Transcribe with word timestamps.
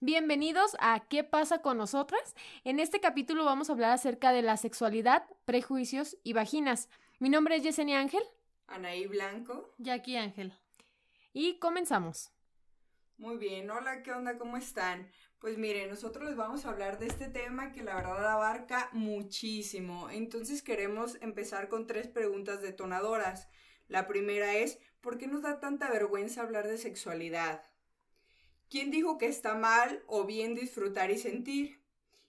Bienvenidos 0.00 0.76
a 0.78 1.00
¿Qué 1.08 1.24
pasa 1.24 1.60
con 1.60 1.76
nosotras? 1.76 2.36
En 2.62 2.78
este 2.78 3.00
capítulo 3.00 3.44
vamos 3.44 3.68
a 3.68 3.72
hablar 3.72 3.90
acerca 3.90 4.30
de 4.30 4.42
la 4.42 4.56
sexualidad, 4.56 5.24
prejuicios 5.44 6.16
y 6.22 6.34
vaginas. 6.34 6.88
Mi 7.18 7.28
nombre 7.28 7.56
es 7.56 7.64
Yesenia 7.64 7.98
Ángel. 7.98 8.22
Anaí 8.68 9.08
Blanco. 9.08 9.74
Jackie 9.78 10.16
Ángel. 10.16 10.52
Y 11.32 11.58
comenzamos. 11.58 12.30
Muy 13.16 13.38
bien, 13.38 13.68
hola, 13.72 14.04
¿qué 14.04 14.12
onda? 14.12 14.38
¿Cómo 14.38 14.56
están? 14.56 15.10
Pues 15.40 15.58
miren, 15.58 15.90
nosotros 15.90 16.26
les 16.26 16.36
vamos 16.36 16.64
a 16.64 16.70
hablar 16.70 17.00
de 17.00 17.08
este 17.08 17.26
tema 17.26 17.72
que 17.72 17.82
la 17.82 17.96
verdad 17.96 18.30
abarca 18.30 18.90
muchísimo. 18.92 20.10
Entonces 20.10 20.62
queremos 20.62 21.16
empezar 21.22 21.68
con 21.68 21.88
tres 21.88 22.06
preguntas 22.06 22.62
detonadoras. 22.62 23.48
La 23.88 24.06
primera 24.06 24.54
es, 24.54 24.78
¿por 25.00 25.18
qué 25.18 25.26
nos 25.26 25.42
da 25.42 25.58
tanta 25.58 25.90
vergüenza 25.90 26.42
hablar 26.42 26.68
de 26.68 26.78
sexualidad? 26.78 27.64
¿Quién 28.70 28.90
dijo 28.90 29.16
que 29.16 29.26
está 29.26 29.54
mal 29.54 30.02
o 30.06 30.24
bien 30.24 30.54
disfrutar 30.54 31.10
y 31.10 31.18
sentir? 31.18 31.82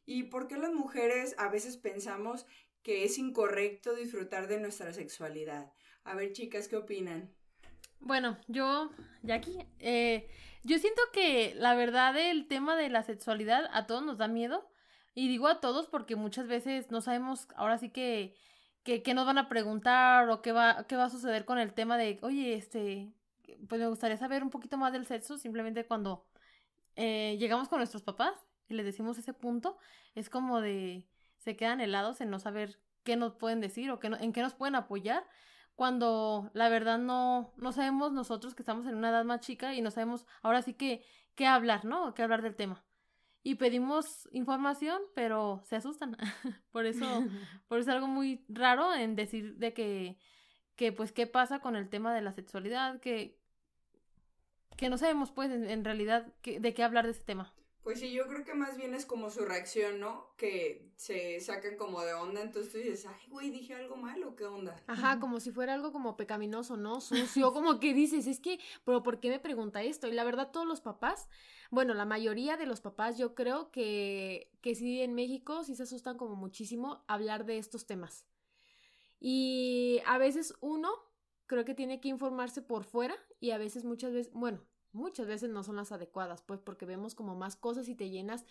¿Y 0.06 0.24
por 0.24 0.48
qué 0.48 0.58
las 0.58 0.74
mujeres 0.74 1.36
a 1.38 1.50
veces 1.50 1.78
pensamos 1.78 2.46
que 2.82 3.04
es 3.04 3.18
incorrecto 3.18 3.94
disfrutar 3.94 4.48
de 4.48 4.60
nuestra 4.60 4.94
sexualidad? 4.94 5.74
A 6.04 6.16
ver, 6.16 6.32
chicas, 6.32 6.68
¿qué 6.68 6.78
opinan? 6.78 7.34
Bueno, 8.00 8.38
yo, 8.48 8.90
Jackie, 9.22 9.68
eh, 9.80 10.30
yo 10.64 10.80
siento 10.80 11.02
que 11.12 11.54
la 11.56 11.76
verdad 11.76 12.18
el 12.18 12.48
tema 12.48 12.78
de 12.78 12.90
la 12.90 13.04
sexualidad 13.04 13.70
a 13.74 13.86
todos 13.86 14.04
nos 14.04 14.18
da 14.18 14.28
miedo. 14.28 14.70
Y 15.16 15.28
digo 15.28 15.48
a 15.48 15.60
todos 15.60 15.88
porque 15.88 16.16
muchas 16.16 16.48
veces 16.48 16.92
no 16.92 17.02
sabemos, 17.02 17.48
ahora 17.56 17.78
sí 17.78 17.90
que, 17.90 18.36
que, 18.84 19.14
nos 19.14 19.26
van 19.26 19.38
a 19.38 19.50
preguntar 19.50 20.30
o 20.30 20.42
qué 20.42 20.54
va, 20.54 20.86
qué 20.88 20.96
va 20.96 21.06
a 21.06 21.10
suceder 21.10 21.44
con 21.44 21.60
el 21.60 21.74
tema 21.74 21.98
de, 21.98 22.20
oye, 22.22 22.54
este, 22.54 23.12
pues 23.68 23.82
me 23.82 23.88
gustaría 23.88 24.18
saber 24.18 24.44
un 24.44 24.50
poquito 24.50 24.78
más 24.78 24.94
del 24.94 25.06
sexo, 25.06 25.38
simplemente 25.38 25.86
cuando 25.86 26.26
eh, 26.96 27.38
llegamos 27.40 27.68
con 27.70 27.80
nuestros 27.80 28.04
papás 28.04 28.34
y 28.68 28.74
les 28.74 28.86
decimos 28.86 29.18
ese 29.18 29.34
punto, 29.34 29.78
es 30.16 30.30
como 30.30 30.62
de, 30.62 31.08
se 31.38 31.56
quedan 31.56 31.82
helados 31.82 32.22
en 32.22 32.30
no 32.30 32.40
saber 32.40 32.80
qué 33.04 33.16
nos 33.16 33.34
pueden 33.36 33.62
decir 33.62 33.92
o 33.92 34.00
qué 34.00 34.08
en 34.08 34.34
qué 34.34 34.42
nos 34.42 34.54
pueden 34.54 34.76
apoyar 34.76 35.26
cuando 35.80 36.52
la 36.54 36.68
verdad 36.68 37.00
no, 37.00 37.54
no 37.56 37.72
sabemos 37.72 38.12
nosotros 38.12 38.54
que 38.54 38.64
estamos 38.64 38.86
en 38.86 38.96
una 38.96 39.12
edad 39.12 39.24
más 39.24 39.40
chica 39.40 39.74
y 39.74 39.82
no 39.82 39.92
sabemos 39.92 40.26
ahora 40.42 40.62
sí 40.62 40.74
que 40.74 41.06
qué 41.36 41.48
hablar, 41.48 41.86
¿no? 41.86 42.14
Qué 42.14 42.22
hablar 42.22 42.42
del 42.42 42.58
tema. 42.58 42.84
Y 43.44 43.56
pedimos 43.56 44.28
información, 44.34 45.02
pero 45.16 45.62
se 45.64 45.78
asustan. 45.78 46.18
por 46.72 46.86
eso, 46.86 47.06
por 47.70 47.80
eso 47.80 47.90
es 47.90 47.96
algo 47.96 48.08
muy 48.08 48.44
raro 48.50 48.94
en 48.94 49.16
decir 49.16 49.56
de 49.56 49.74
que, 49.74 50.18
que 50.76 50.92
pues 50.92 51.14
qué 51.14 51.28
pasa 51.28 51.62
con 51.62 51.78
el 51.78 51.88
tema 51.88 52.14
de 52.14 52.24
la 52.24 52.34
sexualidad, 52.34 53.00
que, 53.00 53.39
que 54.80 54.90
no 54.90 54.98
sabemos 54.98 55.32
pues 55.32 55.52
en, 55.52 55.84
realidad 55.84 56.34
de 56.44 56.74
qué 56.74 56.84
hablar 56.84 57.06
de 57.06 57.12
ese 57.12 57.22
tema. 57.22 57.54
Pues 57.84 58.00
sí, 58.00 58.12
yo 58.14 58.28
creo 58.28 58.46
que 58.46 58.54
más 58.54 58.78
bien 58.78 58.94
es 58.94 59.06
como 59.06 59.30
su 59.30 59.44
reacción, 59.44 60.00
¿no? 60.00 60.34
Que 60.38 60.90
se 60.96 61.40
sacan 61.42 61.76
como 61.76 62.02
de 62.02 62.14
onda, 62.14 62.42
entonces 62.42 62.72
tú 62.72 62.78
dices, 62.78 63.06
ay, 63.06 63.28
güey, 63.30 63.50
dije 63.50 63.74
algo 63.74 63.98
malo, 63.98 64.36
¿qué 64.38 64.46
onda? 64.46 64.82
Ajá, 64.88 65.20
como 65.20 65.42
si 65.42 65.52
fuera 65.52 65.74
algo 65.74 65.92
como 65.92 66.16
pecaminoso, 66.16 66.78
¿no? 66.78 67.02
Sucio, 67.02 67.52
como 67.54 67.80
que 67.80 67.94
dices, 67.94 68.26
es 68.28 68.40
que, 68.40 68.60
pero 68.86 69.04
¿por 69.04 69.20
qué 69.20 69.30
me 69.30 69.40
pregunta 69.40 69.84
esto? 69.84 70.08
Y 70.08 70.14
la 70.14 70.24
verdad, 70.24 70.52
todos 70.52 70.68
los 70.68 70.80
papás, 70.80 71.30
bueno, 71.72 71.94
la 71.94 72.06
mayoría 72.06 72.56
de 72.56 72.66
los 72.66 72.80
papás, 72.80 73.18
yo 73.18 73.36
creo 73.36 73.70
que, 73.72 74.50
que 74.62 74.76
sí 74.76 75.02
en 75.02 75.14
México 75.14 75.64
sí 75.66 75.76
se 75.76 75.84
asustan 75.84 76.18
como 76.18 76.36
muchísimo 76.36 77.04
hablar 77.08 77.46
de 77.46 77.58
estos 77.58 77.86
temas. 77.86 78.26
Y 79.20 80.02
a 80.06 80.18
veces 80.18 80.54
uno 80.62 81.09
creo 81.50 81.66
que 81.66 81.74
tiene 81.74 82.00
que 82.00 82.08
informarse 82.08 82.62
por 82.62 82.86
fuera 82.86 83.16
y 83.42 83.52
a 83.52 83.58
veces 83.58 83.84
muchas 83.84 84.14
veces, 84.14 84.32
bueno, 84.34 84.62
muchas 84.94 85.28
veces 85.28 85.50
no 85.50 85.64
son 85.64 85.76
las 85.76 85.92
adecuadas, 85.92 86.44
pues 86.44 86.60
porque 86.62 86.86
vemos 86.86 87.16
como 87.16 87.36
más 87.36 87.56
cosas 87.56 87.90
y 87.90 87.96
te 87.96 88.10
llenas 88.10 88.46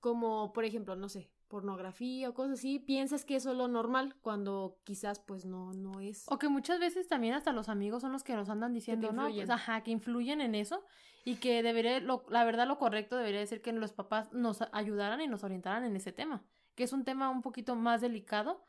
como, 0.00 0.52
por 0.52 0.64
ejemplo, 0.64 0.96
no 0.96 1.08
sé, 1.08 1.30
pornografía 1.46 2.28
o 2.28 2.34
cosas 2.34 2.58
así, 2.58 2.80
piensas 2.80 3.24
que 3.24 3.36
eso 3.36 3.52
es 3.52 3.56
lo 3.56 3.68
normal 3.68 4.16
cuando 4.20 4.78
quizás 4.82 5.20
pues 5.20 5.44
no, 5.44 5.72
no 5.72 6.00
es. 6.00 6.24
O 6.28 6.38
que 6.38 6.48
muchas 6.48 6.80
veces 6.80 7.06
también 7.06 7.34
hasta 7.34 7.52
los 7.52 7.68
amigos 7.68 8.02
son 8.02 8.12
los 8.12 8.24
que 8.24 8.34
nos 8.34 8.48
andan 8.48 8.74
diciendo, 8.74 9.12
no, 9.12 9.30
pues, 9.30 9.48
ajá, 9.48 9.82
que 9.82 9.92
influyen 9.92 10.40
en 10.40 10.56
eso 10.56 10.82
y 11.24 11.36
que 11.36 11.62
debería, 11.62 12.00
lo, 12.00 12.24
la 12.30 12.44
verdad 12.44 12.66
lo 12.66 12.78
correcto 12.78 13.16
debería 13.16 13.46
ser 13.46 13.62
que 13.62 13.72
los 13.72 13.92
papás 13.92 14.32
nos 14.32 14.62
ayudaran 14.72 15.20
y 15.20 15.28
nos 15.28 15.44
orientaran 15.44 15.84
en 15.84 15.94
ese 15.94 16.10
tema, 16.10 16.42
que 16.74 16.82
es 16.82 16.92
un 16.92 17.04
tema 17.04 17.30
un 17.30 17.42
poquito 17.42 17.76
más 17.76 18.00
delicado. 18.00 18.64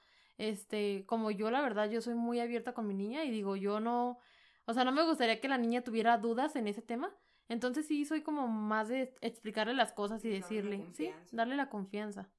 Este, 0.49 1.05
como 1.05 1.31
yo 1.31 1.51
la 1.51 1.61
verdad 1.61 1.89
yo 1.89 2.01
soy 2.01 2.15
muy 2.15 2.39
abierta 2.39 2.73
con 2.73 2.87
mi 2.87 2.93
niña 2.93 3.23
y 3.25 3.31
digo, 3.31 3.55
yo 3.55 3.79
no 3.79 4.19
o 4.65 4.73
sea, 4.73 4.83
no 4.85 4.91
me 4.91 5.03
gustaría 5.03 5.41
que 5.41 5.47
la 5.47 5.57
niña 5.57 5.83
tuviera 5.83 6.17
dudas 6.17 6.55
en 6.55 6.67
ese 6.67 6.81
tema. 6.81 7.13
Entonces 7.49 7.87
sí 7.87 8.05
soy 8.05 8.21
como 8.21 8.47
más 8.47 8.87
de 8.87 9.13
explicarle 9.21 9.73
las 9.73 9.91
cosas 9.91 10.23
y 10.23 10.29
decirle, 10.29 10.85
sí, 10.93 11.11
darle 11.31 11.55
la 11.55 11.69
confianza. 11.69 12.29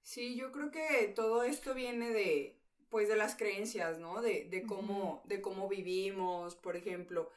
Sí, 0.00 0.36
yo 0.36 0.50
creo 0.50 0.70
que 0.70 1.12
todo 1.14 1.42
esto 1.42 1.74
viene 1.74 2.10
de, 2.10 2.58
pues, 2.88 3.08
de 3.08 3.16
las 3.16 3.36
creencias, 3.36 3.98
¿no? 3.98 4.22
De, 4.22 4.48
de 4.50 4.62
cómo, 4.62 5.22
de 5.26 5.40
cómo 5.40 5.68
vivimos, 5.68 6.56
por 6.56 6.76
ejemplo. 6.76 7.30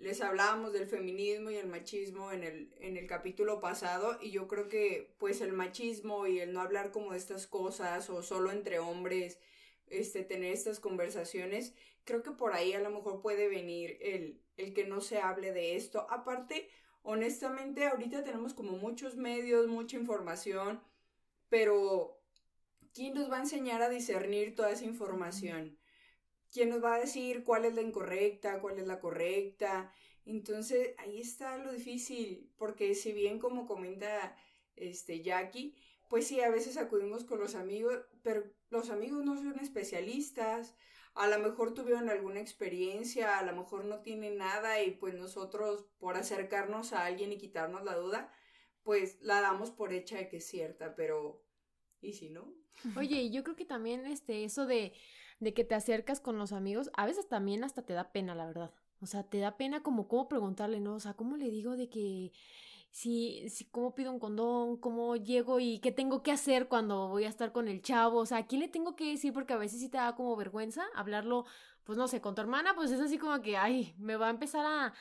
Les 0.00 0.22
hablábamos 0.22 0.72
del 0.72 0.86
feminismo 0.86 1.50
y 1.50 1.56
el 1.56 1.68
machismo 1.68 2.32
en 2.32 2.42
el, 2.42 2.74
en 2.80 2.96
el 2.96 3.06
capítulo 3.06 3.60
pasado 3.60 4.18
y 4.20 4.30
yo 4.30 4.48
creo 4.48 4.68
que 4.68 5.14
pues 5.18 5.42
el 5.42 5.52
machismo 5.52 6.26
y 6.26 6.40
el 6.40 6.54
no 6.54 6.62
hablar 6.62 6.90
como 6.90 7.12
de 7.12 7.18
estas 7.18 7.46
cosas 7.46 8.08
o 8.08 8.22
solo 8.22 8.50
entre 8.50 8.78
hombres, 8.78 9.38
este, 9.88 10.22
tener 10.24 10.54
estas 10.54 10.80
conversaciones, 10.80 11.74
creo 12.04 12.22
que 12.22 12.30
por 12.30 12.54
ahí 12.54 12.72
a 12.72 12.80
lo 12.80 12.88
mejor 12.90 13.20
puede 13.20 13.48
venir 13.48 13.98
el, 14.00 14.42
el 14.56 14.72
que 14.72 14.86
no 14.86 15.02
se 15.02 15.18
hable 15.18 15.52
de 15.52 15.76
esto. 15.76 16.06
Aparte, 16.10 16.70
honestamente, 17.02 17.86
ahorita 17.86 18.24
tenemos 18.24 18.54
como 18.54 18.78
muchos 18.78 19.16
medios, 19.16 19.68
mucha 19.68 19.98
información, 19.98 20.82
pero 21.50 22.22
¿quién 22.94 23.14
nos 23.14 23.30
va 23.30 23.38
a 23.38 23.40
enseñar 23.40 23.82
a 23.82 23.90
discernir 23.90 24.54
toda 24.54 24.70
esa 24.72 24.86
información? 24.86 25.79
¿Quién 26.52 26.70
nos 26.70 26.82
va 26.82 26.94
a 26.94 27.00
decir 27.00 27.44
cuál 27.44 27.64
es 27.64 27.74
la 27.74 27.82
incorrecta, 27.82 28.60
cuál 28.60 28.78
es 28.78 28.86
la 28.86 29.00
correcta? 29.00 29.92
Entonces, 30.24 30.94
ahí 30.98 31.20
está 31.20 31.56
lo 31.58 31.72
difícil, 31.72 32.50
porque 32.56 32.94
si 32.94 33.12
bien 33.12 33.38
como 33.38 33.66
comenta 33.66 34.36
este 34.76 35.22
Jackie, 35.22 35.76
pues 36.08 36.26
sí, 36.26 36.40
a 36.40 36.50
veces 36.50 36.76
acudimos 36.76 37.24
con 37.24 37.38
los 37.38 37.54
amigos, 37.54 37.98
pero 38.22 38.44
los 38.70 38.90
amigos 38.90 39.24
no 39.24 39.36
son 39.36 39.58
especialistas, 39.60 40.74
a 41.14 41.28
lo 41.28 41.38
mejor 41.38 41.74
tuvieron 41.74 42.08
alguna 42.08 42.40
experiencia, 42.40 43.38
a 43.38 43.44
lo 43.44 43.54
mejor 43.54 43.84
no 43.84 44.00
tienen 44.00 44.38
nada 44.38 44.82
y 44.82 44.92
pues 44.92 45.14
nosotros 45.14 45.86
por 45.98 46.16
acercarnos 46.16 46.92
a 46.92 47.04
alguien 47.04 47.32
y 47.32 47.38
quitarnos 47.38 47.84
la 47.84 47.96
duda, 47.96 48.32
pues 48.82 49.18
la 49.20 49.40
damos 49.40 49.70
por 49.70 49.92
hecha 49.92 50.16
de 50.16 50.28
que 50.28 50.38
es 50.38 50.46
cierta, 50.46 50.94
pero 50.94 51.44
¿y 52.00 52.14
si 52.14 52.30
no? 52.30 52.52
Oye, 52.96 53.30
yo 53.30 53.42
creo 53.42 53.56
que 53.56 53.64
también 53.64 54.06
este 54.06 54.44
eso 54.44 54.66
de 54.66 54.92
de 55.40 55.54
que 55.54 55.64
te 55.64 55.74
acercas 55.74 56.20
con 56.20 56.38
los 56.38 56.52
amigos, 56.52 56.90
a 56.94 57.06
veces 57.06 57.28
también 57.28 57.64
hasta 57.64 57.82
te 57.82 57.94
da 57.94 58.12
pena, 58.12 58.34
la 58.34 58.46
verdad. 58.46 58.70
O 59.00 59.06
sea, 59.06 59.22
te 59.22 59.38
da 59.38 59.56
pena 59.56 59.82
como 59.82 60.06
cómo 60.08 60.28
preguntarle, 60.28 60.80
¿no? 60.80 60.94
O 60.94 61.00
sea, 61.00 61.14
¿cómo 61.14 61.36
le 61.36 61.50
digo 61.50 61.76
de 61.76 61.88
que 61.88 62.32
si, 62.90 63.48
si 63.48 63.64
cómo 63.66 63.94
pido 63.94 64.12
un 64.12 64.18
condón, 64.18 64.76
cómo 64.76 65.16
llego 65.16 65.60
y 65.60 65.78
qué 65.78 65.92
tengo 65.92 66.22
que 66.22 66.32
hacer 66.32 66.68
cuando 66.68 67.08
voy 67.08 67.24
a 67.24 67.28
estar 67.28 67.52
con 67.52 67.68
el 67.68 67.82
chavo, 67.82 68.18
o 68.18 68.26
sea, 68.26 68.38
¿a 68.38 68.46
quién 68.46 68.60
le 68.60 68.68
tengo 68.68 68.96
que 68.96 69.10
decir? 69.10 69.32
Porque 69.32 69.52
a 69.54 69.56
veces 69.56 69.80
sí 69.80 69.88
te 69.88 69.96
da 69.98 70.14
como 70.14 70.36
vergüenza 70.36 70.84
hablarlo, 70.94 71.46
pues 71.84 71.96
no 71.98 72.08
sé, 72.08 72.20
con 72.20 72.34
tu 72.34 72.42
hermana, 72.42 72.74
pues 72.74 72.90
es 72.90 73.00
así 73.00 73.18
como 73.18 73.40
que, 73.42 73.56
ay, 73.56 73.94
me 73.98 74.16
va 74.16 74.26
a 74.26 74.30
empezar 74.30 74.66
a, 74.66 74.92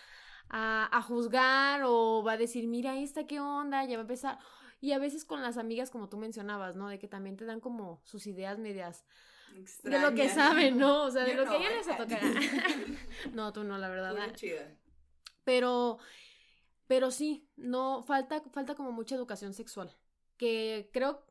a, 0.50 0.98
a 0.98 1.02
juzgar 1.02 1.82
o 1.86 2.24
va 2.24 2.34
a 2.34 2.38
decir, 2.38 2.68
mira, 2.68 2.98
esta 3.00 3.28
qué 3.28 3.40
onda, 3.40 3.84
ya 3.86 3.98
va 3.98 4.02
a 4.02 4.08
empezar. 4.08 4.40
Y 4.82 4.94
a 4.94 5.00
veces 5.00 5.26
con 5.26 5.42
las 5.42 5.58
amigas, 5.58 5.90
como 5.92 6.08
tú 6.10 6.18
mencionabas, 6.18 6.76
¿no? 6.76 6.88
De 6.88 7.00
que 7.00 7.08
también 7.08 7.36
te 7.36 7.46
dan 7.46 7.60
como 7.60 8.00
sus 8.06 8.28
ideas 8.28 8.60
medias 8.60 9.04
de 9.84 10.00
lo 10.00 10.14
que 10.14 10.30
saben, 10.30 10.78
¿no? 10.78 11.04
O 11.06 11.12
sea, 11.12 11.24
de 11.24 11.36
lo 11.36 11.44
que 11.46 11.50
a 11.50 11.58
ella 11.58 11.70
les 11.76 11.88
tocar. 11.88 12.22
no, 13.34 13.54
tú 13.54 13.64
no, 13.64 13.78
la 13.78 13.90
verdad. 13.90 14.16
Muy 14.16 14.34
chida. 14.34 14.76
Pero 15.44 16.00
pero 16.90 17.12
sí, 17.12 17.48
no, 17.56 18.02
falta, 18.02 18.42
falta 18.52 18.74
como 18.74 18.92
mucha 18.92 19.14
educación 19.14 19.54
sexual, 19.54 19.96
que 20.38 20.90
creo 20.92 21.24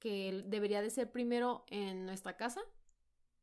que 0.00 0.42
debería 0.46 0.82
de 0.82 0.90
ser 0.90 1.12
primero 1.12 1.64
en 1.68 2.04
nuestra 2.04 2.36
casa 2.36 2.60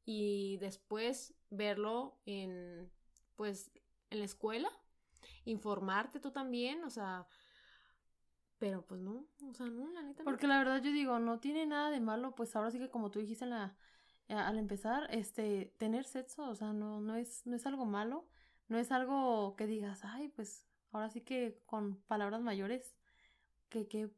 y 0.04 0.58
después 0.58 1.34
verlo 1.50 2.20
en, 2.26 2.92
pues, 3.38 3.72
en 4.10 4.20
la 4.20 4.26
escuela, 4.26 4.70
informarte 5.46 6.20
tú 6.20 6.32
también, 6.32 6.84
o 6.84 6.90
sea, 6.90 7.26
pero 8.60 8.86
pues 8.86 9.02
no, 9.02 9.26
o 9.50 9.54
sea, 9.54 9.66
no, 9.68 9.90
la 9.92 10.04
neta. 10.04 10.24
Porque 10.24 10.48
la 10.48 10.60
verdad 10.60 10.82
yo 10.84 10.92
digo, 10.92 11.18
no 11.18 11.40
tiene 11.40 11.66
nada 11.66 11.90
de 11.90 12.00
malo, 12.00 12.36
pues 12.36 12.56
ahora 12.56 12.72
sí 12.72 12.78
que 12.78 12.90
como 12.90 13.10
tú 13.10 13.20
dijiste 13.20 13.46
la, 13.46 13.76
al 14.28 14.58
empezar, 14.58 15.08
este, 15.12 15.74
tener 15.78 16.06
sexo, 16.06 16.48
o 16.50 16.56
sea, 16.56 16.74
no, 16.74 17.02
no 17.02 17.16
es, 17.16 17.48
no 17.48 17.56
es 17.56 17.66
algo 17.66 17.86
malo, 17.86 18.28
no 18.68 18.78
es 18.78 18.92
algo 18.92 19.56
que 19.56 19.66
digas, 19.66 20.04
ay, 20.04 20.28
pues 20.30 20.68
ahora 20.92 21.10
sí 21.10 21.22
que 21.22 21.62
con 21.66 21.96
palabras 22.04 22.42
mayores, 22.42 22.96
que, 23.70 23.88
que 23.88 24.12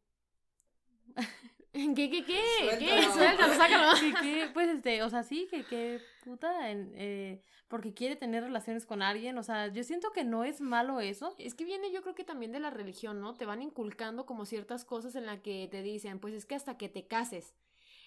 ¿Qué, 1.96 1.96
qué, 1.96 2.26
qué? 2.26 2.42
¿Qué? 2.80 3.04
Suéltalo. 3.14 3.14
Suéltalo, 3.14 3.54
sácalo. 3.54 3.94
que, 4.00 4.22
que, 4.22 4.48
pues 4.54 4.70
este, 4.70 5.04
o 5.04 5.10
sea, 5.10 5.24
sí, 5.24 5.48
que 5.50 5.64
qué 5.64 6.02
puta, 6.24 6.70
en, 6.70 6.92
eh, 6.96 7.42
porque 7.68 7.94
quiere 7.94 8.18
tener 8.18 8.44
relaciones 8.44 8.86
con 8.86 9.02
alguien, 9.02 9.38
o 9.38 9.44
sea, 9.44 9.68
yo 9.68 9.84
siento 9.84 10.12
que 10.12 10.26
no 10.26 10.44
es 10.44 10.60
malo 10.60 11.00
eso. 11.00 11.34
Es 11.38 11.54
que 11.54 11.64
viene 11.64 11.92
yo 11.92 12.02
creo 12.02 12.14
que 12.14 12.26
también 12.26 12.52
de 12.52 12.60
la 12.60 12.70
religión, 12.70 13.22
¿no? 13.22 13.34
Te 13.34 13.46
van 13.46 13.62
inculcando 13.62 14.26
como 14.26 14.46
ciertas 14.46 14.84
cosas 14.84 15.16
en 15.16 15.26
las 15.26 15.40
que 15.40 15.70
te 15.72 15.82
dicen, 15.82 16.20
pues 16.20 16.34
es 16.34 16.46
que 16.46 16.56
hasta 16.56 16.78
que 16.78 16.90
te 16.90 17.08
cases. 17.08 17.56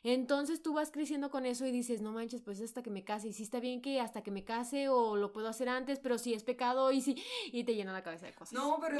Entonces 0.02 0.62
tú 0.62 0.74
vas 0.74 0.90
creciendo 0.90 1.30
con 1.30 1.46
eso 1.46 1.64
y 1.64 1.72
dices, 1.72 2.02
no 2.02 2.12
manches, 2.12 2.42
pues 2.42 2.60
hasta 2.60 2.82
que 2.82 2.90
me 2.90 3.04
case. 3.04 3.28
Y 3.28 3.32
sí 3.32 3.42
está 3.42 3.58
bien 3.58 3.80
que 3.80 4.00
hasta 4.00 4.22
que 4.22 4.30
me 4.30 4.44
case 4.44 4.90
o 4.90 5.16
lo 5.16 5.32
puedo 5.32 5.48
hacer 5.48 5.70
antes, 5.70 5.98
pero 5.98 6.18
si 6.18 6.34
es 6.34 6.44
pecado 6.44 6.92
y 6.92 7.00
sí, 7.00 7.16
y 7.46 7.64
te 7.64 7.74
llena 7.74 7.94
la 7.94 8.02
cabeza 8.02 8.26
de 8.26 8.34
cosas. 8.34 8.52
No, 8.52 8.78
pero 8.82 8.98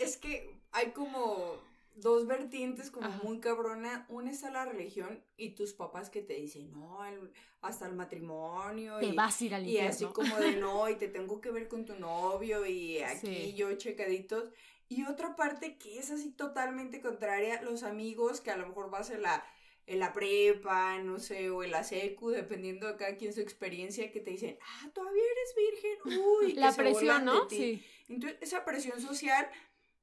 es 0.00 0.16
que 0.16 0.60
hay 0.72 0.90
como 0.90 1.60
dos 1.94 2.26
vertientes 2.26 2.90
como 2.90 3.06
Ajá. 3.06 3.20
muy 3.22 3.40
cabrona. 3.40 4.06
Una 4.08 4.30
está 4.30 4.50
la 4.50 4.64
religión 4.64 5.22
y 5.36 5.50
tus 5.54 5.72
papás 5.72 6.10
que 6.10 6.22
te 6.22 6.34
dicen, 6.34 6.70
no, 6.72 7.04
el- 7.04 7.32
hasta 7.60 7.86
el 7.86 7.94
matrimonio. 7.94 8.98
te 8.98 9.06
y, 9.06 9.12
vas 9.14 9.40
a 9.40 9.44
ir 9.44 9.54
al 9.54 9.66
y 9.66 9.78
así 9.78 10.04
infierno. 10.04 10.14
como 10.14 10.36
de 10.36 10.56
no, 10.56 10.88
y 10.88 10.96
te 10.96 11.08
tengo 11.08 11.40
que 11.40 11.50
ver 11.50 11.68
con 11.68 11.84
tu 11.84 11.94
novio 11.96 12.66
y 12.66 12.98
aquí 13.02 13.26
Sí. 13.26 13.54
yo 13.54 13.72
checaditos. 13.76 14.50
Y 14.88 15.04
otra 15.04 15.36
parte 15.36 15.78
que 15.78 15.98
es 15.98 16.10
así 16.10 16.32
totalmente 16.32 17.00
contraria, 17.00 17.62
los 17.62 17.82
amigos 17.82 18.40
que 18.40 18.50
a 18.50 18.56
lo 18.56 18.66
mejor 18.66 18.90
vas 18.90 19.08
en 19.10 19.22
la, 19.22 19.42
en 19.86 19.98
la 20.00 20.12
prepa, 20.12 20.98
no 20.98 21.18
sé, 21.18 21.48
o 21.50 21.62
en 21.62 21.70
la 21.70 21.82
secu, 21.82 22.30
dependiendo 22.30 22.86
de 22.88 22.96
cada 22.96 23.16
quien 23.16 23.32
su 23.32 23.40
experiencia, 23.40 24.12
que 24.12 24.20
te 24.20 24.30
dicen, 24.32 24.58
ah, 24.60 24.90
todavía 24.92 25.22
eres 25.22 25.72
virgen, 25.72 26.18
uy, 26.20 26.52
que 26.54 26.60
La 26.60 26.72
se 26.72 26.82
presión, 26.82 27.18
de 27.20 27.24
¿no? 27.24 27.46
ti. 27.46 27.56
Sí. 27.56 27.84
Entonces, 28.08 28.38
esa 28.42 28.64
presión 28.66 29.00
social 29.00 29.48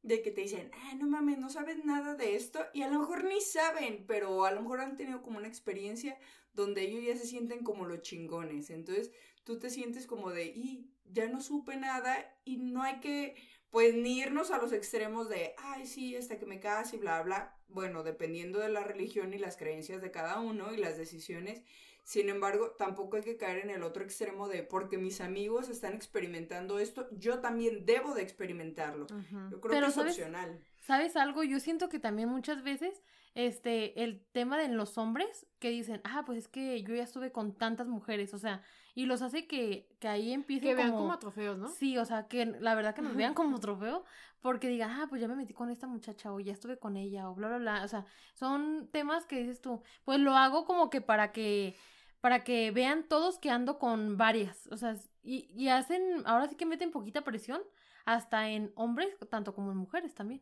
de 0.01 0.21
que 0.21 0.31
te 0.31 0.41
dicen, 0.41 0.71
ah, 0.73 0.95
no 0.95 1.07
mames, 1.07 1.37
no 1.37 1.49
sabes 1.49 1.83
nada 1.83 2.15
de 2.15 2.35
esto, 2.35 2.59
y 2.73 2.83
a 2.83 2.89
lo 2.89 2.99
mejor 2.99 3.25
ni 3.25 3.41
saben, 3.41 4.05
pero 4.07 4.45
a 4.45 4.51
lo 4.51 4.61
mejor 4.61 4.79
han 4.79 4.95
tenido 4.95 5.21
como 5.21 5.37
una 5.37 5.47
experiencia 5.47 6.17
donde 6.53 6.81
ellos 6.81 7.03
ya 7.03 7.17
se 7.17 7.27
sienten 7.27 7.63
como 7.63 7.85
los 7.85 8.01
chingones. 8.01 8.69
Entonces, 8.69 9.11
tú 9.43 9.59
te 9.59 9.69
sientes 9.69 10.07
como 10.07 10.31
de, 10.31 10.47
y 10.47 10.89
ya 11.05 11.27
no 11.27 11.41
supe 11.41 11.75
nada, 11.77 12.15
y 12.45 12.57
no 12.57 12.83
hay 12.83 12.99
que, 12.99 13.35
pues, 13.69 13.93
ni 13.93 14.19
irnos 14.19 14.51
a 14.51 14.57
los 14.57 14.71
extremos 14.73 15.29
de, 15.29 15.53
ay, 15.57 15.85
sí, 15.85 16.15
hasta 16.15 16.39
que 16.39 16.45
me 16.45 16.59
case 16.59 16.95
y 16.95 16.99
bla, 16.99 17.21
bla. 17.21 17.55
Bueno, 17.67 18.03
dependiendo 18.03 18.59
de 18.59 18.69
la 18.69 18.83
religión 18.83 19.33
y 19.33 19.37
las 19.37 19.57
creencias 19.57 20.01
de 20.01 20.11
cada 20.11 20.39
uno 20.39 20.73
y 20.73 20.77
las 20.77 20.97
decisiones. 20.97 21.61
Sin 22.09 22.27
embargo, 22.27 22.71
tampoco 22.71 23.17
hay 23.17 23.21
que 23.21 23.37
caer 23.37 23.59
en 23.59 23.69
el 23.69 23.83
otro 23.83 24.03
extremo 24.03 24.47
de 24.47 24.63
porque 24.63 24.97
mis 24.97 25.21
amigos 25.21 25.69
están 25.69 25.93
experimentando 25.93 26.79
esto, 26.79 27.07
yo 27.11 27.37
también 27.37 27.85
debo 27.85 28.15
de 28.15 28.23
experimentarlo. 28.23 29.05
Yo 29.51 29.61
creo 29.61 29.69
Pero, 29.69 29.85
que 29.85 29.89
es 29.89 29.93
¿sabes? 29.93 30.13
opcional. 30.13 30.59
¿Sabes 30.79 31.15
algo? 31.15 31.43
Yo 31.43 31.59
siento 31.59 31.87
que 31.87 31.99
también 31.99 32.27
muchas 32.27 32.63
veces, 32.63 33.03
este, 33.35 34.01
el 34.03 34.25
tema 34.31 34.57
de 34.57 34.69
los 34.69 34.97
hombres 34.97 35.45
que 35.59 35.69
dicen, 35.69 36.01
ah, 36.03 36.23
pues 36.25 36.39
es 36.39 36.47
que 36.47 36.81
yo 36.81 36.95
ya 36.95 37.03
estuve 37.03 37.31
con 37.31 37.53
tantas 37.53 37.87
mujeres, 37.87 38.33
o 38.33 38.39
sea, 38.39 38.63
y 38.95 39.05
los 39.05 39.21
hace 39.21 39.45
que, 39.45 39.87
que 39.99 40.07
ahí 40.07 40.33
empiecen 40.33 40.69
Que 40.69 40.73
vean 40.73 40.89
como... 40.89 41.03
como 41.03 41.19
trofeos, 41.19 41.59
¿no? 41.59 41.67
Sí, 41.67 41.95
o 41.99 42.05
sea, 42.05 42.27
que 42.27 42.43
la 42.47 42.73
verdad 42.73 42.95
que 42.95 43.03
nos 43.03 43.15
vean 43.15 43.35
como 43.35 43.59
trofeo, 43.59 44.03
porque 44.41 44.67
digan, 44.67 44.89
ah, 44.89 45.05
pues 45.07 45.21
ya 45.21 45.27
me 45.27 45.35
metí 45.35 45.53
con 45.53 45.69
esta 45.69 45.85
muchacha, 45.85 46.33
o 46.33 46.39
ya 46.39 46.53
estuve 46.53 46.79
con 46.79 46.97
ella, 46.97 47.29
o 47.29 47.35
bla, 47.35 47.49
bla, 47.49 47.57
bla. 47.59 47.83
O 47.83 47.87
sea, 47.87 48.07
son 48.33 48.89
temas 48.91 49.27
que 49.27 49.37
dices 49.37 49.61
tú, 49.61 49.83
pues 50.05 50.19
lo 50.19 50.35
hago 50.35 50.65
como 50.65 50.89
que 50.89 51.01
para 51.01 51.31
que, 51.31 51.75
para 52.21 52.43
que 52.43 52.71
vean 52.71 53.07
todos 53.07 53.39
que 53.39 53.49
ando 53.49 53.79
con 53.79 54.17
varias. 54.17 54.67
O 54.67 54.77
sea, 54.77 54.95
y, 55.23 55.47
y 55.55 55.69
hacen, 55.69 56.23
ahora 56.25 56.47
sí 56.47 56.55
que 56.55 56.65
meten 56.65 56.91
poquita 56.91 57.23
presión, 57.23 57.61
hasta 58.05 58.49
en 58.49 58.71
hombres, 58.75 59.15
tanto 59.29 59.53
como 59.53 59.71
en 59.71 59.77
mujeres 59.77 60.13
también. 60.15 60.41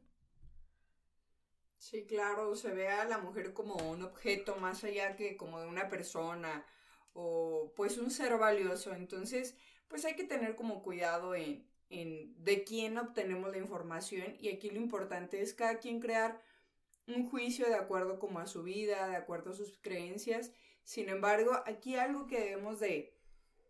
Sí, 1.77 2.05
claro, 2.05 2.55
se 2.55 2.71
ve 2.73 2.89
a 2.89 3.05
la 3.05 3.19
mujer 3.19 3.53
como 3.53 3.75
un 3.75 4.01
objeto 4.03 4.55
más 4.57 4.83
allá 4.83 5.15
que 5.15 5.37
como 5.37 5.59
de 5.61 5.67
una 5.67 5.89
persona 5.89 6.65
o 7.13 7.71
pues 7.75 7.97
un 7.97 8.11
ser 8.11 8.37
valioso. 8.37 8.93
Entonces, 8.93 9.55
pues 9.87 10.03
hay 10.05 10.15
que 10.15 10.23
tener 10.23 10.55
como 10.55 10.81
cuidado 10.83 11.35
en, 11.35 11.67
en 11.89 12.33
de 12.43 12.63
quién 12.63 12.97
obtenemos 12.97 13.51
la 13.51 13.57
información 13.59 14.35
y 14.39 14.49
aquí 14.49 14.69
lo 14.71 14.77
importante 14.79 15.41
es 15.41 15.53
cada 15.53 15.79
quien 15.79 15.99
crear 15.99 16.41
un 17.07 17.29
juicio 17.29 17.67
de 17.67 17.75
acuerdo 17.75 18.19
como 18.19 18.39
a 18.39 18.47
su 18.47 18.63
vida, 18.63 19.07
de 19.07 19.15
acuerdo 19.15 19.51
a 19.51 19.53
sus 19.53 19.77
creencias. 19.79 20.51
Sin 20.87 21.09
embargo, 21.09 21.51
aquí 21.65 21.95
algo 21.95 22.27
que 22.27 22.39
debemos 22.39 22.79
de, 22.79 23.13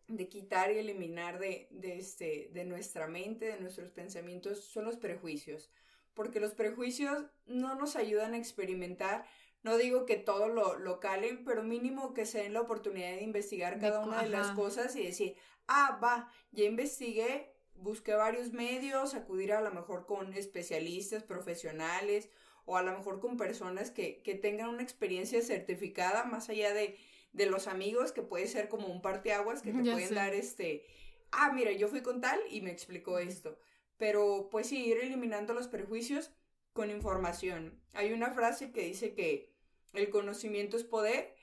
de 0.08 0.30
quitar 0.30 0.72
y 0.72 0.78
eliminar 0.78 1.40
de, 1.40 1.68
de, 1.72 1.98
este, 1.98 2.52
de 2.54 2.64
nuestra 2.64 3.08
mente, 3.08 3.46
de 3.46 3.60
nuestros 3.60 3.90
pensamientos, 3.90 4.64
son 4.66 4.86
los 4.86 4.98
prejuicios 4.98 5.72
porque 6.14 6.40
los 6.40 6.54
prejuicios 6.54 7.26
no 7.46 7.76
nos 7.76 7.96
ayudan 7.96 8.34
a 8.34 8.38
experimentar. 8.38 9.26
No 9.62 9.78
digo 9.78 10.06
que 10.06 10.18
todo 10.18 10.48
lo, 10.48 10.78
lo 10.78 11.00
calen, 11.00 11.44
pero 11.44 11.64
mínimo 11.64 12.14
que 12.14 12.26
se 12.26 12.42
den 12.42 12.54
la 12.54 12.62
oportunidad 12.62 13.12
de 13.12 13.24
investigar 13.24 13.80
cada 13.80 14.00
una 14.00 14.24
de 14.24 14.30
las 14.30 14.52
cosas 14.52 14.96
y 14.96 15.04
decir, 15.04 15.36
ah, 15.68 16.00
va, 16.04 16.32
ya 16.52 16.66
investigué, 16.66 17.54
busqué 17.76 18.14
varios 18.14 18.52
medios, 18.52 19.14
acudir 19.14 19.54
a 19.54 19.62
lo 19.62 19.72
mejor 19.72 20.06
con 20.06 20.34
especialistas, 20.34 21.24
profesionales, 21.24 22.30
o 22.68 22.76
a 22.76 22.84
lo 22.84 22.92
mejor 22.96 23.22
con 23.22 23.38
personas 23.38 23.92
que, 23.92 24.22
que 24.24 24.36
tengan 24.36 24.68
una 24.70 24.84
experiencia 24.84 25.42
certificada, 25.42 26.26
más 26.26 26.50
allá 26.50 26.74
de, 26.74 26.98
de 27.32 27.46
los 27.46 27.68
amigos, 27.68 28.12
que 28.12 28.22
puede 28.22 28.46
ser 28.48 28.68
como 28.68 28.88
un 28.88 29.02
parteaguas, 29.02 29.62
que 29.62 29.72
te 29.72 29.84
Ya 29.84 29.94
pueden 29.94 30.10
sé. 30.10 30.16
dar 30.16 30.34
este, 30.34 30.86
ah, 31.32 31.52
mira, 31.54 31.72
yo 31.72 31.88
fui 31.88 32.02
con 32.02 32.20
tal 32.20 32.40
y 32.52 32.60
me 32.62 32.72
explicó 32.72 33.20
esto. 33.20 33.58
Pero 33.98 34.50
pues 34.52 34.68
sí, 34.68 34.86
ir 34.86 34.98
eliminando 34.98 35.54
los 35.54 35.70
prejuicios 35.70 36.32
con 36.74 36.92
información. 36.92 37.82
Hay 37.94 38.12
una 38.12 38.32
frase 38.32 38.72
que 38.72 38.82
dice 38.82 39.14
que 39.14 39.56
el 39.94 40.10
conocimiento 40.10 40.76
es 40.76 40.84
poder 40.84 41.34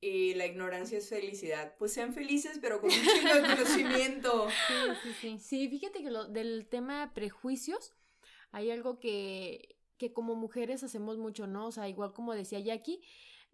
y 0.00 0.32
la 0.32 0.46
ignorancia 0.46 0.96
es 0.96 1.10
felicidad. 1.10 1.76
Pues 1.78 1.92
sean 1.92 2.14
felices, 2.14 2.58
pero 2.58 2.80
con 2.80 2.90
un 2.90 2.96
chingo 2.96 3.34
de 3.34 3.42
conocimiento. 3.42 4.48
Sí, 4.66 4.74
sí, 5.02 5.12
sí. 5.20 5.38
Sí, 5.38 5.68
fíjate 5.68 6.02
que 6.02 6.10
lo, 6.10 6.24
del 6.26 6.66
tema 6.70 7.06
de 7.06 7.12
prejuicios, 7.12 7.92
hay 8.50 8.70
algo 8.70 8.98
que, 8.98 9.76
que 10.00 10.14
como 10.14 10.34
mujeres 10.34 10.82
hacemos 10.82 11.18
mucho, 11.18 11.46
¿no? 11.46 11.66
O 11.66 11.72
sea, 11.72 11.86
igual 11.90 12.14
como 12.14 12.32
decía 12.32 12.58
Jackie, 12.58 13.02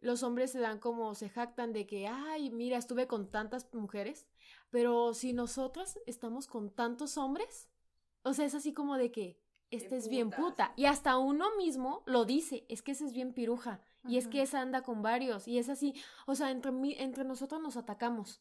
los 0.00 0.22
hombres 0.22 0.52
se 0.52 0.60
dan 0.60 0.78
como, 0.78 1.14
se 1.16 1.28
jactan 1.28 1.72
de 1.72 1.88
que, 1.88 2.06
ay, 2.06 2.50
mira, 2.50 2.78
estuve 2.78 3.08
con 3.08 3.32
tantas 3.32 3.74
mujeres, 3.74 4.28
pero 4.70 5.12
si 5.12 5.32
nosotras 5.32 5.98
estamos 6.06 6.46
con 6.46 6.70
tantos 6.70 7.18
hombres, 7.18 7.68
o 8.22 8.32
sea, 8.32 8.44
es 8.44 8.54
así 8.54 8.72
como 8.72 8.96
de 8.96 9.10
que, 9.10 9.40
este 9.72 9.96
es 9.96 10.08
bien 10.08 10.30
puta. 10.30 10.72
Y 10.76 10.84
hasta 10.84 11.18
uno 11.18 11.56
mismo 11.56 12.04
lo 12.06 12.24
dice, 12.24 12.64
es 12.68 12.82
que 12.82 12.92
ese 12.92 13.04
es 13.04 13.12
bien 13.12 13.34
piruja. 13.34 13.82
Y 14.08 14.18
es 14.18 14.28
que 14.28 14.42
esa 14.42 14.60
anda 14.60 14.82
con 14.82 15.02
varios. 15.02 15.48
Y 15.48 15.58
es 15.58 15.68
así, 15.68 15.94
o 16.26 16.34
sea, 16.34 16.50
entre, 16.50 16.72
mí- 16.72 16.96
entre 16.98 17.24
nosotros 17.24 17.60
nos 17.60 17.76
atacamos. 17.76 18.40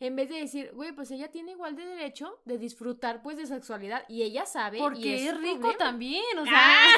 En 0.00 0.16
vez 0.16 0.28
de 0.28 0.36
decir, 0.36 0.70
güey, 0.74 0.92
pues 0.92 1.10
ella 1.10 1.30
tiene 1.30 1.52
igual 1.52 1.76
de 1.76 1.86
derecho 1.86 2.40
de 2.44 2.58
disfrutar 2.58 3.22
pues 3.22 3.36
de 3.36 3.46
sexualidad 3.46 4.04
y 4.08 4.22
ella 4.22 4.46
sabe. 4.46 4.78
y 4.78 4.80
Porque 4.80 5.26
es 5.26 5.36
rico 5.38 5.60
problema. 5.60 5.78
también, 5.78 6.38
o 6.38 6.44
sea. 6.44 6.52
Ah. 6.54 6.96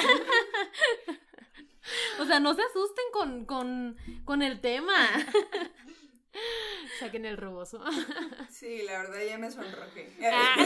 o 2.20 2.24
sea, 2.26 2.40
no 2.40 2.54
se 2.54 2.62
asusten 2.62 3.04
con, 3.12 3.44
con, 3.44 3.96
con 4.24 4.42
el 4.42 4.60
tema. 4.60 4.94
Saquen 6.98 7.24
el 7.26 7.36
ruboso. 7.36 7.80
Sí, 8.50 8.82
la 8.84 9.02
verdad 9.02 9.18
ya 9.28 9.38
me 9.38 9.50
sonrojé. 9.50 10.12
Ah. 10.32 10.56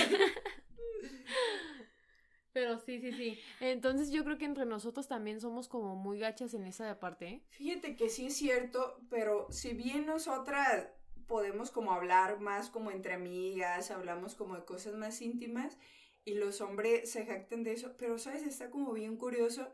Pero 2.59 2.77
sí, 2.81 3.01
sí, 3.01 3.13
sí. 3.13 3.39
Entonces 3.61 4.11
yo 4.11 4.25
creo 4.25 4.37
que 4.37 4.45
entre 4.45 4.67
nosotros 4.67 5.07
también 5.07 5.41
somos 5.41 5.69
como 5.69 5.95
muy 5.95 6.19
gachas 6.19 6.55
en 6.55 6.65
esa 6.65 6.99
parte, 6.99 7.27
¿eh? 7.29 7.43
Fíjate 7.51 7.95
que 7.95 8.09
sí 8.09 8.27
es 8.27 8.37
cierto, 8.37 8.99
pero 9.09 9.47
si 9.51 9.75
bien 9.75 10.07
nosotras 10.07 10.89
podemos 11.29 11.71
como 11.71 11.93
hablar 11.93 12.41
más 12.41 12.69
como 12.69 12.91
entre 12.91 13.15
amigas, 13.15 13.93
hablamos 13.93 14.35
como 14.35 14.57
de 14.57 14.65
cosas 14.65 14.95
más 14.95 15.23
íntimas 15.23 15.79
y 16.25 16.35
los 16.35 16.61
hombres 16.61 17.09
se 17.09 17.27
jactan 17.27 17.63
de 17.63 17.75
eso, 17.75 17.95
pero 17.97 18.19
sabes, 18.19 18.43
está 18.43 18.71
como 18.71 18.93
bien 18.93 19.17
curioso 19.17 19.71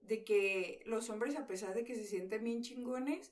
de 0.00 0.24
que 0.24 0.82
los 0.86 1.10
hombres 1.10 1.36
a 1.36 1.46
pesar 1.46 1.72
de 1.72 1.84
que 1.84 1.94
se 1.94 2.04
sienten 2.04 2.42
bien 2.42 2.62
chingones, 2.62 3.30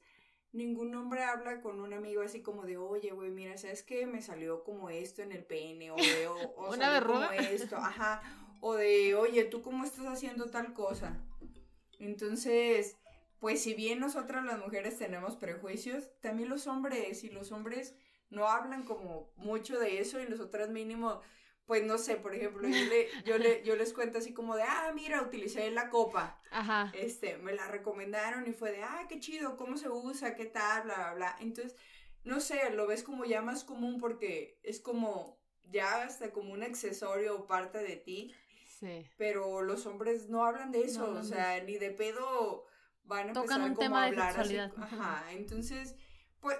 ningún 0.52 0.94
hombre 0.94 1.24
habla 1.24 1.60
con 1.60 1.80
un 1.80 1.92
amigo 1.92 2.22
así 2.22 2.40
como 2.40 2.64
de, 2.64 2.76
oye, 2.76 3.10
güey, 3.10 3.30
mira, 3.30 3.56
¿sabes 3.58 3.82
qué? 3.82 4.06
Me 4.06 4.22
salió 4.22 4.62
como 4.62 4.90
esto 4.90 5.22
en 5.22 5.32
el 5.32 5.44
pene, 5.44 5.90
o 5.90 5.96
de, 5.96 6.28
o, 6.28 6.34
Una 6.68 7.00
salió 7.00 7.14
como 7.14 7.32
esto, 7.32 7.76
ajá, 7.76 8.22
o 8.64 8.74
de, 8.74 9.16
oye, 9.16 9.44
¿tú 9.44 9.60
cómo 9.60 9.84
estás 9.84 10.06
haciendo 10.06 10.48
tal 10.48 10.72
cosa? 10.72 11.20
Entonces, 11.98 12.96
pues 13.40 13.60
si 13.60 13.74
bien 13.74 13.98
nosotras 13.98 14.44
las 14.44 14.60
mujeres 14.60 14.96
tenemos 14.96 15.34
prejuicios, 15.34 16.12
también 16.20 16.48
los 16.48 16.68
hombres, 16.68 17.24
y 17.24 17.30
los 17.30 17.50
hombres 17.50 17.96
no 18.30 18.46
hablan 18.46 18.84
como 18.84 19.32
mucho 19.34 19.80
de 19.80 19.98
eso, 19.98 20.20
y 20.20 20.28
nosotras 20.28 20.70
mínimo, 20.70 21.22
pues 21.66 21.82
no 21.82 21.98
sé, 21.98 22.14
por 22.14 22.36
ejemplo, 22.36 22.68
yo, 22.68 22.84
le, 22.86 23.08
yo, 23.24 23.36
le, 23.36 23.64
yo 23.64 23.74
les 23.74 23.92
cuento 23.92 24.18
así 24.18 24.32
como 24.32 24.54
de, 24.54 24.62
ah, 24.62 24.92
mira, 24.94 25.22
utilicé 25.22 25.68
la 25.72 25.90
copa, 25.90 26.40
Ajá. 26.52 26.92
este, 26.94 27.38
me 27.38 27.54
la 27.54 27.66
recomendaron 27.66 28.46
y 28.46 28.52
fue 28.52 28.70
de, 28.70 28.84
ah, 28.84 29.06
qué 29.08 29.18
chido, 29.18 29.56
cómo 29.56 29.76
se 29.76 29.88
usa, 29.88 30.36
qué 30.36 30.46
tal, 30.46 30.84
bla, 30.84 30.94
bla, 30.94 31.14
bla. 31.14 31.36
Entonces, 31.40 31.74
no 32.22 32.38
sé, 32.38 32.70
lo 32.70 32.86
ves 32.86 33.02
como 33.02 33.24
ya 33.24 33.42
más 33.42 33.64
común 33.64 33.98
porque 33.98 34.60
es 34.62 34.78
como 34.78 35.42
ya 35.72 36.02
hasta 36.02 36.30
como 36.30 36.52
un 36.52 36.62
accesorio 36.62 37.36
o 37.36 37.46
parte 37.46 37.78
de 37.78 37.96
ti, 37.96 38.32
Sí. 38.82 39.06
pero 39.16 39.62
los 39.62 39.86
hombres 39.86 40.28
no 40.28 40.44
hablan 40.44 40.72
de 40.72 40.82
eso, 40.82 41.04
o 41.08 41.14
de 41.14 41.22
sea, 41.22 41.62
ni 41.62 41.78
de 41.78 41.92
pedo 41.92 42.66
van 43.04 43.28
a 43.28 43.32
empezar 43.32 43.60
un 43.60 43.74
como 43.74 43.78
tema 43.78 43.98
a 43.98 44.02
de 44.02 44.08
hablar 44.08 44.28
así, 44.40 44.56
sexualidad. 44.56 44.72
ajá, 44.76 45.24
entonces, 45.30 45.94
pues 46.40 46.58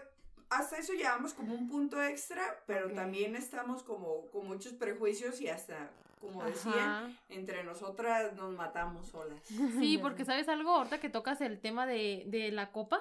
hasta 0.50 0.76
eso 0.76 0.92
llevamos 0.92 1.34
como 1.34 1.54
un 1.54 1.68
punto 1.68 2.00
extra, 2.00 2.62
pero 2.66 2.92
también 2.92 3.34
estamos 3.34 3.82
como 3.82 4.30
con 4.30 4.46
muchos 4.46 4.74
prejuicios 4.74 5.40
y 5.40 5.48
hasta, 5.48 5.90
como 6.20 6.44
decían, 6.44 7.18
entre 7.28 7.64
nosotras 7.64 8.34
nos 8.34 8.54
matamos 8.54 9.08
solas. 9.08 9.42
Sí, 9.46 9.98
porque 10.02 10.24
sabes 10.24 10.48
algo, 10.48 10.70
ahorita 10.70 11.00
que 11.00 11.08
tocas 11.08 11.40
el 11.40 11.58
tema 11.60 11.86
de, 11.86 12.24
de 12.26 12.52
la 12.52 12.70
copa, 12.70 13.00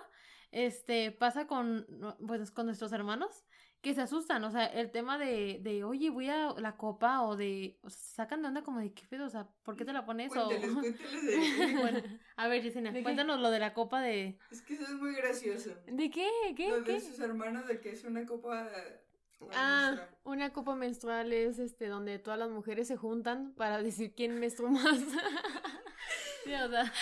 este, 0.51 1.11
pasa 1.11 1.45
con, 1.45 1.85
pues, 2.25 2.49
con 2.51 2.65
nuestros 2.65 2.91
hermanos, 2.91 3.45
que 3.81 3.95
se 3.95 4.01
asustan, 4.01 4.43
o 4.43 4.51
sea, 4.51 4.65
el 4.65 4.91
tema 4.91 5.17
de, 5.17 5.59
de, 5.61 5.83
oye, 5.83 6.11
voy 6.11 6.29
a 6.29 6.53
la 6.53 6.77
copa, 6.77 7.23
o 7.23 7.35
de, 7.35 7.79
o 7.81 7.89
sea, 7.89 7.99
se 7.99 8.15
sacan 8.15 8.41
de 8.41 8.47
onda 8.49 8.61
como 8.63 8.79
de, 8.79 8.93
¿qué 8.93 9.03
pedo? 9.09 9.25
O 9.25 9.29
sea, 9.29 9.47
¿por 9.63 9.75
qué 9.75 9.85
te 9.85 9.91
la 9.91 10.05
pones? 10.05 10.31
O, 10.35 10.45
Cuénteles, 10.45 10.71
cuénteles 10.75 11.57
de... 11.57 11.75
bueno, 11.79 12.01
a 12.35 12.47
ver, 12.47 12.61
Yesenia, 12.61 12.91
cuéntanos 13.01 13.39
lo 13.39 13.49
de 13.49 13.59
la 13.59 13.73
copa 13.73 14.01
de, 14.01 14.37
Es 14.51 14.61
que 14.61 14.75
eso 14.75 14.83
es 14.83 14.93
muy 14.93 15.15
gracioso. 15.15 15.71
¿De 15.87 16.11
qué? 16.11 16.29
¿Qué? 16.55 16.69
Lo 16.69 16.81
de 16.81 16.83
¿Qué? 16.83 17.01
sus 17.01 17.19
hermanos 17.19 17.67
de 17.67 17.79
que 17.79 17.89
es 17.91 18.03
una 18.03 18.25
copa... 18.25 18.69
Ah, 19.55 19.87
menstrual. 19.89 20.17
una 20.25 20.53
copa 20.53 20.75
menstrual 20.75 21.33
es 21.33 21.57
este 21.57 21.87
donde 21.87 22.19
todas 22.19 22.37
las 22.37 22.51
mujeres 22.51 22.87
se 22.87 22.95
juntan 22.95 23.53
para 23.55 23.81
decir 23.81 24.13
quién 24.13 24.39
menstruó 24.39 24.69
más. 24.69 24.99
sí, 26.43 26.53
o 26.53 26.69
sea, 26.69 26.93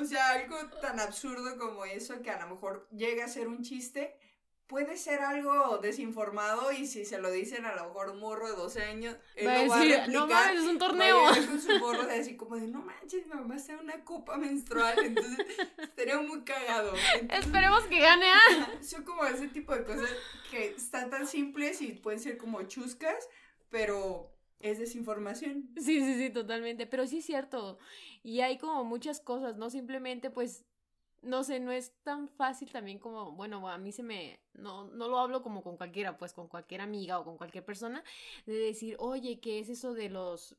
O 0.00 0.04
sea, 0.04 0.30
algo 0.34 0.56
tan 0.80 1.00
absurdo 1.00 1.58
como 1.58 1.84
eso 1.84 2.22
que 2.22 2.30
a 2.30 2.40
lo 2.44 2.54
mejor 2.54 2.88
llega 2.92 3.24
a 3.24 3.28
ser 3.28 3.48
un 3.48 3.62
chiste, 3.62 4.16
puede 4.68 4.96
ser 4.98 5.20
algo 5.22 5.78
desinformado 5.78 6.70
y 6.72 6.86
si 6.86 7.04
se 7.04 7.18
lo 7.18 7.30
dicen 7.30 7.64
a 7.64 7.74
lo 7.74 7.86
mejor 7.86 8.10
un 8.10 8.20
morro 8.20 8.48
de 8.48 8.54
12 8.54 8.82
años, 8.82 9.16
él 9.34 9.46
Va 9.48 9.54
a 9.54 9.62
lo 9.64 9.68
va 9.70 9.78
decir, 9.78 9.94
a 9.94 9.98
replicar. 10.00 10.20
no 10.20 10.26
mames, 10.28 10.60
es 10.60 10.66
un 10.66 10.68
va 10.68 10.76
a 10.76 10.78
torneo. 10.78 11.24
con 11.48 11.60
su 11.60 11.78
morro 11.78 12.06
de 12.06 12.14
así 12.20 12.36
como 12.36 12.56
de, 12.56 12.66
no 12.68 12.82
manches, 12.82 13.26
mi 13.26 13.34
mamá 13.34 13.56
en 13.68 13.78
una 13.80 14.04
copa 14.04 14.36
menstrual, 14.36 14.94
entonces 15.02 15.46
estaría 15.78 16.20
muy 16.20 16.42
cagado. 16.42 16.92
Entonces, 17.14 17.46
Esperemos 17.46 17.82
que 17.84 17.98
gane. 17.98 18.26
ah. 18.30 18.68
son 18.82 19.04
como 19.04 19.24
ese 19.24 19.48
tipo 19.48 19.74
de 19.74 19.84
cosas 19.84 20.10
que 20.50 20.66
están 20.68 21.10
tan 21.10 21.26
simples 21.26 21.80
y 21.80 21.92
pueden 21.94 22.20
ser 22.20 22.36
como 22.38 22.62
chuscas, 22.64 23.28
pero 23.70 24.30
es 24.60 24.78
desinformación. 24.78 25.70
Sí, 25.76 26.00
sí, 26.00 26.14
sí, 26.14 26.30
totalmente. 26.30 26.86
Pero 26.86 27.06
sí 27.06 27.18
es 27.18 27.24
cierto. 27.24 27.78
Y 28.22 28.40
hay 28.40 28.58
como 28.58 28.84
muchas 28.84 29.20
cosas, 29.20 29.56
¿no? 29.56 29.70
Simplemente, 29.70 30.30
pues, 30.30 30.64
no 31.22 31.44
sé, 31.44 31.60
no 31.60 31.70
es 31.72 31.92
tan 32.02 32.28
fácil 32.28 32.70
también 32.70 32.98
como, 32.98 33.32
bueno, 33.32 33.68
a 33.68 33.78
mí 33.78 33.92
se 33.92 34.02
me, 34.02 34.40
no, 34.54 34.84
no 34.88 35.08
lo 35.08 35.18
hablo 35.18 35.42
como 35.42 35.62
con 35.62 35.76
cualquiera, 35.76 36.16
pues 36.16 36.32
con 36.32 36.48
cualquier 36.48 36.80
amiga 36.80 37.18
o 37.18 37.24
con 37.24 37.36
cualquier 37.36 37.64
persona, 37.64 38.02
de 38.46 38.54
decir, 38.54 38.96
oye, 38.98 39.40
¿qué 39.40 39.58
es 39.60 39.68
eso 39.68 39.94
de 39.94 40.08
los, 40.10 40.56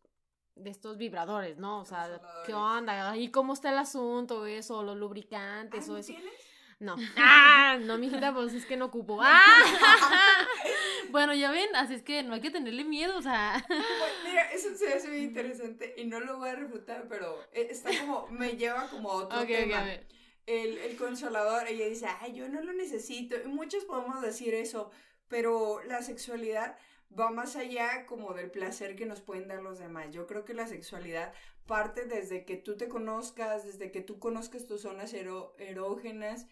de 0.56 0.70
estos 0.70 0.98
vibradores, 0.98 1.58
¿no? 1.58 1.80
O 1.80 1.86
sea, 1.86 2.22
¿qué 2.46 2.54
onda? 2.54 3.16
¿Y 3.18 3.32
cómo 3.32 3.54
está 3.54 3.72
el 3.72 3.78
asunto? 3.78 4.46
Eso, 4.46 4.84
los 4.84 4.98
lubricantes 4.98 5.88
Ah, 5.88 5.92
o 5.92 5.94
¿no 5.94 6.00
eso. 6.00 6.13
tienes? 6.13 6.34
No. 6.80 6.96
Ah, 7.18 7.78
no, 7.82 7.98
mijita, 7.98 8.34
pues 8.34 8.54
es 8.54 8.66
que 8.66 8.78
no 8.78 8.86
ocupo. 8.86 9.20
Ah. 9.22 10.46
bueno, 11.12 11.34
ya 11.34 11.51
ven, 11.51 11.75
así 11.75 11.94
es 11.96 12.04
que 12.04 12.24
no 12.24 12.34
hay 12.34 12.42
que 12.42 12.51
tenerle 12.51 12.84
miedo, 12.84 13.18
o 13.18 13.22
sea, 13.22 13.63
Bueno, 13.68 13.84
mira, 14.25 14.51
eso 14.51 14.74
se 14.75 14.94
hace 14.94 15.08
muy 15.10 15.20
interesante 15.20 15.94
y 15.98 16.06
no 16.06 16.20
lo 16.20 16.38
voy 16.38 16.50
a 16.50 16.56
refutar, 16.56 17.08
pero 17.10 17.38
eh, 17.51 17.68
está 17.70 17.89
como, 18.00 18.28
me 18.28 18.56
lleva 18.58 18.88
como 18.88 19.12
a 19.12 19.16
otro 19.16 19.39
a 19.39 19.44
ver. 19.44 20.08
El, 20.50 20.77
el 20.79 20.96
consolador, 20.98 21.68
ella 21.68 21.86
dice, 21.88 22.08
ay, 22.22 22.34
yo 22.34 22.50
no 22.50 22.62
lo 22.62 22.74
necesito. 22.74 23.36
Y 23.44 23.48
muchos 23.48 23.86
podemos 23.86 24.22
decir 24.22 24.53
eso, 24.56 24.89
pero 25.27 25.82
la 25.84 26.01
sexualidad 26.01 26.77
va 27.18 27.29
más 27.29 27.56
allá 27.56 28.06
como 28.06 28.34
del 28.34 28.50
placer 28.50 28.96
que 28.96 29.06
nos 29.06 29.22
pueden 29.22 29.48
dar 29.48 29.62
los 29.62 29.77
demás. 29.79 30.08
Yo 30.12 30.25
creo 30.27 30.46
que 30.46 30.53
la 30.53 30.68
sexualidad 30.68 31.34
parte 31.68 32.06
desde 32.06 32.46
que 32.46 32.56
tú 32.58 32.77
te 32.77 32.88
conozcas, 32.88 33.63
desde 33.63 33.91
que 33.91 34.01
tú 34.01 34.18
conozcas 34.20 34.65
tus 34.65 34.82
zonas 34.82 35.13
ero- 35.13 35.53
erógenas. 35.60 36.48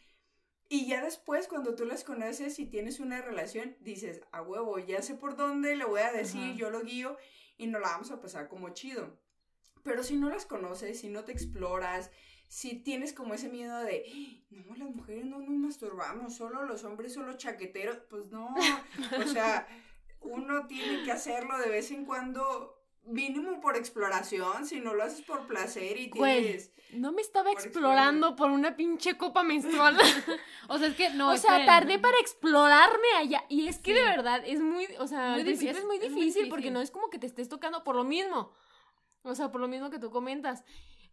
Y 0.70 0.86
ya 0.88 1.04
después, 1.04 1.48
cuando 1.48 1.76
tú 1.76 1.86
las 1.86 2.04
conoces 2.04 2.60
y 2.60 2.66
tienes 2.66 3.00
una 3.00 3.22
relación, 3.22 3.78
dices, 3.80 4.22
a 4.32 4.42
huevo, 4.42 4.78
ya 4.80 5.02
sé 5.02 5.16
por 5.16 5.36
dónde, 5.38 5.76
le 5.76 5.86
voy 5.86 6.02
a 6.02 6.12
decir, 6.12 6.44
Ajá. 6.44 6.56
yo 6.56 6.70
lo 6.70 6.82
guío 6.82 7.18
y 7.58 7.68
nos 7.68 7.82
la 7.82 7.88
vamos 7.90 8.12
a 8.12 8.20
pasar 8.20 8.48
como 8.48 8.70
chido. 8.74 9.18
Pero 9.84 10.04
si 10.04 10.18
no 10.18 10.30
las 10.30 10.46
conoces, 10.46 11.00
si 11.00 11.08
no 11.08 11.24
te 11.24 11.32
exploras, 11.32 12.12
si 12.48 12.76
tienes 12.76 13.14
como 13.14 13.34
ese 13.34 13.50
miedo 13.50 13.80
de, 13.82 14.06
no, 14.50 14.76
las 14.76 14.90
mujeres 14.90 15.26
no 15.26 15.40
nos 15.40 15.50
masturbamos, 15.50 16.36
solo 16.36 16.64
los 16.66 16.84
hombres 16.84 17.14
son 17.14 17.26
los 17.28 17.38
chaqueteros, 17.38 17.98
pues 18.10 18.32
no, 18.32 18.56
o 19.20 19.28
sea, 19.28 19.68
uno 20.22 20.66
tiene 20.68 21.04
que 21.04 21.12
hacerlo 21.12 21.58
de 21.58 21.70
vez 21.70 21.92
en 21.92 22.06
cuando, 22.06 22.82
mínimo 23.04 23.60
por 23.60 23.76
exploración, 23.76 24.66
si 24.66 24.80
no 24.80 24.94
lo 24.94 25.04
haces 25.04 25.22
por 25.22 25.46
placer 25.48 25.98
y 25.98 26.10
Güey, 26.10 26.42
tienes... 26.44 26.72
No 26.94 27.12
me 27.12 27.22
estaba 27.22 27.52
Por 27.52 27.60
explorando 27.62 28.38
por 28.38 28.50
una 28.50 28.78
pinche 28.78 29.18
copa 29.18 29.44
menstrual. 29.44 29.98
o 30.70 30.78
sea, 30.78 30.88
es 30.88 30.96
que 30.96 31.10
no, 31.10 31.32
o 31.32 31.38
sea, 31.38 31.60
esperen. 31.60 31.66
tardé 31.66 32.00
para 32.00 32.18
explorarme 32.20 33.08
allá. 33.18 33.44
Y 33.50 33.68
es 33.68 33.78
que 33.80 33.94
Sí. 33.94 34.00
de 34.00 34.06
verdad 34.06 34.42
es 34.46 34.62
muy, 34.62 34.88
o 34.98 35.06
sea, 35.06 35.34
Muy 35.34 35.44
difícil, 35.44 35.76
es 35.76 35.84
muy 35.84 35.98
es 35.98 36.10
muy 36.10 36.22
difícil 36.22 36.48
porque 36.48 36.72
no 36.72 36.80
es 36.80 36.90
como 36.90 37.10
que 37.10 37.20
te 37.20 37.28
estés 37.28 37.50
tocando 37.50 37.84
por 37.84 37.98
lo 37.98 38.06
mismo. 38.06 38.54
O 39.24 39.36
sea, 39.36 39.52
por 39.52 39.60
lo 39.60 39.68
mismo 39.68 39.90
que 39.90 40.00
tú 40.00 40.12
comentas. 40.12 40.64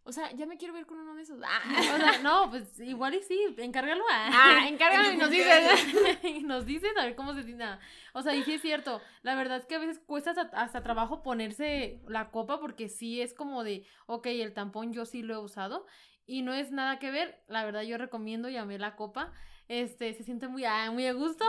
O 0.07 0.11
sea, 0.11 0.31
ya 0.33 0.45
me 0.45 0.55
quiero 0.57 0.73
ver 0.73 0.85
con 0.85 0.99
uno 0.99 1.15
de 1.15 1.23
esos. 1.23 1.39
Ah, 1.43 1.61
O 1.95 1.97
sea, 1.97 2.19
no, 2.19 2.49
pues 2.51 2.79
igual 2.79 3.15
y 3.15 3.23
sí, 3.23 3.39
encárgalo 3.57 4.03
a... 4.11 4.27
ah 4.61 4.67
encárgalo 4.69 5.11
y 5.11 5.17
nos 5.17 5.31
dices. 5.31 5.87
y 6.23 6.43
nos 6.43 6.65
dices 6.67 6.91
a 6.97 7.05
ver 7.05 7.15
cómo 7.15 7.33
se 7.33 7.43
siente. 7.43 7.65
O 8.13 8.21
sea, 8.21 8.35
y 8.35 8.43
sí 8.43 8.53
es 8.53 8.61
cierto. 8.61 9.01
La 9.23 9.35
verdad 9.35 9.57
es 9.57 9.65
que 9.65 9.75
a 9.75 9.79
veces 9.79 9.99
cuesta 10.05 10.31
hasta, 10.31 10.43
hasta 10.61 10.83
trabajo 10.83 11.23
ponerse 11.23 11.99
la 12.07 12.29
copa 12.29 12.59
porque 12.59 12.87
sí 12.87 13.19
es 13.19 13.33
como 13.33 13.63
de, 13.63 13.85
ok, 14.05 14.27
el 14.27 14.53
tampón 14.53 14.93
yo 14.93 15.05
sí 15.05 15.23
lo 15.23 15.33
he 15.33 15.37
usado 15.39 15.87
y 16.27 16.43
no 16.43 16.53
es 16.53 16.71
nada 16.71 16.99
que 16.99 17.09
ver. 17.09 17.43
La 17.47 17.65
verdad 17.65 17.81
yo 17.81 17.97
recomiendo 17.97 18.47
y 18.47 18.57
amé 18.57 18.77
la 18.77 18.95
copa. 18.95 19.33
Este, 19.67 20.13
se 20.13 20.23
siente 20.23 20.47
muy, 20.47 20.63
ah, 20.65 20.91
muy 20.91 21.07
a 21.07 21.13
gusto. 21.13 21.43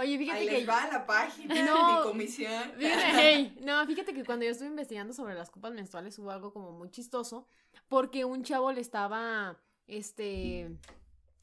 Oye, 0.00 0.18
fíjate 0.18 0.40
Ahí 0.40 0.46
que 0.46 0.52
les 0.58 0.68
va 0.68 0.88
la 0.88 1.06
página 1.06 1.62
No. 1.64 1.98
de 1.98 2.02
comisión. 2.10 2.72
Fíjate, 2.76 3.04
hey, 3.12 3.58
no, 3.62 3.86
fíjate 3.86 4.12
que 4.12 4.24
cuando 4.24 4.44
yo 4.44 4.50
estuve 4.50 4.66
investigando 4.68 5.12
sobre 5.12 5.34
las 5.34 5.48
copas 5.50 5.72
menstruales 5.72 6.18
hubo 6.18 6.32
algo 6.32 6.52
como 6.52 6.72
muy 6.72 6.90
chistoso 6.90 7.46
porque 7.92 8.24
un 8.24 8.42
chavo 8.42 8.72
le 8.72 8.80
estaba, 8.80 9.58
este, 9.86 10.70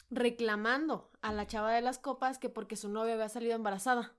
reclamando 0.09 1.11
a 1.21 1.31
la 1.31 1.45
chava 1.45 1.71
de 1.71 1.81
las 1.81 1.99
copas 1.99 2.39
que 2.39 2.49
porque 2.49 2.75
su 2.75 2.89
novia 2.89 3.13
había 3.13 3.29
salido 3.29 3.53
embarazada. 3.55 4.15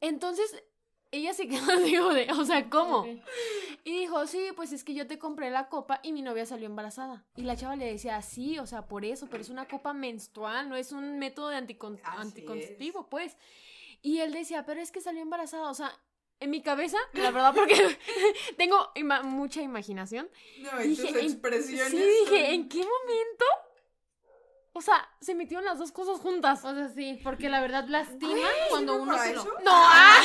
Entonces, 0.00 0.62
ella 1.10 1.34
se 1.34 1.48
quedó 1.48 1.72
así 1.72 1.90
de, 1.96 2.32
o 2.38 2.44
sea, 2.44 2.70
¿cómo? 2.70 3.04
Y 3.82 3.90
dijo, 3.98 4.26
sí, 4.28 4.40
pues 4.54 4.72
es 4.72 4.84
que 4.84 4.94
yo 4.94 5.08
te 5.08 5.18
compré 5.18 5.50
la 5.50 5.68
copa 5.68 5.98
y 6.04 6.12
mi 6.12 6.22
novia 6.22 6.46
salió 6.46 6.66
embarazada. 6.66 7.24
Y 7.34 7.42
la 7.42 7.56
chava 7.56 7.74
le 7.74 7.86
decía, 7.86 8.22
sí, 8.22 8.58
o 8.60 8.66
sea, 8.66 8.86
por 8.86 9.04
eso, 9.04 9.26
pero 9.28 9.42
es 9.42 9.48
una 9.50 9.66
copa 9.66 9.92
menstrual, 9.92 10.68
no 10.68 10.76
es 10.76 10.92
un 10.92 11.18
método 11.18 11.48
de 11.48 11.56
anticon- 11.56 12.00
Así 12.04 12.20
anticonceptivo, 12.28 13.08
pues. 13.10 13.36
Y 14.02 14.20
él 14.20 14.32
decía, 14.32 14.64
pero 14.64 14.80
es 14.80 14.92
que 14.92 15.00
salió 15.00 15.20
embarazada, 15.20 15.68
o 15.68 15.74
sea, 15.74 15.90
en 16.40 16.50
mi 16.50 16.62
cabeza, 16.62 16.98
la 17.12 17.30
verdad, 17.30 17.52
porque 17.54 17.74
tengo 18.56 18.90
ima- 18.94 19.22
mucha 19.22 19.60
imaginación. 19.62 20.28
No, 20.60 20.82
y 20.82 20.88
Dije, 20.88 21.02
tus 21.08 21.16
en- 21.16 21.24
expresiones 21.26 21.90
Sí, 21.90 21.96
dije, 22.24 22.54
¿en 22.54 22.68
qué 22.68 22.78
momento? 22.78 23.44
O 24.72 24.80
sea, 24.80 25.08
se 25.20 25.34
metieron 25.34 25.64
las 25.64 25.78
dos 25.78 25.92
cosas 25.92 26.18
juntas. 26.20 26.64
O 26.64 26.74
sea, 26.74 26.88
sí, 26.88 27.20
porque 27.24 27.48
la 27.48 27.60
verdad 27.60 27.86
lastima 27.88 28.48
cuando 28.70 28.92
¿sirve 28.94 29.02
uno 29.04 29.18
se 29.22 29.34
lo... 29.34 29.44
No, 29.44 29.50
ah. 29.72 30.22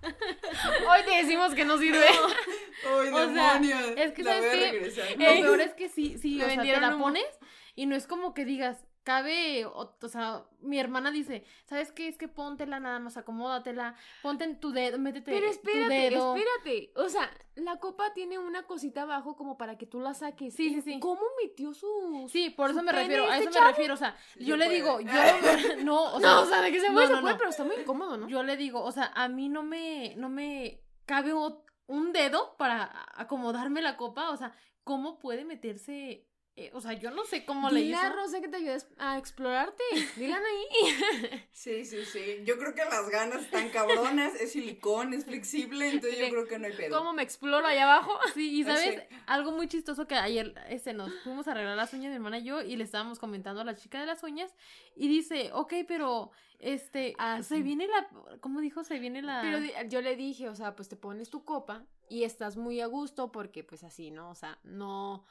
Hoy 0.90 1.00
te 1.04 1.10
decimos 1.22 1.54
que 1.54 1.64
no 1.64 1.76
sirve. 1.76 2.06
¡Ay, 2.06 3.08
O 3.08 3.34
sea, 3.34 3.54
demonios! 3.58 3.82
es 3.96 4.12
que 4.12 4.22
La 4.22 4.34
¿sabes 4.34 4.54
qué? 4.54 4.70
regresar. 4.72 5.10
Lo 5.10 5.16
peor 5.18 5.60
es 5.60 5.74
que 5.74 5.88
sí, 5.88 6.16
sí, 6.18 6.36
Me 6.36 6.44
o 6.44 6.46
sea, 6.46 6.48
te 6.50 6.56
vendieron 6.56 6.82
la 6.82 6.98
pones 6.98 7.26
y 7.74 7.86
no 7.86 7.96
es 7.96 8.06
como 8.06 8.32
que 8.32 8.44
digas, 8.44 8.86
cabe, 9.04 9.64
o, 9.64 9.96
o 10.02 10.08
sea, 10.08 10.44
mi 10.60 10.78
hermana 10.78 11.10
dice, 11.10 11.44
¿sabes 11.64 11.92
qué? 11.92 12.08
Es 12.08 12.18
que 12.18 12.28
póntela 12.28 12.78
nada 12.80 12.98
más, 12.98 13.16
acomódatela, 13.16 13.94
ponte 14.22 14.44
en 14.44 14.60
tu 14.60 14.70
dedo, 14.72 14.98
métete 14.98 15.30
Pero 15.32 15.46
tu 15.46 15.52
espérate, 15.52 15.94
dedo. 16.10 16.36
espérate. 16.36 16.92
O 16.96 17.08
sea, 17.08 17.30
la 17.54 17.78
copa 17.78 18.12
tiene 18.12 18.38
una 18.38 18.64
cosita 18.66 19.02
abajo 19.02 19.36
como 19.36 19.56
para 19.56 19.78
que 19.78 19.86
tú 19.86 20.00
la 20.00 20.14
saques. 20.14 20.54
Sí, 20.54 20.74
sí, 20.74 20.82
sí. 20.82 21.00
¿Cómo 21.00 21.22
metió 21.42 21.72
su...? 21.72 22.26
Sí, 22.30 22.50
por 22.50 22.70
su 22.70 22.76
eso 22.76 22.82
me 22.82 22.92
refiero, 22.92 23.24
a 23.24 23.38
este 23.38 23.50
eso 23.50 23.60
me 23.60 23.66
refiero, 23.68 23.94
o 23.94 23.96
sea, 23.96 24.16
Sí 24.34 24.44
yo 24.44 24.56
le 24.56 24.66
puede. 24.66 24.76
digo, 24.76 25.00
yo 25.00 25.10
no, 25.84 26.14
o 26.14 26.20
sea, 26.20 26.30
No, 26.30 26.42
o 26.42 26.46
sea, 26.46 26.60
de 26.62 26.70
que 26.72 26.80
se 26.80 26.88
no, 26.88 26.94
puede, 26.94 27.08
no, 27.08 27.16
se 27.16 27.20
puede, 27.22 27.34
no. 27.34 27.38
pero 27.38 27.50
está 27.50 27.64
muy 27.64 27.76
incómodo, 27.76 28.16
¿no? 28.18 28.28
yo 28.28 28.42
le 28.42 28.56
digo, 28.56 28.82
o 28.82 28.92
sea, 28.92 29.10
a 29.14 29.28
mí 29.28 29.48
no 29.48 29.62
me, 29.62 30.14
no 30.16 30.28
me 30.28 30.82
cabe 31.06 31.32
un 31.32 32.12
dedo 32.12 32.56
para 32.58 33.06
acomodarme 33.14 33.80
la 33.80 33.96
copa, 33.96 34.30
o 34.30 34.36
sea, 34.36 34.52
¿cómo 34.84 35.18
puede 35.18 35.44
meterse? 35.46 36.27
Eh, 36.60 36.70
o 36.74 36.80
sea, 36.80 36.92
yo 36.94 37.10
no 37.12 37.24
sé 37.24 37.44
cómo 37.44 37.70
le 37.70 37.80
Dile 37.82 37.94
a 37.96 38.06
hizo. 38.08 38.16
Rosa 38.16 38.40
que 38.40 38.48
te 38.48 38.56
ayudes 38.56 38.88
a 38.98 39.16
explorarte. 39.16 39.82
Dilan 40.16 40.42
ahí. 40.42 41.44
Sí, 41.52 41.84
sí, 41.84 42.04
sí. 42.04 42.42
Yo 42.44 42.56
creo 42.58 42.74
que 42.74 42.84
las 42.84 43.08
ganas 43.10 43.42
están 43.42 43.68
cabronas, 43.70 44.34
es 44.36 44.52
silicón, 44.52 45.12
es 45.12 45.24
flexible, 45.24 45.88
entonces 45.88 46.18
yo 46.18 46.28
creo 46.30 46.46
que 46.46 46.58
no 46.58 46.66
hay 46.66 46.72
pedo. 46.72 46.96
¿Cómo 46.98 47.12
me 47.12 47.22
exploro 47.22 47.66
allá 47.66 47.84
abajo? 47.84 48.12
Sí, 48.34 48.60
y 48.60 48.64
sabes, 48.64 48.94
sí. 49.08 49.16
algo 49.26 49.52
muy 49.52 49.66
chistoso 49.68 50.06
que 50.06 50.14
ayer 50.14 50.54
este, 50.68 50.92
nos 50.92 51.12
fuimos 51.24 51.48
a 51.48 51.52
arreglar 51.52 51.76
las 51.76 51.92
uñas 51.92 52.10
mi 52.10 52.16
hermana 52.16 52.38
y 52.38 52.44
yo 52.44 52.60
y 52.62 52.76
le 52.76 52.84
estábamos 52.84 53.18
comentando 53.18 53.60
a 53.60 53.64
la 53.64 53.74
chica 53.74 54.00
de 54.00 54.06
las 54.06 54.22
uñas 54.22 54.54
y 54.94 55.08
dice, 55.08 55.50
ok, 55.52 55.74
pero 55.86 56.30
este, 56.58 57.14
Ah, 57.18 57.42
se 57.42 57.56
sí. 57.56 57.62
viene 57.62 57.86
la, 57.88 58.08
¿cómo 58.40 58.60
dijo? 58.60 58.84
Se 58.84 58.98
viene 58.98 59.22
la... 59.22 59.40
Pero 59.42 59.88
yo 59.88 60.00
le 60.00 60.16
dije, 60.16 60.48
o 60.48 60.54
sea, 60.54 60.74
pues 60.76 60.88
te 60.88 60.96
pones 60.96 61.30
tu 61.30 61.44
copa 61.44 61.84
y 62.08 62.24
estás 62.24 62.56
muy 62.56 62.80
a 62.80 62.86
gusto 62.86 63.32
porque 63.32 63.64
pues 63.64 63.82
así, 63.84 64.10
¿no? 64.10 64.30
O 64.30 64.34
sea, 64.34 64.58
no... 64.64 65.24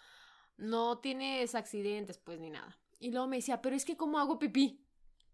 no 0.57 0.99
tienes 0.99 1.55
accidentes, 1.55 2.17
pues, 2.17 2.39
ni 2.39 2.49
nada. 2.49 2.77
Y 2.99 3.11
luego 3.11 3.27
me 3.27 3.37
decía, 3.37 3.61
pero 3.61 3.75
es 3.75 3.85
que 3.85 3.95
¿cómo 3.95 4.19
hago 4.19 4.39
pipí? 4.39 4.79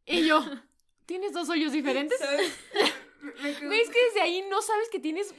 Y 0.05 0.25
yo, 0.27 0.43
¿tienes 1.05 1.33
dos 1.33 1.49
hoyos 1.49 1.71
diferentes? 1.71 2.19
¿Sabes? 2.19 2.53
Me 3.41 3.55
quedo- 3.55 3.71
es 3.71 3.89
que 3.89 4.03
desde 4.07 4.21
ahí 4.21 4.43
no 4.49 4.61
sabes 4.61 4.89
que 4.89 4.99
tienes 4.99 5.33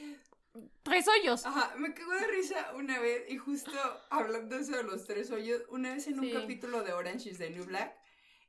tres 0.83 1.07
hoyos. 1.07 1.45
Ajá, 1.45 1.75
me 1.77 1.93
cago 1.93 2.13
de 2.13 2.27
risa 2.29 2.73
una 2.77 2.99
vez 2.99 3.25
y 3.31 3.37
justo 3.37 3.71
hablando 4.09 4.57
de 4.57 4.63
eso 4.63 4.75
de 4.77 4.85
los 4.85 5.05
tres 5.05 5.31
hoyos, 5.31 5.63
una 5.69 5.93
vez 5.95 6.07
en 6.07 6.19
un 6.19 6.25
Sí. 6.25 6.33
capítulo 6.33 6.83
de 6.83 6.95
Orange 6.95 7.29
is 7.29 7.37
the 7.39 7.51
New 7.51 7.65
Black, 7.67 7.95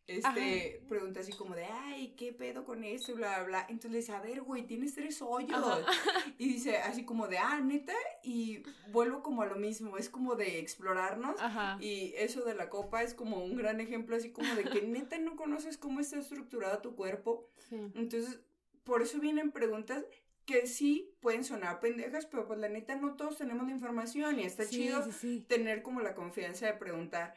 este, 0.08 0.84
pregunta 0.88 1.20
así 1.22 1.32
como 1.34 1.56
de, 1.56 1.66
ay, 1.66 2.14
¿qué 2.18 2.32
pedo 2.32 2.64
con 2.64 2.84
esto? 2.84 3.12
Y 3.12 3.16
bla, 3.16 3.38
bla, 3.40 3.44
bla. 3.46 3.60
Entonces 3.70 3.92
le 3.92 3.98
dice, 3.98 4.12
a 4.14 4.22
ver, 4.22 4.42
güey, 4.42 4.68
tienes 4.68 4.94
tres 4.94 5.22
hoyos. 5.22 5.64
Y 6.38 6.50
dice 6.50 6.78
así 6.78 7.06
como 7.06 7.28
de, 7.28 7.38
ah, 7.38 7.60
neta, 7.62 7.94
y 8.24 8.62
vuelvo 8.92 9.24
como 9.24 9.42
a 9.42 9.46
lo 9.46 9.56
mismo, 9.56 9.98
es 9.98 10.10
como 10.10 10.36
de 10.36 10.60
explorarnos. 10.60 11.40
Ajá. 11.40 11.78
Y 11.80 12.14
eso 12.18 12.44
de 12.44 12.56
la 12.56 12.70
copa 12.70 13.04
es 13.04 13.14
como 13.14 13.44
un 13.44 13.56
gran 13.56 13.80
ejemplo, 13.80 14.16
así 14.16 14.32
como 14.32 14.54
de 14.54 14.64
que 14.66 14.82
neta 14.82 15.18
no 15.18 15.36
conoces 15.36 15.78
cómo 15.78 16.00
está 16.02 16.20
estructurado 16.20 16.80
tu 16.80 16.96
cuerpo. 16.96 17.50
Sí. 17.70 17.78
Entonces, 17.96 18.40
por 18.84 19.02
eso 19.02 19.20
vienen 19.20 19.52
preguntas 19.52 20.06
que 20.46 20.68
sí 20.68 21.16
pueden 21.22 21.44
sonar 21.44 21.80
pendejas, 21.80 22.28
pero 22.28 22.46
pues 22.46 22.60
la 22.60 22.70
neta 22.70 22.96
no 22.96 23.16
todos 23.16 23.38
tenemos 23.38 23.66
la 23.66 23.72
información 23.74 24.40
y 24.40 24.44
está 24.44 24.64
Sí, 24.66 24.76
chido 24.76 25.12
sí. 25.12 25.44
tener 25.48 25.82
como 25.82 26.02
la 26.02 26.14
confianza 26.14 26.68
de 26.68 26.74
preguntar. 26.74 27.34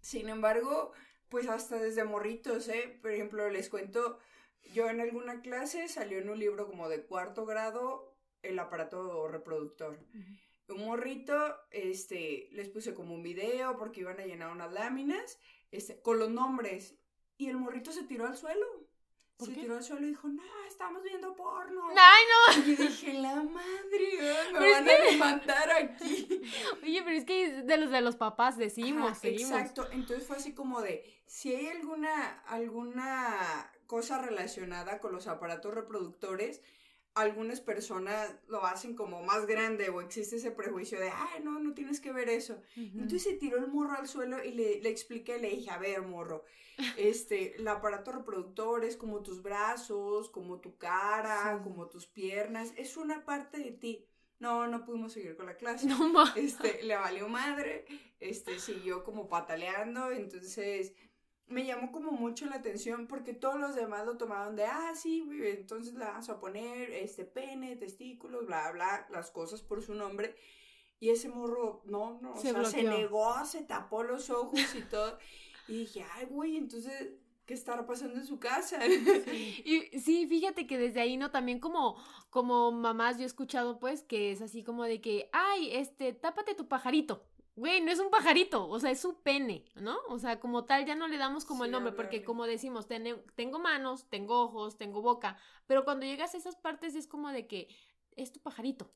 Sin 0.00 0.28
embargo, 0.28 0.92
pues 1.32 1.48
hasta 1.48 1.78
desde 1.78 2.04
morritos, 2.04 2.68
¿eh? 2.68 2.98
Por 3.00 3.10
ejemplo, 3.10 3.48
les 3.48 3.70
cuento, 3.70 4.18
yo 4.74 4.90
en 4.90 5.00
alguna 5.00 5.40
clase 5.40 5.88
salió 5.88 6.18
en 6.18 6.28
un 6.28 6.38
libro 6.38 6.66
como 6.68 6.90
de 6.90 7.06
cuarto 7.06 7.46
grado 7.46 8.14
el 8.42 8.58
aparato 8.58 9.26
reproductor. 9.28 9.98
Un 10.68 10.84
morrito, 10.84 11.34
este, 11.70 12.50
les 12.52 12.68
puse 12.68 12.92
como 12.92 13.14
un 13.14 13.22
video 13.22 13.78
porque 13.78 14.00
iban 14.00 14.20
a 14.20 14.26
llenar 14.26 14.52
unas 14.52 14.74
láminas, 14.74 15.38
este, 15.70 16.02
con 16.02 16.18
los 16.18 16.30
nombres. 16.30 16.98
Y 17.38 17.48
el 17.48 17.56
morrito 17.56 17.92
se 17.92 18.04
tiró 18.04 18.26
al 18.26 18.36
suelo. 18.36 18.66
¿Por 19.42 19.48
se 19.48 19.54
qué? 19.54 19.60
tiró 19.62 19.76
al 19.76 19.82
suelo 19.84 20.06
y 20.06 20.10
dijo, 20.10 20.28
no, 20.28 20.42
estamos 20.66 21.02
viendo 21.02 21.34
porno. 21.34 21.88
Ay, 21.96 22.22
no. 22.32 22.62
Y 22.66 22.76
yo 22.76 22.82
dije, 22.84 23.12
la 23.14 23.34
madre, 23.36 24.08
me 24.52 24.58
Pero 24.58 24.64
es 24.64 24.72
van 24.72 24.88
a 24.88 24.92
demandar 25.10 25.70
aquí. 25.70 26.42
Oye, 26.82 27.02
pero 27.02 27.16
es 27.16 27.24
que 27.24 27.62
de 27.62 27.76
los 27.76 27.90
de 27.90 28.00
los 28.00 28.16
papás 28.16 28.56
decimos, 28.56 29.18
seguimos. 29.18 29.52
Exacto, 29.52 29.88
entonces 29.92 30.26
fue 30.26 30.36
así 30.36 30.54
como 30.54 30.80
de, 30.80 31.04
si 31.26 31.54
hay 31.54 31.66
alguna, 31.68 32.40
alguna 32.46 33.70
cosa 33.86 34.18
relacionada 34.18 35.00
con 35.00 35.12
los 35.12 35.26
aparatos 35.26 35.74
reproductores, 35.74 36.62
algunas 37.14 37.60
personas 37.60 38.34
lo 38.48 38.64
hacen 38.64 38.94
como 38.94 39.22
más 39.22 39.46
grande 39.46 39.90
o 39.90 40.00
existe 40.00 40.36
ese 40.36 40.50
prejuicio 40.50 40.98
de, 40.98 41.10
ay, 41.10 41.42
no, 41.42 41.58
no 41.60 41.74
tienes 41.74 42.00
que 42.00 42.12
ver 42.12 42.28
eso. 42.28 42.60
Entonces 42.76 43.22
se 43.22 43.34
tiró 43.34 43.58
el 43.58 43.68
morro 43.68 43.92
al 43.98 44.08
suelo 44.08 44.42
y 44.42 44.52
le, 44.52 44.80
le 44.80 44.88
expliqué, 44.88 45.38
le 45.38 45.50
dije, 45.50 45.70
a 45.70 45.78
ver, 45.78 46.02
morro, 46.02 46.44
este, 46.96 47.56
el 47.56 47.68
aparato 47.68 48.12
reproductor 48.12 48.84
es 48.84 48.96
como 48.96 49.22
tus 49.22 49.42
brazos, 49.42 50.30
como 50.30 50.60
tu 50.60 50.76
cara, 50.78 51.58
Sí. 51.58 51.64
como 51.64 51.86
tus 51.88 52.06
piernas, 52.06 52.72
es 52.76 52.96
una 52.96 53.24
parte 53.24 53.58
de 53.58 53.72
ti. 53.72 54.06
No, 54.38 54.66
no 54.66 54.84
pudimos 54.84 55.12
seguir 55.12 55.36
con 55.36 55.46
la 55.46 55.56
clase 55.56 55.86
No 55.86 56.12
este, 56.34 56.82
le 56.82 56.96
valió 56.96 57.28
madre, 57.28 57.84
este, 58.18 58.58
siguió 58.58 59.04
como 59.04 59.28
pataleando, 59.28 60.10
entonces 60.10 60.94
me 61.52 61.64
llamó 61.64 61.92
como 61.92 62.10
mucho 62.10 62.46
la 62.46 62.56
atención 62.56 63.06
porque 63.06 63.34
todos 63.34 63.60
los 63.60 63.74
demás 63.74 64.04
lo 64.04 64.16
tomaron 64.16 64.56
de, 64.56 64.64
ah, 64.64 64.92
sí, 64.94 65.20
güey, 65.20 65.50
entonces 65.50 65.94
le 65.94 66.04
vamos 66.04 66.28
a 66.28 66.40
poner, 66.40 66.90
este, 66.90 67.24
pene, 67.24 67.76
testículos, 67.76 68.46
bla, 68.46 68.72
bla, 68.72 69.06
las 69.10 69.30
cosas 69.30 69.62
por 69.62 69.82
su 69.82 69.94
nombre, 69.94 70.34
y 70.98 71.10
ese 71.10 71.28
morro, 71.28 71.82
no, 71.84 72.20
no, 72.22 72.32
o 72.32 72.36
Se 72.36 72.52
sea, 72.52 72.64
se 72.64 72.82
negó, 72.84 73.44
se 73.44 73.62
tapó 73.62 74.02
los 74.02 74.30
ojos 74.30 74.60
y 74.74 74.80
todo, 74.90 75.18
y 75.68 75.78
dije, 75.78 76.04
ay, 76.14 76.26
güey, 76.26 76.56
entonces, 76.56 77.10
¿qué 77.44 77.54
estará 77.54 77.86
pasando 77.86 78.18
en 78.18 78.26
su 78.26 78.38
casa? 78.38 78.84
Y 78.86 79.98
sí, 79.98 80.26
fíjate 80.26 80.66
que 80.66 80.78
desde 80.78 81.00
ahí, 81.00 81.16
¿no? 81.16 81.30
También 81.30 81.60
como, 81.60 81.96
como 82.30 82.72
mamás 82.72 83.16
yo 83.16 83.24
he 83.24 83.26
escuchado, 83.26 83.78
pues, 83.78 84.02
que 84.02 84.32
es 84.32 84.40
así 84.42 84.62
como 84.62 84.84
de 84.84 85.00
que, 85.00 85.28
ay, 85.32 85.70
este, 85.72 86.12
tápate 86.12 86.54
tu 86.54 86.68
pajarito. 86.68 87.24
Güey, 87.54 87.82
no 87.82 87.92
es 87.92 87.98
un 87.98 88.10
pajarito, 88.10 88.66
o 88.66 88.80
sea, 88.80 88.90
es 88.90 89.00
su 89.00 89.20
pene, 89.22 89.66
¿no? 89.74 89.98
O 90.08 90.18
sea, 90.18 90.40
como 90.40 90.64
tal, 90.64 90.86
ya 90.86 90.94
no 90.94 91.06
le 91.06 91.18
damos 91.18 91.44
como 91.44 91.64
el 91.66 91.70
nombre, 91.70 91.92
porque 91.92 92.24
como 92.24 92.46
decimos, 92.46 92.86
tene- 92.88 93.22
tengo 93.34 93.58
manos, 93.58 94.08
tengo 94.08 94.40
ojos, 94.42 94.78
tengo 94.78 95.02
boca, 95.02 95.36
pero 95.66 95.84
cuando 95.84 96.06
llegas 96.06 96.34
a 96.34 96.38
esas 96.38 96.56
partes 96.56 96.94
es 96.94 97.06
como 97.06 97.28
de 97.28 97.46
que 97.46 97.68
es 98.16 98.32
tu 98.32 98.40
pajarito. 98.40 98.90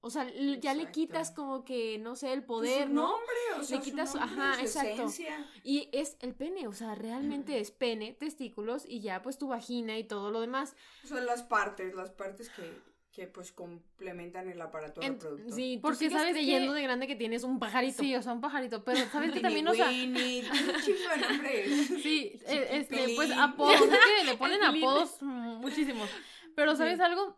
O 0.00 0.10
sea, 0.10 0.30
ya 0.60 0.74
le 0.74 0.92
quitas 0.92 1.32
como 1.32 1.64
que, 1.64 1.98
no 1.98 2.14
sé, 2.14 2.32
el 2.32 2.44
poder, 2.44 2.86
su 2.86 2.94
¿no? 2.94 3.02
nombre, 3.10 3.34
o 3.58 3.64
sea, 3.64 3.78
su 3.78 3.82
quitas 3.84 4.12
su- 4.12 4.18
nombre, 4.20 4.42
ajá, 4.42 4.54
su 4.54 4.60
exacto. 4.60 4.90
esencia. 4.92 5.50
Y 5.64 5.88
es 5.92 6.16
el 6.20 6.36
pene, 6.36 6.68
o 6.68 6.72
sea, 6.72 6.94
realmente 6.94 7.58
es 7.58 7.72
pene, 7.72 8.12
testículos 8.12 8.84
y 8.86 9.00
ya 9.00 9.22
pues 9.22 9.38
tu 9.38 9.48
vagina 9.48 9.98
y 9.98 10.04
todo 10.04 10.30
lo 10.30 10.40
demás. 10.40 10.76
Son 11.02 11.26
las 11.26 11.42
partes, 11.42 11.96
las 11.96 12.10
partes 12.12 12.48
que, 12.50 12.80
que 13.18 13.26
pues 13.26 13.50
complementan 13.50 14.48
el 14.48 14.60
aparato 14.60 15.02
En- 15.02 15.14
reproductor. 15.14 15.52
sí, 15.52 15.78
Porque 15.82 15.96
porque 16.06 16.10
sabes 16.10 16.32
creyendo 16.34 16.72
que- 16.72 16.76
de 16.78 16.82
grande 16.84 17.06
que 17.08 17.16
tienes 17.16 17.42
un 17.42 17.58
pajarito. 17.58 17.98
Sí, 18.00 18.14
o 18.14 18.22
sea, 18.22 18.32
un 18.32 18.40
pajarito. 18.40 18.84
Pero, 18.84 18.98
¿sabes 19.12 19.32
que 19.32 19.40
también, 19.40 19.66
o 19.66 19.74
sea, 19.74 19.88
Winnie. 19.88 20.44
Sí, 22.02 22.40
eh, 22.46 22.68
este, 22.72 23.12
pues 23.16 23.30
apodos, 23.32 23.74
es 23.80 23.88
que 24.20 24.24
le 24.24 24.36
ponen 24.36 24.62
apodos 24.62 25.20
muchísimos. 25.22 26.08
Pero 26.54 26.76
¿sabes 26.76 26.96
Sí. 26.98 27.02
algo? 27.02 27.36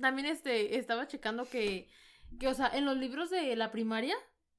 También 0.00 0.26
este, 0.28 0.78
estaba 0.78 1.06
checando 1.08 1.44
que, 1.48 1.88
que, 2.38 2.46
o 2.48 2.54
sea, 2.54 2.68
en 2.72 2.84
los 2.84 2.96
libros 2.96 3.30
de 3.30 3.56
la 3.56 3.70
primaria, 3.72 4.14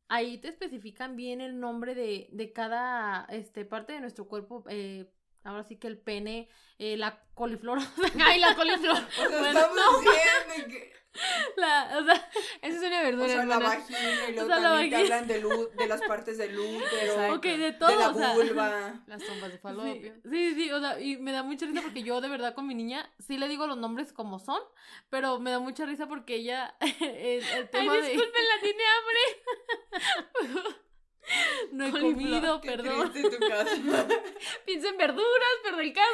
ahí 0.09 0.37
te 0.37 0.49
especifican 0.49 1.15
bien 1.15 1.39
el 1.39 1.59
nombre 1.59 1.95
de, 1.95 2.27
de 2.31 2.51
cada 2.51 3.25
este, 3.29 3.63
parte 3.63 3.93
de 3.93 4.01
nuestro 4.01 4.27
cuerpo. 4.27 4.63
eh, 4.69 5.09
ahora 5.43 5.63
sí 5.63 5.77
que 5.77 5.87
el 5.87 5.97
pene, 5.97 6.49
eh, 6.79 6.97
la 6.97 7.23
coliflor. 7.33 7.79
Ay, 8.25 8.39
la 8.39 8.55
coliflor. 8.55 8.97
O 9.19 9.29
sea, 9.29 9.39
Bueno, 9.39 9.47
estamos 9.59 9.75
no. 9.77 9.99
diciendo 9.99 10.67
que, 10.69 10.91
La- 11.57 11.97
o 11.99 12.05
sea, 12.05 12.29
Esa 12.61 12.77
es 12.77 12.83
una 12.83 13.01
o 13.01 13.03
verdura, 13.03 13.27
sea, 13.27 13.43
la 13.45 13.59
vagina 13.59 13.99
y 14.29 14.31
luego 14.33 14.47
sea, 14.47 14.59
la 14.61 14.69
también 14.69 14.89
te 14.89 14.95
hablan 14.95 15.27
de, 15.27 15.41
lu- 15.41 15.69
de 15.75 15.87
las 15.87 16.01
partes 16.03 16.37
del 16.37 16.57
útero, 16.57 17.01
Exacto. 17.01 17.33
ok, 17.35 17.43
de 17.43 17.57
de 17.57 17.73
todo, 17.73 17.99
la 17.99 18.09
o 18.09 18.13
sea. 18.13 18.33
vulva. 18.33 19.03
Las 19.07 19.21
trompas 19.21 19.49
de 19.49 19.55
Sí, 19.57 19.61
falopio. 19.61 20.13
sí, 20.31 20.53
sí, 20.55 20.71
o 20.71 20.79
sea, 20.79 21.01
y 21.01 21.17
me 21.17 21.33
da 21.33 21.43
mucha 21.43 21.65
risa 21.65 21.81
porque 21.81 22.03
yo 22.03 22.21
de 22.21 22.29
verdad 22.29 22.55
con 22.55 22.65
mi 22.65 22.75
niña 22.75 23.11
sí 23.19 23.37
le 23.37 23.49
digo 23.49 23.67
los 23.67 23.77
nombres 23.77 24.13
como 24.13 24.39
son, 24.39 24.61
pero 25.09 25.37
me 25.39 25.51
da 25.51 25.59
mucha 25.59 25.85
risa 25.85 26.07
porque 26.07 26.35
ella, 26.35 26.75
el, 26.79 27.43
el 27.43 27.43
Ay, 27.55 27.67
tema 27.71 27.93
de... 27.95 28.01
disculpen, 28.03 28.43
la 28.55 28.61
tiene 28.61 28.83
hambre. 28.95 30.81
No 31.71 31.85
he 31.85 31.91
comido, 31.91 32.59
perdón. 32.61 33.13
tu 33.13 33.47
caso. 33.47 33.75
Piensa 34.65 34.89
en 34.89 34.97
verduras, 34.97 35.55
pero 35.63 35.79
el 35.79 35.93
caso. 35.93 36.07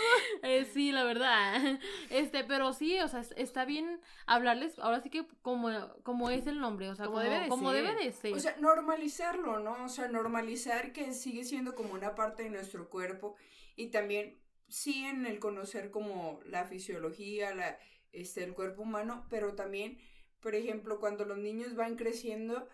Eh, 0.43 0.65
sí, 0.73 0.91
la 0.91 1.03
verdad. 1.03 1.79
Este, 2.09 2.43
pero 2.43 2.73
sí, 2.73 2.99
o 2.99 3.07
sea, 3.07 3.21
es- 3.21 3.33
está 3.37 3.65
bien 3.65 4.01
hablarles, 4.25 4.77
ahora 4.79 5.01
sí 5.01 5.09
que 5.09 5.25
como, 5.41 5.69
como 6.03 6.29
es 6.29 6.45
el 6.47 6.59
nombre, 6.59 6.89
o 6.89 6.95
sea, 6.95 7.05
Como 7.05 7.17
como, 7.17 7.29
debe 7.29 7.43
de 7.43 7.49
como 7.49 7.71
debe 7.71 7.95
de 7.95 8.11
ser. 8.11 8.33
O 8.33 8.39
sea, 8.39 8.55
normalizarlo, 8.59 9.59
¿no? 9.59 9.85
O 9.85 9.89
sea, 9.89 10.07
normalizar 10.07 10.91
que 10.93 11.13
sigue 11.13 11.43
siendo 11.43 11.73
como 11.75 11.93
una 11.93 12.15
parte 12.15 12.43
de 12.43 12.49
nuestro 12.49 12.89
cuerpo 12.89 13.35
y 13.75 13.89
también 13.91 14.39
sí 14.67 15.05
en 15.05 15.25
el 15.25 15.39
conocer 15.39 15.91
como 15.91 16.39
la 16.45 16.65
fisiología, 16.65 17.55
la, 17.55 17.77
este, 18.11 18.43
el 18.43 18.53
cuerpo 18.53 18.81
humano, 18.83 19.25
pero 19.29 19.55
también, 19.55 19.97
por 20.41 20.55
ejemplo, 20.55 20.99
cuando 20.99 21.25
los 21.25 21.37
niños 21.37 21.75
van 21.75 21.95
creciendo, 21.95 22.67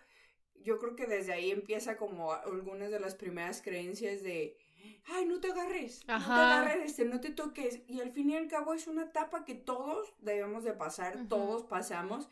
yo 0.62 0.78
creo 0.78 0.96
que 0.96 1.06
desde 1.06 1.32
ahí 1.32 1.50
empieza 1.50 1.96
como 1.96 2.32
algunas 2.32 2.90
de 2.90 3.00
las 3.00 3.14
primeras 3.14 3.62
creencias 3.62 4.22
de, 4.22 4.56
ay, 5.06 5.26
no 5.26 5.40
te 5.40 5.50
agarres, 5.50 6.00
no 6.00 6.06
te 6.06 6.12
Ajá. 6.12 6.60
agarres, 6.62 6.90
este, 6.90 7.04
no 7.04 7.20
te 7.20 7.30
toques, 7.30 7.80
y 7.86 8.00
al 8.00 8.10
fin 8.12 8.30
y 8.30 8.36
al 8.36 8.48
cabo 8.48 8.74
es 8.74 8.86
una 8.86 9.04
etapa 9.04 9.44
que 9.44 9.54
todos 9.54 10.14
debemos 10.20 10.64
de 10.64 10.72
pasar, 10.72 11.28
todos 11.28 11.64
pasamos, 11.64 12.28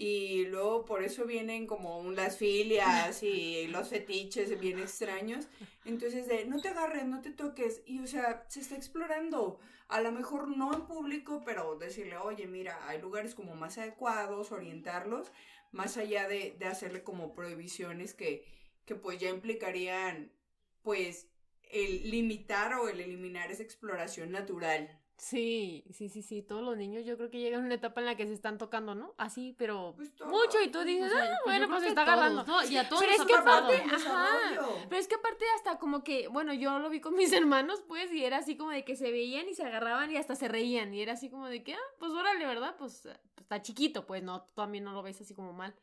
y 0.00 0.44
luego 0.46 0.84
por 0.84 1.02
eso 1.02 1.24
vienen 1.26 1.66
como 1.66 2.00
las 2.12 2.38
filias 2.38 3.20
y 3.24 3.66
los 3.66 3.88
fetiches 3.88 4.58
bien 4.60 4.78
extraños. 4.78 5.48
Entonces 5.84 6.28
de 6.28 6.44
no 6.44 6.60
te 6.60 6.68
agarres, 6.68 7.04
no 7.04 7.20
te 7.20 7.32
toques. 7.32 7.82
Y 7.84 7.98
o 7.98 8.06
sea, 8.06 8.46
se 8.48 8.60
está 8.60 8.76
explorando. 8.76 9.58
A 9.88 10.00
lo 10.00 10.12
mejor 10.12 10.56
no 10.56 10.72
en 10.72 10.86
público, 10.86 11.42
pero 11.44 11.76
decirle, 11.76 12.16
oye, 12.16 12.46
mira, 12.46 12.78
hay 12.86 13.00
lugares 13.00 13.34
como 13.34 13.56
más 13.56 13.76
adecuados, 13.78 14.52
orientarlos, 14.52 15.32
más 15.72 15.96
allá 15.96 16.28
de, 16.28 16.56
de 16.58 16.66
hacerle 16.66 17.02
como 17.02 17.32
prohibiciones 17.34 18.14
que, 18.14 18.44
que 18.84 18.94
pues 18.94 19.18
ya 19.18 19.30
implicarían 19.30 20.32
pues 20.82 21.28
el 21.70 22.10
limitar 22.10 22.74
o 22.74 22.88
el 22.88 23.00
eliminar 23.00 23.50
esa 23.50 23.62
exploración 23.62 24.30
natural. 24.30 24.97
Sí, 25.18 25.84
sí, 25.92 26.08
sí, 26.08 26.22
sí. 26.22 26.42
Todos 26.42 26.62
los 26.62 26.76
niños 26.76 27.04
yo 27.04 27.16
creo 27.16 27.28
que 27.28 27.40
llegan 27.40 27.62
a 27.62 27.64
una 27.66 27.74
etapa 27.74 28.00
en 28.00 28.06
la 28.06 28.16
que 28.16 28.24
se 28.26 28.32
están 28.34 28.56
tocando, 28.56 28.94
¿no? 28.94 29.14
Así, 29.18 29.52
pero 29.58 29.94
Pues 29.96 30.12
mucho. 30.24 30.62
Y 30.64 30.68
tú 30.68 30.80
dices, 30.84 31.10
O 31.12 31.14
sea, 31.14 31.24
ah, 31.24 31.28
yo 31.28 31.36
bueno, 31.44 31.68
pues 31.68 31.82
se 31.82 31.88
está 31.88 32.02
agarrando. 32.02 32.44
¿no? 32.44 32.64
Y 32.64 32.76
a 32.76 32.88
todos 32.88 33.02
Pero 33.02 33.14
es 33.14 33.24
que 33.26 33.34
aparte- 33.34 33.82
ajá. 33.82 34.28
Pero 34.88 35.00
es 35.00 35.08
que 35.08 35.16
aparte 35.16 35.44
hasta 35.56 35.78
como 35.80 36.04
que, 36.04 36.28
bueno, 36.28 36.52
yo 36.54 36.78
lo 36.78 36.88
vi 36.88 37.00
con 37.00 37.14
mis 37.16 37.32
hermanos, 37.66 37.82
pues, 37.88 38.12
y 38.12 38.24
era 38.24 38.36
así 38.38 38.56
como 38.56 38.70
de 38.70 38.84
que 38.84 38.94
se 38.94 39.10
veían 39.10 39.48
y 39.48 39.54
se 39.54 39.64
agarraban 39.64 40.10
y 40.12 40.16
hasta 40.16 40.36
se 40.36 40.46
reían. 40.46 40.94
Y 40.94 41.02
era 41.02 41.14
así 41.14 41.28
como 41.30 41.48
de 41.48 41.64
que, 41.64 41.74
ah, 41.74 41.78
pues 41.98 42.12
órale, 42.12 42.46
¿verdad? 42.46 42.76
Pues, 42.78 43.04
eh, 43.06 43.18
pues, 43.34 43.42
está 43.44 43.60
chiquito, 43.60 44.06
pues, 44.06 44.22
no, 44.22 44.42
tú 44.44 44.52
también 44.54 44.84
no 44.84 44.92
lo 44.92 45.02
ves 45.02 45.20
así 45.20 45.34
como 45.34 45.52
mal. 45.52 45.74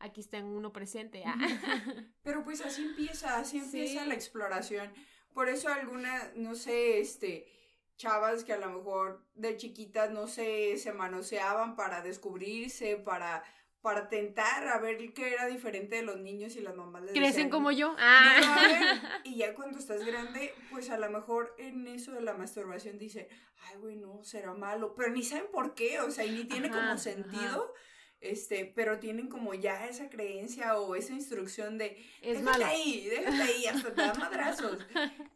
aquí 0.00 0.20
está 0.20 0.36
en 0.36 0.44
uno 0.46 0.72
presente. 0.72 1.22
ah. 1.24 1.34
Pero 2.22 2.44
pues 2.44 2.60
así 2.60 2.82
empieza, 2.82 3.38
así 3.38 3.56
empieza 3.58 4.02
Sí. 4.02 4.08
la 4.08 4.14
exploración. 4.14 4.92
Por 5.32 5.48
eso 5.48 5.68
algunas, 5.70 6.36
no 6.36 6.54
sé, 6.54 7.00
este, 7.00 7.46
chavas 7.96 8.44
que 8.44 8.52
a 8.52 8.58
lo 8.58 8.70
mejor 8.70 9.24
de 9.34 9.56
chiquitas, 9.56 10.10
no 10.10 10.26
sé, 10.26 10.76
se 10.78 10.92
manoseaban 10.92 11.76
para 11.76 12.02
descubrirse, 12.02 12.96
para, 12.96 13.42
para 13.80 14.08
tentar 14.08 14.66
a 14.68 14.78
ver 14.78 15.12
qué 15.12 15.32
era 15.34 15.46
diferente 15.46 15.96
de 15.96 16.02
los 16.02 16.18
niños 16.18 16.56
y 16.56 16.60
las 16.60 16.74
mamás 16.74 17.02
les 17.02 17.12
Crecen 17.12 17.26
decían, 17.32 17.50
como 17.50 17.70
yo. 17.70 17.88
"No 17.92 17.96
Ah. 17.98 18.36
lo 18.40 18.46
hagan". 19.00 19.02
Y 19.24 19.36
ya 19.36 19.54
cuando 19.54 19.78
estás 19.78 20.04
grande, 20.04 20.54
pues 20.70 20.90
a 20.90 20.98
lo 20.98 21.10
mejor 21.10 21.54
en 21.58 21.86
eso 21.86 22.12
de 22.12 22.22
la 22.22 22.34
masturbación 22.34 22.98
dice, 22.98 23.28
ay, 23.68 23.76
güey, 23.78 23.96
no, 23.96 24.24
será 24.24 24.54
malo, 24.54 24.94
pero 24.94 25.10
ni 25.10 25.22
saben 25.22 25.46
por 25.52 25.74
qué, 25.74 26.00
o 26.00 26.10
sea, 26.10 26.24
y 26.24 26.30
ni 26.32 26.44
tiene 26.44 26.68
Ajá, 26.68 26.80
como 26.80 26.98
sentido, 26.98 27.72
este, 28.20 28.64
pero 28.74 28.98
tienen 28.98 29.28
como 29.28 29.52
ya 29.54 29.86
esa 29.86 30.08
creencia 30.08 30.78
o 30.78 30.94
esa 30.94 31.12
instrucción 31.12 31.76
de, 31.78 31.96
Es 32.22 32.38
déjate 32.42 32.64
ahí, 32.64 33.08
déjate 33.10 33.42
ahí, 33.42 33.66
hasta 33.66 33.94
te 33.94 34.00
da 34.02 34.14
madrazos. 34.18 34.78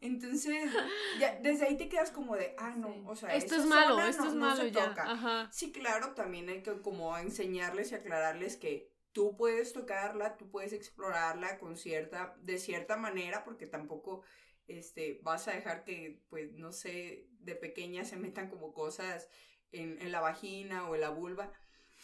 Entonces, 0.01 0.71
ya, 1.19 1.38
desde 1.43 1.67
ahí 1.67 1.77
te 1.77 1.88
quedas 1.88 2.11
como 2.11 2.37
de, 2.37 2.55
ah, 2.59 2.75
no, 2.77 2.93
Sí. 2.95 3.03
o 3.07 3.17
sea, 3.17 3.35
esto 3.35 3.57
es 3.57 3.67
malo, 3.67 3.97
zona 3.97 4.09
esto 4.09 4.23
no- 4.25 4.29
es 4.31 4.35
no 4.35 4.47
malo 4.47 4.62
se 4.62 4.71
ya. 4.73 4.88
toca. 4.88 5.11
Ajá. 5.12 5.49
Sí, 5.53 5.73
claro, 5.73 6.14
también 6.14 6.49
hay 6.49 6.62
que 6.62 6.81
como 6.81 7.17
enseñarles 7.19 7.93
y 7.93 7.97
aclararles 7.97 8.57
que 8.57 8.91
tú 9.12 9.37
puedes 9.37 9.73
tocarla, 9.73 10.37
tú 10.37 10.51
puedes 10.51 10.73
explorarla 10.73 11.59
con 11.59 11.77
cierta, 11.77 12.37
de 12.41 12.59
cierta 12.59 12.97
manera, 12.97 13.45
porque 13.45 13.67
tampoco 13.67 14.23
este, 14.67 15.19
vas 15.23 15.49
a 15.49 15.53
dejar 15.53 15.85
que, 15.85 16.23
pues, 16.29 16.53
no 16.53 16.73
sé, 16.73 17.27
de 17.41 17.55
pequeña 17.55 18.05
se 18.05 18.17
metan 18.17 18.49
como 18.51 18.73
cosas 18.75 19.29
en, 19.73 20.01
en 20.01 20.12
la 20.12 20.21
vagina 20.21 20.88
o 20.88 20.95
en 20.95 21.01
la 21.01 21.09
vulva. 21.11 21.53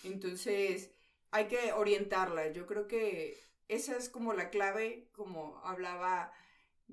Entonces, 0.02 0.90
hay 1.30 1.46
que 1.46 1.72
orientarla. 1.72 2.52
Yo 2.52 2.66
creo 2.66 2.86
que 2.86 3.40
esa 3.68 3.96
es 3.96 4.08
como 4.08 4.34
la 4.34 4.50
clave, 4.50 5.08
como 5.12 5.60
hablaba 5.64 6.32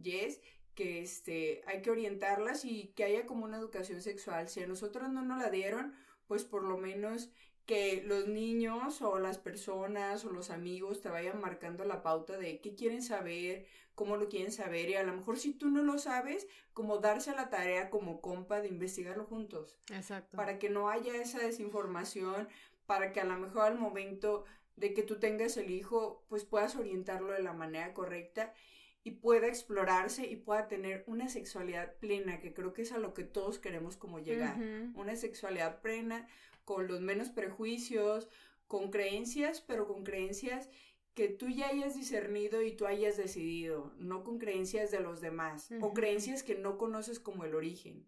Jess, 0.01 0.39
que 0.75 1.01
este, 1.01 1.61
hay 1.67 1.81
que 1.81 1.91
orientarlas 1.91 2.65
y 2.65 2.93
que 2.95 3.03
haya 3.03 3.25
como 3.25 3.45
una 3.45 3.57
educación 3.57 4.01
sexual. 4.01 4.47
Si 4.49 4.61
a 4.61 4.67
nosotros 4.67 5.09
no 5.09 5.21
nos 5.21 5.39
la 5.39 5.49
dieron, 5.49 5.93
pues 6.27 6.45
por 6.45 6.63
lo 6.63 6.77
menos 6.77 7.29
que 7.65 8.03
los 8.05 8.27
niños 8.27 9.01
o 9.01 9.19
las 9.19 9.37
personas 9.37 10.25
o 10.25 10.31
los 10.31 10.49
amigos 10.49 11.01
te 11.01 11.09
vayan 11.09 11.39
marcando 11.39 11.85
la 11.85 12.01
pauta 12.01 12.37
de 12.37 12.59
qué 12.59 12.75
quieren 12.75 13.03
saber, 13.03 13.65
cómo 13.95 14.17
lo 14.17 14.29
quieren 14.29 14.51
saber 14.51 14.89
y 14.89 14.95
a 14.95 15.03
lo 15.03 15.13
mejor 15.13 15.37
si 15.37 15.53
tú 15.53 15.69
no 15.69 15.83
lo 15.83 15.99
sabes, 15.99 16.47
como 16.73 16.97
darse 16.97 17.31
a 17.31 17.35
la 17.35 17.49
tarea 17.49 17.89
como 17.89 18.21
compa 18.21 18.61
de 18.61 18.69
investigarlo 18.69 19.25
juntos 19.25 19.77
Exacto. 19.89 20.37
para 20.37 20.57
que 20.57 20.69
no 20.69 20.89
haya 20.89 21.15
esa 21.15 21.39
desinformación, 21.39 22.47
para 22.91 23.13
que 23.13 23.21
a 23.21 23.23
lo 23.23 23.37
mejor 23.37 23.67
al 23.67 23.79
momento 23.79 24.43
de 24.75 24.93
que 24.93 25.01
tú 25.01 25.17
tengas 25.17 25.55
el 25.55 25.71
hijo, 25.71 26.25
pues 26.27 26.43
puedas 26.43 26.75
orientarlo 26.75 27.31
de 27.31 27.41
la 27.41 27.53
manera 27.53 27.93
correcta 27.93 28.53
y 29.01 29.11
pueda 29.11 29.47
explorarse 29.47 30.27
y 30.27 30.35
pueda 30.35 30.67
tener 30.67 31.05
una 31.07 31.29
sexualidad 31.29 31.95
plena, 31.99 32.41
que 32.41 32.53
creo 32.53 32.73
que 32.73 32.81
es 32.81 32.91
a 32.91 32.97
lo 32.97 33.13
que 33.13 33.23
todos 33.23 33.59
queremos 33.59 33.95
como 33.95 34.19
llegar. 34.19 34.57
Una 34.93 35.15
sexualidad 35.15 35.79
plena, 35.79 36.27
con 36.65 36.89
los 36.89 36.99
menos 36.99 37.29
prejuicios, 37.29 38.27
con 38.67 38.91
creencias, 38.91 39.61
pero 39.61 39.87
con 39.87 40.03
creencias 40.03 40.67
que 41.13 41.29
tú 41.29 41.47
ya 41.47 41.69
hayas 41.69 41.95
discernido 41.95 42.61
y 42.61 42.73
tú 42.73 42.87
hayas 42.87 43.15
decidido, 43.15 43.93
no 43.99 44.25
con 44.25 44.37
creencias 44.37 44.91
de 44.91 44.99
los 44.99 45.21
demás 45.21 45.69
o 45.79 45.93
creencias 45.93 46.43
que 46.43 46.55
no 46.55 46.77
conoces 46.77 47.21
como 47.21 47.45
el 47.45 47.55
origen. 47.55 48.05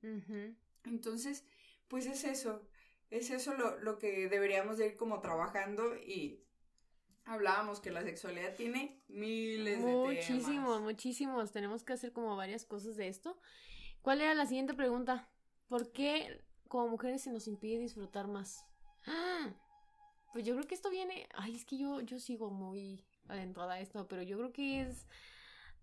Entonces, 0.83 1.45
pues 1.87 2.05
es 2.05 2.25
eso, 2.25 2.61
es 3.13 3.29
eso 3.29 3.53
lo, 3.53 3.79
lo 3.79 3.99
que 3.99 4.27
deberíamos 4.27 4.77
de 4.77 4.87
ir 4.87 4.95
como 4.95 5.21
trabajando 5.21 5.95
y 5.95 6.43
hablábamos 7.25 7.79
que 7.79 7.91
la 7.91 8.01
sexualidad 8.01 8.55
tiene 8.55 9.03
miles 9.07 9.83
de 9.83 9.91
Muchísimos, 9.91 10.45
temas. 10.77 10.81
muchísimos. 10.81 11.51
Tenemos 11.51 11.83
que 11.83 11.93
hacer 11.93 12.11
como 12.11 12.35
varias 12.35 12.65
cosas 12.65 12.95
de 12.97 13.07
esto. 13.07 13.39
¿Cuál 14.01 14.21
era 14.21 14.33
la 14.33 14.47
siguiente 14.47 14.73
pregunta? 14.73 15.29
¿Por 15.67 15.91
qué 15.91 16.43
como 16.67 16.87
mujeres 16.87 17.21
se 17.21 17.31
nos 17.31 17.47
impide 17.47 17.77
disfrutar 17.79 18.27
más? 18.27 18.65
¡Ah! 19.05 19.53
Pues 20.33 20.43
yo 20.43 20.55
creo 20.55 20.67
que 20.67 20.73
esto 20.75 20.89
viene. 20.89 21.27
Ay, 21.35 21.55
es 21.55 21.65
que 21.65 21.77
yo, 21.77 22.01
yo 22.01 22.17
sigo 22.19 22.49
muy 22.49 23.05
adentrada 23.27 23.75
a 23.75 23.79
esto, 23.79 24.07
pero 24.07 24.23
yo 24.23 24.37
creo 24.37 24.51
que 24.51 24.81
es. 24.81 25.05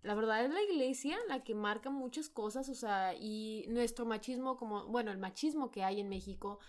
La 0.03 0.15
verdad 0.15 0.43
es 0.43 0.51
la 0.51 0.61
iglesia 0.63 1.17
la 1.29 1.43
que 1.43 1.55
marca 1.55 1.89
muchas 1.91 2.27
cosas, 2.27 2.67
o 2.69 2.75
sea, 2.75 3.13
y 3.13 3.65
nuestro 3.69 4.05
machismo, 4.05 4.57
como, 4.57 4.87
bueno, 4.87 5.11
el 5.11 5.17
machismo 5.19 5.71
que 5.71 5.83
hay 5.83 5.99
en 6.01 6.09
México, 6.09 6.59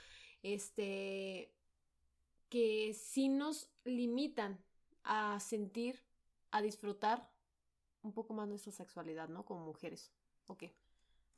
este, 0.42 1.52
que 2.48 2.92
sí 2.94 3.28
nos 3.28 3.70
limitan 3.85 4.59
a 5.05 5.40
sentir, 5.40 6.02
a 6.50 6.62
disfrutar 6.62 7.31
un 8.02 8.12
poco 8.12 8.35
más 8.35 8.48
nuestra 8.48 8.72
sexualidad, 8.72 9.28
¿no? 9.28 9.44
Como 9.44 9.64
mujeres. 9.66 10.12
Ok. 10.46 10.64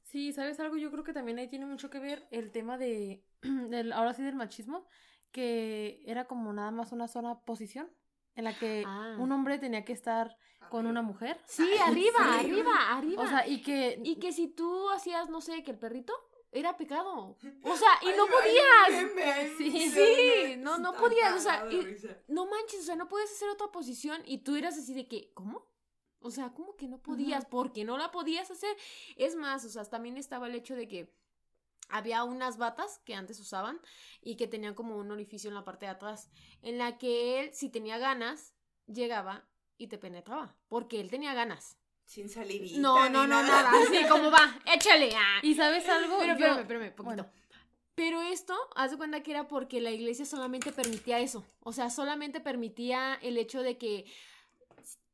Sí, 0.02 0.32
¿sabes 0.32 0.60
algo? 0.60 0.76
Yo 0.76 0.90
creo 0.90 1.04
que 1.04 1.12
también 1.12 1.38
ahí 1.38 1.48
tiene 1.48 1.66
mucho 1.66 1.90
que 1.90 1.98
ver 1.98 2.26
el 2.30 2.50
tema 2.52 2.76
de, 2.78 3.24
del, 3.42 3.92
ahora 3.92 4.12
sí, 4.14 4.22
del 4.22 4.34
machismo, 4.34 4.86
que 5.30 6.02
era 6.06 6.26
como 6.26 6.52
nada 6.52 6.70
más 6.70 6.92
una 6.92 7.08
sola 7.08 7.40
posición 7.40 7.90
en 8.34 8.44
la 8.44 8.58
que 8.58 8.82
Ah. 8.86 9.16
un 9.18 9.30
hombre 9.32 9.58
tenía 9.58 9.84
que 9.84 9.92
estar 9.92 10.36
con 10.70 10.86
una 10.86 11.02
mujer. 11.02 11.40
Sí, 11.46 11.68
arriba, 11.86 12.18
sí. 12.40 12.46
arriba, 12.46 12.72
arriba. 12.96 13.22
O 13.22 13.26
sea, 13.26 13.46
y 13.46 13.62
que... 13.62 14.00
y 14.02 14.16
que 14.16 14.32
si 14.32 14.48
tú 14.48 14.90
hacías, 14.90 15.28
no 15.30 15.40
sé, 15.40 15.62
que 15.62 15.70
el 15.70 15.78
perrito 15.78 16.12
era 16.54 16.76
pecado. 16.76 17.36
O 17.62 17.76
sea, 17.76 17.88
y 18.02 18.16
no 18.16 18.26
podías. 18.26 19.56
Sí, 19.58 19.90
sí, 19.90 20.56
no, 20.58 20.78
no 20.78 20.94
podías, 20.94 21.34
o 21.34 21.40
sea, 21.40 21.66
y-. 21.70 21.98
No 22.28 22.46
manches, 22.46 22.80
o 22.80 22.84
sea, 22.84 22.96
no 22.96 23.08
puedes 23.08 23.30
hacer 23.32 23.48
otra 23.48 23.68
posición 23.68 24.22
y 24.24 24.38
tú 24.38 24.56
eras 24.56 24.78
así 24.78 24.94
de 24.94 25.06
que, 25.06 25.32
¿cómo? 25.34 25.66
O 26.20 26.30
sea, 26.30 26.54
¿cómo 26.54 26.76
que 26.76 26.88
no 26.88 27.02
podías? 27.02 27.44
Porque 27.44 27.84
no 27.84 27.98
la 27.98 28.10
podías 28.10 28.50
hacer. 28.50 28.74
Es 29.16 29.36
más, 29.36 29.64
o 29.64 29.68
sea, 29.68 29.84
también 29.84 30.16
estaba 30.16 30.46
el 30.46 30.54
hecho 30.54 30.74
de 30.74 30.88
que 30.88 31.12
había 31.88 32.24
unas 32.24 32.56
batas 32.56 32.98
que 33.04 33.14
antes 33.14 33.38
usaban 33.40 33.78
y 34.22 34.36
que 34.36 34.46
tenían 34.46 34.74
como 34.74 34.96
un 34.96 35.10
orificio 35.10 35.48
en 35.48 35.54
la 35.54 35.64
parte 35.64 35.86
de 35.86 35.92
atrás, 35.92 36.30
en 36.62 36.78
la 36.78 36.96
que 36.96 37.40
él, 37.40 37.52
si 37.52 37.68
tenía 37.68 37.98
ganas, 37.98 38.54
llegaba 38.86 39.46
y 39.76 39.88
te 39.88 39.98
penetraba, 39.98 40.56
porque 40.68 41.00
él 41.00 41.10
tenía 41.10 41.34
ganas. 41.34 41.76
Sin 42.04 42.28
salivita. 42.28 42.78
No, 42.78 43.04
ni 43.06 43.12
no, 43.12 43.26
no, 43.26 43.42
nada. 43.42 43.70
Así 43.70 44.06
como 44.08 44.30
va, 44.30 44.58
échale. 44.74 45.10
ah. 45.16 45.40
¿Y 45.42 45.54
sabes 45.54 45.88
algo? 45.88 46.18
Pero 46.18 46.32
espérame, 46.32 46.60
espérame, 46.60 46.90
poquito. 46.90 47.04
bueno. 47.04 47.26
Pero 47.94 48.22
esto, 48.22 48.54
haz 48.74 48.90
de 48.90 48.96
cuenta 48.96 49.22
que 49.22 49.30
era 49.30 49.46
porque 49.46 49.80
la 49.80 49.92
iglesia 49.92 50.24
solamente 50.24 50.72
permitía 50.72 51.20
eso. 51.20 51.44
O 51.60 51.72
sea, 51.72 51.90
solamente 51.90 52.40
permitía 52.40 53.14
el 53.22 53.38
hecho 53.38 53.62
de 53.62 53.78
que 53.78 54.04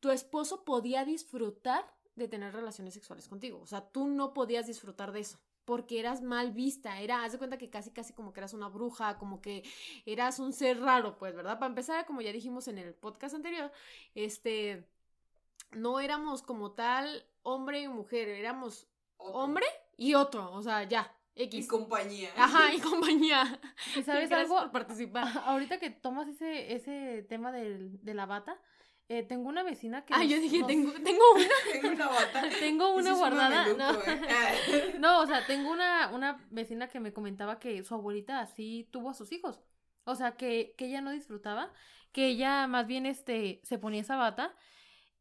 tu 0.00 0.10
esposo 0.10 0.64
podía 0.64 1.04
disfrutar 1.04 1.84
de 2.16 2.26
tener 2.26 2.54
relaciones 2.54 2.94
sexuales 2.94 3.28
contigo. 3.28 3.60
O 3.60 3.66
sea, 3.66 3.82
tú 3.82 4.08
no 4.08 4.32
podías 4.32 4.66
disfrutar 4.66 5.12
de 5.12 5.20
eso. 5.20 5.38
Porque 5.66 6.00
eras 6.00 6.22
mal 6.22 6.52
vista, 6.52 7.00
era, 7.00 7.22
haz 7.22 7.32
de 7.32 7.38
cuenta 7.38 7.58
que 7.58 7.68
casi, 7.68 7.90
casi 7.90 8.14
como 8.14 8.32
que 8.32 8.40
eras 8.40 8.54
una 8.54 8.68
bruja, 8.68 9.18
como 9.18 9.40
que 9.42 9.62
eras 10.06 10.38
un 10.38 10.52
ser 10.54 10.80
raro, 10.80 11.16
pues, 11.18 11.34
¿verdad? 11.34 11.58
Para 11.58 11.68
empezar, 11.68 12.06
como 12.06 12.22
ya 12.22 12.32
dijimos 12.32 12.66
en 12.66 12.78
el 12.78 12.94
podcast 12.94 13.34
anterior, 13.34 13.70
este, 14.14 14.88
no 15.72 16.00
éramos 16.00 16.42
como 16.42 16.72
tal 16.72 17.24
hombre 17.42 17.80
y 17.80 17.88
mujer, 17.88 18.28
éramos 18.28 18.88
Otro. 19.16 19.40
hombre 19.40 19.66
y 19.96 20.14
otro, 20.14 20.50
o 20.52 20.62
sea, 20.62 20.84
ya, 20.84 21.14
Y 21.34 21.44
X. 21.44 21.68
compañía. 21.68 22.30
Ajá, 22.36 22.72
y 22.74 22.80
compañía. 22.80 23.60
¿Y 23.96 24.02
sabes 24.02 24.30
algo? 24.32 24.56
por 24.56 24.70
participar. 24.72 25.26
Ahorita 25.46 25.78
que 25.78 25.90
tomas 25.90 26.28
ese, 26.28 26.74
ese 26.74 27.22
tema 27.28 27.52
del, 27.52 28.02
de 28.04 28.14
la 28.14 28.26
bata, 28.26 28.60
eh, 29.08 29.22
tengo 29.24 29.48
una 29.48 29.62
vecina 29.62 30.04
que... 30.04 30.14
Ah, 30.14 30.18
nos- 30.18 30.28
yo 30.28 30.38
dije, 30.40 30.58
nos- 30.58 30.68
tengo, 30.68 30.92
tengo 31.04 31.22
una. 31.34 31.48
Tengo 31.72 31.88
una 31.94 32.06
bata. 32.08 32.42
Tengo 32.60 32.94
una 32.94 33.12
un 33.12 33.18
guardada. 33.18 33.66
no. 33.74 33.92
¿eh? 34.06 34.96
No, 34.98 35.20
o 35.20 35.26
sea, 35.26 35.44
tengo 35.46 35.70
una, 35.70 36.10
una 36.12 36.46
vecina 36.50 36.88
que 36.88 37.00
me 37.00 37.12
comentaba 37.12 37.58
que 37.58 37.82
su 37.84 37.94
abuelita 37.94 38.40
así 38.40 38.88
tuvo 38.92 39.10
a 39.10 39.14
sus 39.14 39.32
hijos. 39.32 39.60
O 40.04 40.14
sea, 40.14 40.36
que, 40.36 40.74
que 40.78 40.86
ella 40.86 41.00
no 41.00 41.10
disfrutaba, 41.10 41.72
que 42.12 42.26
ella 42.28 42.66
más 42.66 42.86
bien 42.86 43.04
este, 43.06 43.60
se 43.64 43.78
ponía 43.78 44.00
esa 44.00 44.16
bata. 44.16 44.54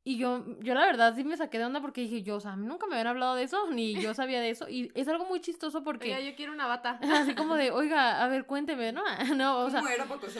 Y 0.09 0.17
yo, 0.17 0.43
yo 0.61 0.73
la 0.73 0.87
verdad 0.87 1.13
sí 1.15 1.23
me 1.23 1.37
saqué 1.37 1.59
de 1.59 1.65
onda 1.65 1.81
porque 1.81 2.01
dije, 2.01 2.23
yo, 2.23 2.37
o 2.37 2.39
sea, 2.39 2.53
a 2.53 2.55
mí 2.55 2.65
nunca 2.65 2.87
me 2.87 2.95
habían 2.95 3.05
hablado 3.05 3.35
de 3.35 3.43
eso, 3.43 3.69
ni 3.71 3.93
yo 3.93 4.15
sabía 4.15 4.41
de 4.41 4.49
eso. 4.49 4.67
Y 4.67 4.91
es 4.95 5.07
algo 5.07 5.25
muy 5.25 5.39
chistoso 5.39 5.83
porque, 5.83 6.07
Oiga, 6.07 6.19
yo 6.21 6.35
quiero 6.35 6.51
una 6.51 6.65
bata. 6.65 6.99
así 7.13 7.35
como 7.35 7.53
de, 7.53 7.69
oiga, 7.69 8.23
a 8.23 8.27
ver, 8.27 8.47
cuénteme, 8.47 8.91
¿no? 8.91 9.03
No, 9.35 9.59
o 9.59 9.69
sea, 9.69 9.83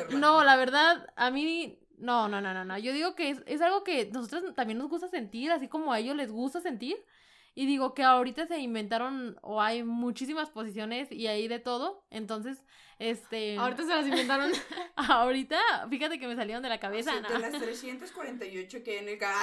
no, 0.09 0.43
la 0.43 0.55
verdad, 0.55 1.13
a 1.15 1.29
mí, 1.29 1.77
no, 1.99 2.27
no, 2.27 2.41
no, 2.41 2.51
no, 2.51 2.65
no. 2.65 2.79
Yo 2.79 2.93
digo 2.93 3.13
que 3.13 3.29
es, 3.29 3.43
es 3.45 3.61
algo 3.61 3.83
que 3.83 4.09
nosotros 4.11 4.55
también 4.55 4.79
nos 4.79 4.89
gusta 4.89 5.07
sentir, 5.07 5.51
así 5.51 5.67
como 5.67 5.93
a 5.93 5.99
ellos 5.99 6.15
les 6.15 6.31
gusta 6.31 6.61
sentir. 6.61 6.97
Y 7.53 7.67
digo 7.67 7.93
que 7.93 8.03
ahorita 8.03 8.47
se 8.47 8.57
inventaron 8.57 9.37
o 9.43 9.61
hay 9.61 9.83
muchísimas 9.83 10.49
posiciones 10.49 11.11
y 11.11 11.27
hay 11.27 11.47
de 11.47 11.59
todo. 11.59 12.07
Entonces, 12.09 12.63
este... 12.99 13.57
Ahorita 13.57 13.83
se 13.83 13.95
las 13.95 14.05
inventaron. 14.05 14.51
ahorita, 14.95 15.57
fíjate 15.89 16.19
que 16.19 16.27
me 16.27 16.35
salieron 16.35 16.61
de 16.61 16.67
la 16.67 16.79
cabeza. 16.79 17.11
Sí, 17.11 17.19
¿no? 17.21 17.29
de 17.29 17.39
las 17.39 17.61
348 17.61 18.83
que 18.83 18.91
hay 18.91 18.97
en 18.97 19.09
el 19.09 19.17
canal. 19.17 19.39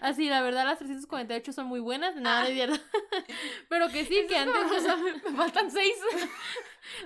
Así, 0.00 0.28
la 0.30 0.40
verdad, 0.40 0.64
las 0.64 0.78
348 0.78 1.52
son 1.52 1.66
muy 1.66 1.80
buenas. 1.80 2.16
Nada, 2.16 2.44
no 2.44 2.48
es 2.48 2.54
cierto. 2.54 2.80
Pero 3.68 3.88
que 3.88 4.06
sí, 4.06 4.24
que 4.26 4.36
antes... 4.36 4.72
O 4.72 4.80
sea, 4.80 4.96
me 4.96 5.36
faltan 5.36 5.70
seis. 5.70 5.94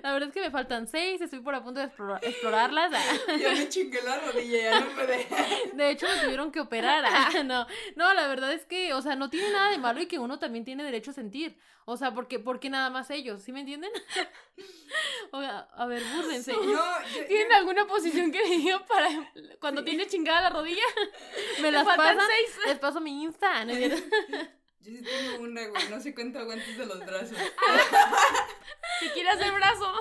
La 0.03 0.13
verdad 0.13 0.29
es 0.29 0.35
que 0.35 0.41
me 0.41 0.51
faltan 0.51 0.87
seis, 0.89 1.21
estoy 1.21 1.41
por 1.41 1.55
a 1.55 1.63
punto 1.63 1.81
de 1.81 1.87
explora- 1.87 2.21
explorarlas. 2.23 2.93
Ya 3.41 3.53
me 3.53 3.69
chingué 3.69 4.01
la 4.03 4.19
rodilla, 4.21 4.59
ya 4.71 4.81
no 4.81 4.91
me 4.95 5.07
de... 5.07 5.27
De 5.75 5.91
hecho, 5.91 6.07
me 6.09 6.23
tuvieron 6.23 6.51
que 6.53 6.61
operar. 6.61 7.05
No, 7.45 7.67
no, 7.97 8.15
la 8.15 8.27
verdad 8.29 8.53
es 8.53 8.65
que, 8.65 8.93
o 8.95 9.03
sea, 9.03 9.17
no 9.17 9.31
tiene 9.31 9.51
nada 9.51 9.71
de 9.71 9.79
malo 9.79 10.01
y 10.01 10.07
que 10.07 10.19
uno 10.19 10.39
también 10.39 10.65
tiene 10.65 10.83
derecho 10.85 11.11
a 11.11 11.15
sentir. 11.15 11.59
O 11.85 11.97
sea, 11.97 12.13
porque, 12.15 12.39
porque 12.41 12.69
nada 12.69 12.91
más 12.91 13.11
ellos, 13.11 13.43
¿sí 13.43 13.53
me 13.53 13.61
entienden? 13.61 13.93
Oiga, 15.31 15.69
a 15.77 15.87
ver, 15.87 16.03
búrrense. 16.17 16.53
No, 16.53 16.63
yo- 16.65 17.27
¿Tienen 17.29 17.49
yo- 17.49 17.57
alguna 17.57 17.87
posición 17.87 18.33
que 18.33 18.43
digan 18.45 18.85
para 18.87 19.09
cuando 19.61 19.83
Sí. 19.83 19.87
tiene 19.91 20.07
chingada 20.09 20.41
la 20.41 20.51
rodilla? 20.51 20.83
Me 21.63 21.71
las 21.71 21.85
pasan, 21.87 22.19
seis. 22.27 22.59
les 22.67 22.79
paso 22.79 23.01
mi 23.01 23.23
Insta. 23.23 23.65
¿no? 23.65 23.73
Yo 24.87 24.93
sí 24.99 25.03
tengo 25.03 25.43
una, 25.43 25.67
güey, 25.69 25.89
no 25.91 26.01
sé 26.01 26.15
cuánto 26.15 26.39
aguantes 26.39 26.79
de 26.79 26.87
los 26.87 27.05
brazos. 27.05 27.37
Si 29.01 29.09
quiere 29.11 29.29
hacer 29.29 29.53
brazo. 29.53 29.93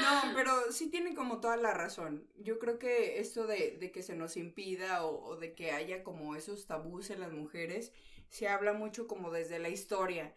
No, 0.00 0.32
pero 0.34 0.72
sí 0.72 0.88
tiene 0.90 1.14
como 1.14 1.40
toda 1.40 1.56
la 1.58 1.74
razón. 1.74 2.26
Yo 2.38 2.58
creo 2.58 2.78
que 2.78 3.20
esto 3.20 3.46
de, 3.46 3.76
de 3.78 3.90
que 3.92 4.02
se 4.02 4.14
nos 4.16 4.36
impida 4.38 5.04
o, 5.04 5.22
o 5.26 5.36
de 5.36 5.52
que 5.54 5.72
haya 5.72 6.02
como 6.02 6.34
esos 6.34 6.66
tabús 6.66 7.10
en 7.10 7.20
las 7.20 7.32
mujeres, 7.32 7.92
se 8.30 8.48
habla 8.48 8.72
mucho 8.72 9.06
como 9.06 9.30
desde 9.30 9.58
la 9.58 9.68
historia. 9.68 10.34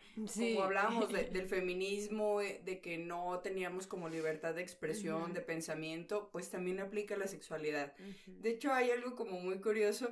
Como 0.55 0.63
hablábamos 0.63 1.11
de- 1.13 1.23
del 1.31 1.47
feminismo, 1.47 2.41
eh, 2.41 2.61
de 2.65 2.81
que 2.81 2.97
no 2.97 3.39
teníamos 3.39 3.87
como 3.87 4.09
libertad 4.09 4.53
de 4.53 4.63
expresión, 4.63 5.33
de 5.33 5.41
pensamiento, 5.41 6.29
pues 6.33 6.49
también 6.49 6.81
aplica 6.81 7.15
la 7.15 7.27
sexualidad. 7.27 7.93
De 8.27 8.49
hecho, 8.49 8.73
hay 8.73 8.91
algo 8.91 9.15
como 9.15 9.39
muy 9.39 9.61
curioso 9.61 10.09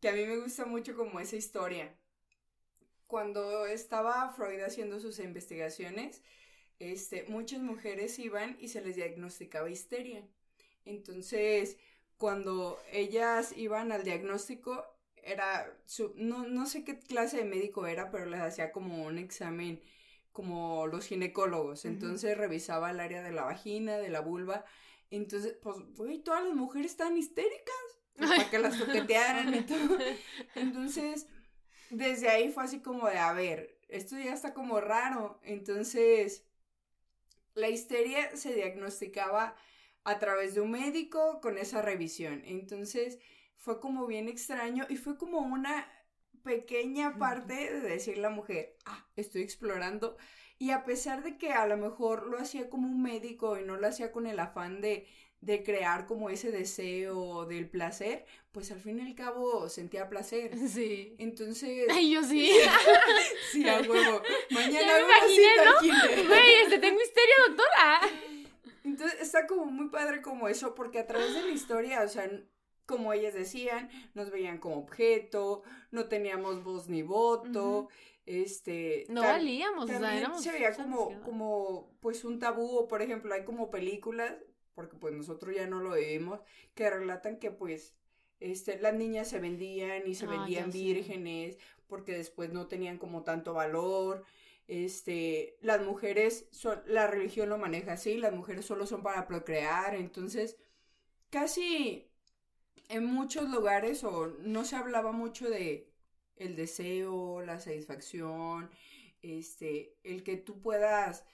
que 0.00 0.08
a 0.08 0.12
mí 0.12 0.24
me 0.24 0.38
gusta 0.38 0.64
mucho 0.64 0.96
como 0.96 1.20
esa 1.20 1.36
historia. 1.36 1.94
Cuando 3.06 3.66
estaba 3.66 4.30
Freud 4.30 4.60
haciendo 4.60 5.00
sus 5.00 5.18
investigaciones, 5.18 6.22
este, 6.78 7.24
muchas 7.28 7.60
mujeres 7.60 8.18
iban 8.18 8.56
y 8.60 8.68
se 8.68 8.80
les 8.80 8.96
diagnosticaba 8.96 9.70
histeria. 9.70 10.26
Entonces, 10.84 11.76
cuando 12.16 12.78
ellas 12.92 13.52
iban 13.56 13.92
al 13.92 14.04
diagnóstico, 14.04 14.84
era, 15.16 15.72
su, 15.86 16.12
no, 16.16 16.46
no 16.46 16.66
sé 16.66 16.84
qué 16.84 16.98
clase 16.98 17.38
de 17.38 17.44
médico 17.44 17.86
era, 17.86 18.10
pero 18.10 18.26
les 18.26 18.40
hacía 18.40 18.72
como 18.72 19.04
un 19.04 19.18
examen 19.18 19.80
como 20.32 20.86
los 20.86 21.06
ginecólogos. 21.06 21.84
Entonces 21.84 22.36
revisaba 22.36 22.90
el 22.90 23.00
área 23.00 23.22
de 23.22 23.32
la 23.32 23.44
vagina, 23.44 23.96
de 23.98 24.08
la 24.08 24.20
vulva. 24.20 24.64
Entonces, 25.10 25.56
pues, 25.62 25.76
güey, 25.96 26.18
todas 26.18 26.44
las 26.44 26.54
mujeres 26.54 26.90
están 26.90 27.16
histéricas. 27.16 27.74
pues, 28.16 28.30
para 28.30 28.50
que 28.50 28.58
las 28.58 28.78
toquetearan 28.78 29.54
y 29.54 29.60
todo. 29.66 29.98
Entonces, 30.56 31.26
desde 31.96 32.28
ahí 32.28 32.50
fue 32.50 32.64
así 32.64 32.80
como 32.80 33.08
de, 33.08 33.18
a 33.18 33.32
ver, 33.32 33.78
esto 33.88 34.18
ya 34.18 34.32
está 34.32 34.54
como 34.54 34.80
raro. 34.80 35.40
Entonces, 35.42 36.44
la 37.54 37.68
histeria 37.68 38.36
se 38.36 38.54
diagnosticaba 38.54 39.56
a 40.04 40.18
través 40.18 40.54
de 40.54 40.60
un 40.60 40.72
médico 40.72 41.40
con 41.40 41.58
esa 41.58 41.82
revisión. 41.82 42.42
Entonces, 42.44 43.18
fue 43.56 43.80
como 43.80 44.06
bien 44.06 44.28
extraño 44.28 44.86
y 44.88 44.96
fue 44.96 45.16
como 45.16 45.38
una 45.38 45.88
pequeña 46.42 47.18
parte 47.18 47.54
de 47.54 47.80
decir 47.80 48.18
la 48.18 48.30
mujer, 48.30 48.76
ah, 48.84 49.06
estoy 49.16 49.42
explorando. 49.42 50.16
Y 50.58 50.70
a 50.70 50.84
pesar 50.84 51.22
de 51.22 51.38
que 51.38 51.52
a 51.52 51.66
lo 51.66 51.76
mejor 51.76 52.26
lo 52.26 52.38
hacía 52.38 52.68
como 52.70 52.86
un 52.88 53.02
médico 53.02 53.58
y 53.58 53.64
no 53.64 53.76
lo 53.76 53.86
hacía 53.86 54.12
con 54.12 54.26
el 54.26 54.38
afán 54.38 54.80
de, 54.80 55.06
de 55.44 55.62
crear 55.62 56.06
como 56.06 56.30
ese 56.30 56.50
deseo 56.50 57.44
del 57.44 57.68
placer, 57.68 58.24
pues 58.50 58.70
al 58.70 58.80
fin 58.80 58.98
y 58.98 59.02
al 59.02 59.14
cabo 59.14 59.68
sentía 59.68 60.08
placer. 60.08 60.52
Sí. 60.74 61.14
Entonces, 61.18 61.86
Ay, 61.90 62.10
yo 62.12 62.22
sí. 62.22 62.50
sí, 63.52 63.68
a 63.68 63.80
huevo. 63.80 64.22
Mañana 64.50 64.80
Ya 64.80 64.94
me 64.94 65.02
imaginé, 65.02 65.46
kinder. 65.80 66.26
Güey, 66.28 66.54
este 66.62 66.78
tengo 66.78 67.00
histeria, 67.00 67.34
doctora. 67.48 68.00
Entonces 68.84 69.20
está 69.20 69.46
como 69.46 69.66
muy 69.66 69.88
padre 69.88 70.22
como 70.22 70.48
eso, 70.48 70.74
porque 70.74 70.98
a 70.98 71.06
través 71.06 71.34
de 71.34 71.42
la 71.42 71.50
historia, 71.50 72.02
o 72.02 72.08
sea, 72.08 72.28
como 72.86 73.12
ellas 73.12 73.34
decían, 73.34 73.88
nos 74.14 74.30
veían 74.30 74.58
como 74.58 74.76
objeto, 74.76 75.62
no 75.90 76.06
teníamos 76.08 76.62
voz 76.64 76.88
ni 76.88 77.02
voto, 77.02 77.88
este... 78.26 79.04
No 79.08 79.22
valíamos, 79.22 79.84
o 79.84 79.86
sea, 79.86 80.16
éramos. 80.16 80.42
se 80.42 80.52
veía 80.52 80.72
como, 80.74 81.20
como, 81.22 81.96
pues 82.00 82.24
un 82.24 82.38
tabú, 82.38 82.76
o 82.76 82.88
por 82.88 83.00
ejemplo, 83.00 83.32
hay 83.32 83.44
como 83.44 83.70
películas, 83.70 84.34
porque 84.74 84.96
pues 84.96 85.14
nosotros 85.14 85.54
ya 85.54 85.66
no 85.66 85.80
lo 85.80 85.94
vivimos, 85.94 86.40
que 86.74 86.90
relatan 86.90 87.38
que 87.38 87.50
pues, 87.50 87.94
este, 88.40 88.78
las 88.80 88.94
niñas 88.94 89.28
se 89.28 89.38
vendían 89.40 90.06
y 90.06 90.14
se 90.14 90.26
Ah, 90.26 90.30
vendían 90.30 90.72
vírgenes, 90.72 91.58
porque 91.86 92.12
después 92.12 92.52
no 92.52 92.66
tenían 92.66 92.98
como 92.98 93.22
tanto 93.24 93.54
valor, 93.54 94.24
este, 94.68 95.56
las 95.60 95.82
mujeres, 95.82 96.46
so- 96.50 96.82
la 96.86 97.06
religión 97.06 97.48
lo 97.48 97.58
maneja 97.58 97.92
así, 97.94 98.16
las 98.18 98.32
mujeres 98.32 98.64
solo 98.66 98.86
son 98.86 99.02
para 99.02 99.26
procrear, 99.26 99.94
entonces, 99.94 100.56
casi 101.30 102.10
en 102.88 103.04
muchos 103.06 103.48
lugares 103.50 104.04
o 104.04 104.28
no 104.40 104.64
se 104.64 104.76
hablaba 104.76 105.12
mucho 105.12 105.48
de 105.50 105.90
el 106.36 106.56
deseo, 106.56 107.42
la 107.42 107.60
satisfacción, 107.60 108.70
este, 109.22 109.96
el 110.04 110.22
que 110.24 110.36
tú 110.36 110.60
puedas 110.60 111.24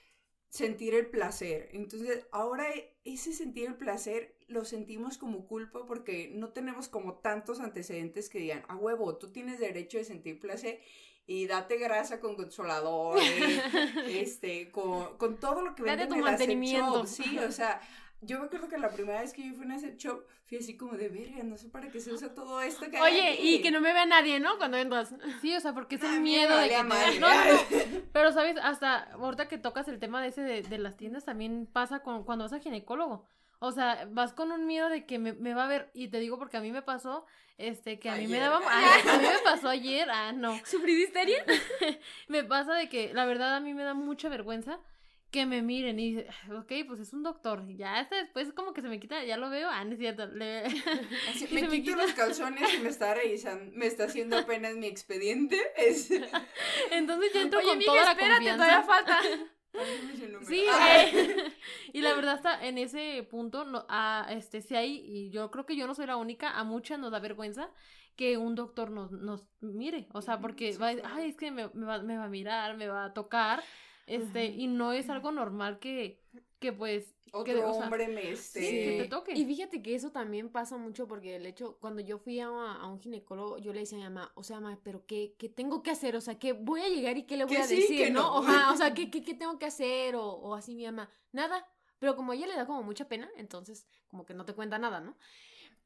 sentir 0.49 0.95
el 0.95 1.07
placer. 1.09 1.69
Entonces, 1.73 2.27
ahora 2.31 2.65
ese 3.03 3.33
sentir 3.33 3.67
el 3.67 3.75
placer 3.75 4.35
lo 4.47 4.65
sentimos 4.65 5.17
como 5.17 5.47
culpa 5.47 5.85
porque 5.85 6.31
no 6.33 6.49
tenemos 6.49 6.87
como 6.87 7.15
tantos 7.15 7.59
antecedentes 7.59 8.29
que 8.29 8.39
digan, 8.39 8.63
a 8.67 8.75
huevo, 8.75 9.17
tú 9.17 9.31
tienes 9.31 9.59
derecho 9.59 9.97
de 9.97 10.05
sentir 10.05 10.39
placer 10.39 10.79
y 11.25 11.47
date 11.47 11.77
grasa 11.77 12.19
con 12.19 12.35
consoladores, 12.35 13.63
este, 14.05 14.71
con, 14.71 15.17
con 15.17 15.39
todo 15.39 15.61
lo 15.61 15.75
que 15.75 15.83
Date 15.83 16.07
venden 16.07 16.09
tu 16.09 16.15
en 16.15 16.25
las 16.25 16.41
sex 16.41 16.59
mantenimiento. 16.59 17.05
shops, 17.05 17.09
Sí, 17.09 17.37
o 17.39 17.51
sea, 17.51 17.81
yo 18.21 18.39
me 18.39 18.45
acuerdo 18.45 18.67
que 18.69 18.77
la 18.77 18.89
primera 18.91 19.21
vez 19.21 19.33
que 19.33 19.47
yo 19.47 19.53
fui 19.53 19.63
a 19.63 19.65
una 19.65 19.79
sex 19.79 19.97
shop, 19.97 20.23
fui 20.45 20.57
así 20.57 20.77
como 20.77 20.93
de 20.93 21.09
verga, 21.09 21.43
no 21.43 21.57
sé 21.57 21.69
para 21.69 21.89
qué 21.89 21.99
se 21.99 22.13
usa 22.13 22.33
todo 22.33 22.61
esto 22.61 22.89
que 22.89 22.97
hay 22.97 23.03
Oye, 23.13 23.33
aquí". 23.33 23.55
y 23.55 23.61
que 23.61 23.71
no 23.71 23.81
me 23.81 23.93
vea 23.93 24.05
nadie, 24.05 24.39
¿no? 24.39 24.57
Cuando 24.57 24.77
entras. 24.77 25.13
Sí, 25.41 25.55
o 25.55 25.59
sea, 25.59 25.73
porque 25.73 25.95
es 25.95 26.03
Ah, 26.03 26.07
el 26.07 26.13
me 26.15 26.19
miedo 26.21 26.55
de 26.57 26.69
que 26.69 26.75
te. 26.75 26.83
No, 26.83 26.89
no. 27.19 27.29
Pero, 28.13 28.31
¿sabes? 28.31 28.55
Hasta 28.61 29.11
ahorita 29.13 29.47
que 29.47 29.57
tocas 29.57 29.87
el 29.87 29.99
tema 29.99 30.21
de 30.21 30.27
ese 30.29 30.41
de, 30.41 30.61
de 30.61 30.77
las 30.77 30.97
tiendas, 30.97 31.25
también 31.25 31.67
pasa 31.71 31.99
con, 32.03 32.23
cuando 32.23 32.45
vas 32.45 32.53
a 32.53 32.59
ginecólogo. 32.59 33.25
O 33.63 33.71
sea, 33.71 34.07
vas 34.09 34.33
con 34.33 34.51
un 34.51 34.65
miedo 34.65 34.89
de 34.89 35.05
que 35.05 35.19
me, 35.19 35.33
me 35.33 35.53
va 35.53 35.65
a 35.65 35.67
ver, 35.67 35.91
y 35.93 36.07
te 36.07 36.19
digo 36.19 36.39
porque 36.39 36.57
a 36.57 36.61
mí 36.61 36.71
me 36.71 36.81
pasó, 36.81 37.25
este, 37.59 37.99
que 37.99 38.09
a 38.09 38.15
mí 38.15 38.25
me 38.27 38.37
Ayer. 38.37 38.49
daba, 38.49 38.57
a, 38.67 39.13
a 39.13 39.17
mí 39.19 39.23
me 39.27 39.39
pasó 39.43 39.69
ayer, 39.69 40.09
ah, 40.09 40.31
no, 40.31 40.59
¿Sufrí 40.65 40.95
de 40.95 41.01
histeria? 41.03 41.45
me 42.27 42.43
pasa 42.43 42.73
de 42.73 42.89
que, 42.89 43.13
la 43.13 43.25
verdad, 43.25 43.55
a 43.55 43.59
mí 43.59 43.75
me 43.75 43.83
da 43.83 43.93
mucha 43.93 44.29
vergüenza 44.29 44.79
que 45.31 45.45
me 45.45 45.61
miren 45.61 45.97
y 45.99 46.13
dice, 46.15 46.27
ok, 46.53 46.71
pues 46.87 46.99
es 46.99 47.13
un 47.13 47.23
doctor, 47.23 47.65
ya 47.75 47.99
hasta 47.99 48.17
después 48.17 48.51
como 48.53 48.73
que 48.73 48.81
se 48.81 48.89
me 48.89 48.99
quita, 48.99 49.23
ya 49.23 49.37
lo 49.37 49.49
veo, 49.49 49.69
ah, 49.71 49.83
no 49.85 49.93
es 49.93 49.99
cierto, 49.99 50.25
le- 50.27 50.65
Así, 51.29 51.47
me 51.51 51.61
quito 51.69 51.91
quita. 51.91 51.95
los 52.03 52.13
calzones 52.13 52.73
y 52.73 52.79
me 52.79 52.89
está 52.89 53.13
revisando, 53.13 53.71
me 53.75 53.85
está 53.87 54.03
haciendo 54.05 54.37
apenas 54.37 54.75
mi 54.75 54.87
expediente. 54.87 55.57
Es... 55.77 56.11
entonces 56.91 57.31
ya 57.33 57.41
entro 57.41 57.59
Oye, 57.59 57.67
con 57.69 57.83
toda 57.85 58.03
la 58.03 58.11
espérate, 58.11 58.33
confianza. 58.35 58.65
todavía 58.65 58.83
falta. 58.83 59.19
Sí, 60.47 60.65
Ah. 60.69 61.03
eh, 61.05 61.53
y 61.93 62.01
la 62.01 62.13
verdad 62.13 62.35
está 62.35 62.67
en 62.67 62.77
ese 62.77 63.25
punto, 63.29 63.63
no, 63.63 63.85
a, 63.87 64.27
este, 64.31 64.61
si 64.61 64.75
hay, 64.75 65.01
y 65.05 65.29
yo 65.29 65.49
creo 65.49 65.65
que 65.65 65.77
yo 65.77 65.87
no 65.87 65.95
soy 65.95 66.07
la 66.07 66.17
única, 66.17 66.49
a 66.59 66.65
muchas 66.65 66.99
nos 66.99 67.09
da 67.11 67.19
vergüenza 67.19 67.69
que 68.17 68.37
un 68.37 68.55
doctor 68.55 68.91
nos, 68.91 69.11
nos 69.13 69.45
mire, 69.61 70.07
o 70.11 70.21
sea, 70.21 70.41
porque 70.41 70.73
sí, 70.73 70.77
va 70.77 70.89
a 70.89 71.15
ay, 71.15 71.29
es 71.29 71.37
que 71.37 71.51
me, 71.51 71.69
me 71.73 71.85
va, 71.85 71.99
me 72.01 72.17
va 72.17 72.25
a 72.25 72.29
mirar, 72.29 72.75
me 72.75 72.89
va 72.89 73.05
a 73.05 73.13
tocar, 73.13 73.63
este, 74.07 74.45
y 74.45 74.67
no 74.67 74.93
es 74.93 75.09
algo 75.09 75.31
normal 75.31 75.79
que, 75.79 76.21
que 76.59 76.73
pues, 76.73 77.15
Otro 77.31 77.45
que, 77.45 77.63
o 77.63 77.73
sea, 77.73 77.83
hombre 77.83 78.07
me 78.07 78.31
este... 78.31 78.59
sí, 78.61 78.69
que 78.69 78.97
te 79.03 79.07
toque. 79.07 79.33
Y 79.33 79.45
fíjate 79.45 79.81
que 79.81 79.95
eso 79.95 80.11
también 80.11 80.49
pasa 80.49 80.77
mucho 80.77 81.07
porque 81.07 81.35
el 81.35 81.45
hecho, 81.45 81.77
cuando 81.79 82.01
yo 82.01 82.17
fui 82.17 82.39
a, 82.39 82.47
a 82.47 82.87
un 82.87 82.99
ginecólogo, 82.99 83.57
yo 83.57 83.73
le 83.73 83.81
decía 83.81 83.97
a 83.97 84.09
mi 84.09 84.15
mamá, 84.15 84.31
o 84.35 84.43
sea, 84.43 84.59
mamá, 84.59 84.79
pero 84.83 85.05
qué, 85.05 85.35
¿qué 85.37 85.49
tengo 85.49 85.81
que 85.81 85.91
hacer? 85.91 86.15
O 86.15 86.21
sea, 86.21 86.37
¿qué 86.37 86.53
voy 86.53 86.81
a 86.81 86.89
llegar 86.89 87.17
y 87.17 87.23
qué 87.23 87.37
le 87.37 87.45
voy 87.45 87.57
a 87.57 87.63
sí, 87.63 87.77
decir? 87.77 87.97
que 87.97 88.11
¿no? 88.11 88.37
o 88.37 88.77
sea, 88.77 88.93
¿qué, 88.93 89.09
qué, 89.09 89.23
qué 89.23 89.33
tengo 89.33 89.57
que 89.57 89.65
hacer? 89.65 90.15
O, 90.15 90.25
o 90.25 90.55
así 90.55 90.75
mi 90.75 90.85
mamá, 90.85 91.09
nada. 91.31 91.67
Pero 91.99 92.15
como 92.15 92.31
a 92.31 92.35
ella 92.35 92.47
le 92.47 92.55
da 92.55 92.65
como 92.65 92.81
mucha 92.81 93.07
pena, 93.07 93.29
entonces 93.37 93.87
como 94.07 94.25
que 94.25 94.33
no 94.33 94.43
te 94.43 94.53
cuenta 94.53 94.79
nada, 94.79 95.01
¿no? 95.01 95.15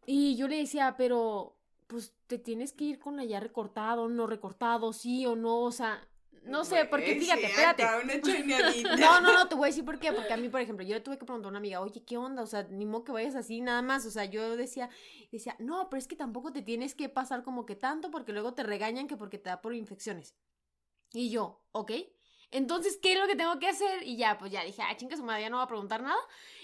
Y 0.05 0.35
yo 0.37 0.47
le 0.47 0.57
decía, 0.57 0.95
pero 0.97 1.57
pues 1.87 2.13
te 2.27 2.37
tienes 2.37 2.73
que 2.73 2.85
ir 2.85 2.99
con 2.99 3.19
allá 3.19 3.39
recortado, 3.39 4.07
no 4.07 4.27
recortado, 4.27 4.93
sí 4.93 5.25
o 5.25 5.35
no, 5.35 5.61
o 5.61 5.71
sea, 5.71 6.07
no 6.45 6.65
sé, 6.65 6.85
porque 6.85 7.15
Güey, 7.15 7.19
fíjate, 7.19 7.41
sí, 7.41 7.47
espérate. 7.47 7.83
una. 7.83 8.15
No, 8.99 9.21
no, 9.21 9.33
no, 9.33 9.47
te 9.47 9.55
voy 9.55 9.65
a 9.65 9.67
decir 9.67 9.85
por 9.85 9.99
qué. 9.99 10.11
Porque 10.13 10.33
a 10.33 10.37
mí, 10.37 10.49
por 10.49 10.61
ejemplo, 10.61 10.85
yo 10.85 10.95
le 10.95 11.01
tuve 11.01 11.17
que 11.17 11.25
preguntar 11.25 11.47
a 11.47 11.49
una 11.49 11.59
amiga, 11.59 11.81
oye, 11.81 12.03
¿qué 12.03 12.17
onda? 12.17 12.43
O 12.43 12.47
sea, 12.47 12.63
ni 12.69 12.85
modo 12.85 13.03
que 13.03 13.11
vayas 13.11 13.35
así 13.35 13.61
nada 13.61 13.81
más. 13.81 14.05
O 14.05 14.11
sea, 14.11 14.25
yo 14.25 14.55
decía, 14.55 14.89
decía, 15.31 15.55
no, 15.59 15.89
pero 15.89 15.99
es 15.99 16.07
que 16.07 16.15
tampoco 16.15 16.51
te 16.51 16.61
tienes 16.61 16.95
que 16.95 17.09
pasar 17.09 17.43
como 17.43 17.65
que 17.65 17.75
tanto 17.75 18.11
porque 18.11 18.33
luego 18.33 18.53
te 18.53 18.63
regañan 18.63 19.07
que 19.07 19.17
porque 19.17 19.37
te 19.37 19.49
da 19.49 19.61
por 19.61 19.73
infecciones. 19.73 20.35
Y 21.13 21.29
yo, 21.29 21.63
ok. 21.71 21.91
Entonces, 22.55 22.97
¿qué 23.01 23.13
es 23.13 23.19
lo 23.19 23.27
que 23.27 23.35
tengo 23.35 23.59
que 23.59 23.67
hacer? 23.67 24.03
Y 24.03 24.15
ya, 24.15 24.37
pues 24.37 24.49
ya 24.49 24.63
dije, 24.63 24.81
ah, 24.81 24.95
chinga 24.95 25.17
su 25.17 25.23
madre, 25.23 25.41
ya 25.41 25.49
no 25.49 25.57
voy 25.57 25.65
a 25.65 25.67
preguntar 25.67 26.01
nada. 26.01 26.15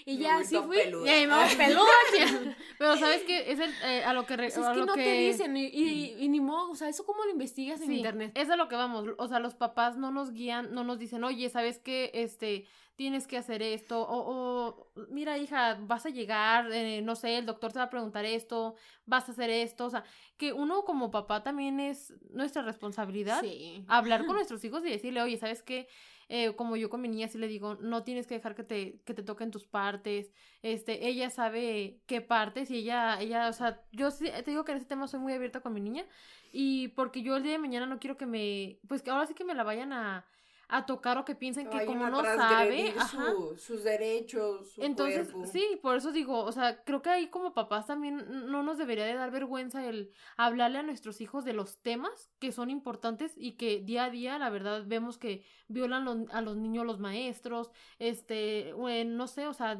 Y 0.06 0.16
ya 0.16 0.38
así 0.38 0.56
fui. 0.56 0.78
peluda. 0.78 1.06
Y 1.06 1.10
ahí 1.10 1.26
me 1.26 1.34
voy 1.34 1.54
peluda. 1.56 2.56
Pero 2.78 2.96
¿sabes 2.96 3.22
qué? 3.24 3.52
Es 3.52 3.60
el, 3.60 3.70
eh, 3.84 4.02
a 4.02 4.14
lo 4.14 4.24
que... 4.24 4.36
Pues 4.36 4.56
es 4.56 4.68
que 4.68 4.80
no 4.86 4.94
que... 4.94 5.04
te 5.04 5.12
dicen, 5.12 5.54
y, 5.54 5.66
y, 5.66 6.16
y 6.18 6.28
ni 6.28 6.40
modo, 6.40 6.70
o 6.70 6.74
sea, 6.76 6.88
¿eso 6.88 7.04
cómo 7.04 7.22
lo 7.24 7.30
investigas 7.30 7.80
en 7.82 7.88
Sí, 7.88 7.96
internet? 7.96 8.32
Es 8.34 8.48
a 8.48 8.56
lo 8.56 8.68
que 8.68 8.76
vamos. 8.76 9.04
O 9.18 9.28
sea, 9.28 9.38
los 9.38 9.54
papás 9.54 9.98
no 9.98 10.10
nos 10.10 10.32
guían, 10.32 10.72
no 10.72 10.82
nos 10.82 10.98
dicen, 10.98 11.22
oye, 11.24 11.50
¿sabes 11.50 11.78
qué? 11.78 12.10
Este, 12.14 12.66
tienes 12.96 13.26
que 13.26 13.36
hacer 13.36 13.62
esto. 13.62 14.00
O, 14.02 14.18
o 14.28 14.92
mira, 15.10 15.38
hija, 15.38 15.78
vas 15.80 16.06
a 16.06 16.10
llegar, 16.10 16.70
eh, 16.72 17.02
no 17.02 17.16
sé, 17.16 17.38
el 17.38 17.46
doctor 17.46 17.72
te 17.72 17.78
va 17.78 17.86
a 17.86 17.90
preguntar 17.90 18.24
esto, 18.24 18.74
vas 19.06 19.28
a 19.28 19.32
hacer 19.32 19.50
esto. 19.50 19.86
O 19.86 19.90
sea, 19.90 20.04
que 20.36 20.52
uno 20.52 20.84
como 20.84 21.10
papá 21.10 21.42
también 21.42 21.80
es 21.80 22.14
nuestra 22.30 22.62
responsabilidad. 22.62 23.40
Sí. 23.40 23.84
Hablar 23.88 24.26
con 24.26 24.36
nuestros 24.36 24.64
hijos 24.64 24.84
y 24.84 24.90
decirle, 24.90 25.22
oye, 25.22 25.36
¿sabes 25.38 25.62
qué? 25.62 25.88
Eh, 26.28 26.54
como 26.56 26.76
yo 26.76 26.88
con 26.88 27.02
mi 27.02 27.08
niña 27.08 27.28
sí 27.28 27.36
le 27.36 27.46
digo, 27.46 27.74
no 27.74 28.04
tienes 28.04 28.26
que 28.26 28.34
dejar 28.34 28.54
que 28.54 28.64
te, 28.64 29.00
que 29.04 29.12
te 29.12 29.22
toquen 29.22 29.50
tus 29.50 29.66
partes. 29.66 30.32
Este, 30.62 31.06
ella 31.06 31.28
sabe 31.28 32.00
qué 32.06 32.20
partes 32.20 32.70
y 32.70 32.78
ella, 32.78 33.20
ella, 33.20 33.48
o 33.48 33.52
sea, 33.52 33.82
yo 33.92 34.10
sí, 34.10 34.30
te 34.30 34.50
digo 34.50 34.64
que 34.64 34.72
en 34.72 34.78
ese 34.78 34.86
tema 34.86 35.08
soy 35.08 35.20
muy 35.20 35.32
abierta 35.32 35.60
con 35.60 35.74
mi 35.74 35.80
niña. 35.80 36.06
Y 36.52 36.88
porque 36.88 37.22
yo 37.22 37.36
el 37.36 37.42
día 37.42 37.52
de 37.52 37.58
mañana 37.58 37.86
no 37.86 37.98
quiero 37.98 38.16
que 38.16 38.26
me, 38.26 38.78
pues 38.88 39.02
que 39.02 39.10
ahora 39.10 39.26
sí 39.26 39.34
que 39.34 39.44
me 39.44 39.54
la 39.54 39.64
vayan 39.64 39.92
a, 39.92 40.24
a 40.72 40.86
tocar 40.86 41.18
o 41.18 41.24
que 41.24 41.34
piensen 41.34 41.68
que 41.68 41.84
como 41.84 42.08
no 42.08 42.24
sabe, 42.24 42.94
ajá. 42.98 43.34
sus 43.58 43.84
derechos, 43.84 44.70
su 44.72 44.80
Entonces, 44.82 45.28
cuerpo. 45.30 45.52
sí, 45.52 45.78
por 45.82 45.96
eso 45.96 46.12
digo, 46.12 46.42
o 46.44 46.50
sea, 46.50 46.82
creo 46.82 47.02
que 47.02 47.10
ahí 47.10 47.28
como 47.28 47.52
papás 47.52 47.86
también 47.86 48.24
no 48.50 48.62
nos 48.62 48.78
debería 48.78 49.04
de 49.04 49.14
dar 49.14 49.30
vergüenza 49.30 49.86
el 49.86 50.10
hablarle 50.38 50.78
a 50.78 50.82
nuestros 50.82 51.20
hijos 51.20 51.44
de 51.44 51.52
los 51.52 51.78
temas 51.82 52.30
que 52.38 52.52
son 52.52 52.70
importantes 52.70 53.34
y 53.36 53.52
que 53.52 53.80
día 53.80 54.04
a 54.04 54.10
día, 54.10 54.38
la 54.38 54.48
verdad, 54.48 54.84
vemos 54.86 55.18
que 55.18 55.44
violan 55.68 56.04
los- 56.06 56.30
a 56.30 56.40
los 56.40 56.56
niños 56.56 56.86
los 56.86 56.98
maestros, 56.98 57.70
este, 57.98 58.74
no 59.06 59.26
sé, 59.26 59.46
o 59.46 59.52
sea, 59.52 59.78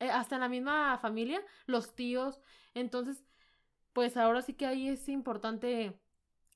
eh, 0.00 0.10
hasta 0.10 0.34
en 0.36 0.42
la 0.42 0.48
misma 0.48 0.98
familia, 0.98 1.42
los 1.66 1.94
tíos. 1.94 2.40
Entonces, 2.74 3.24
pues 3.92 4.16
ahora 4.16 4.42
sí 4.42 4.54
que 4.54 4.66
ahí 4.66 4.88
es 4.88 5.08
importante 5.08 5.98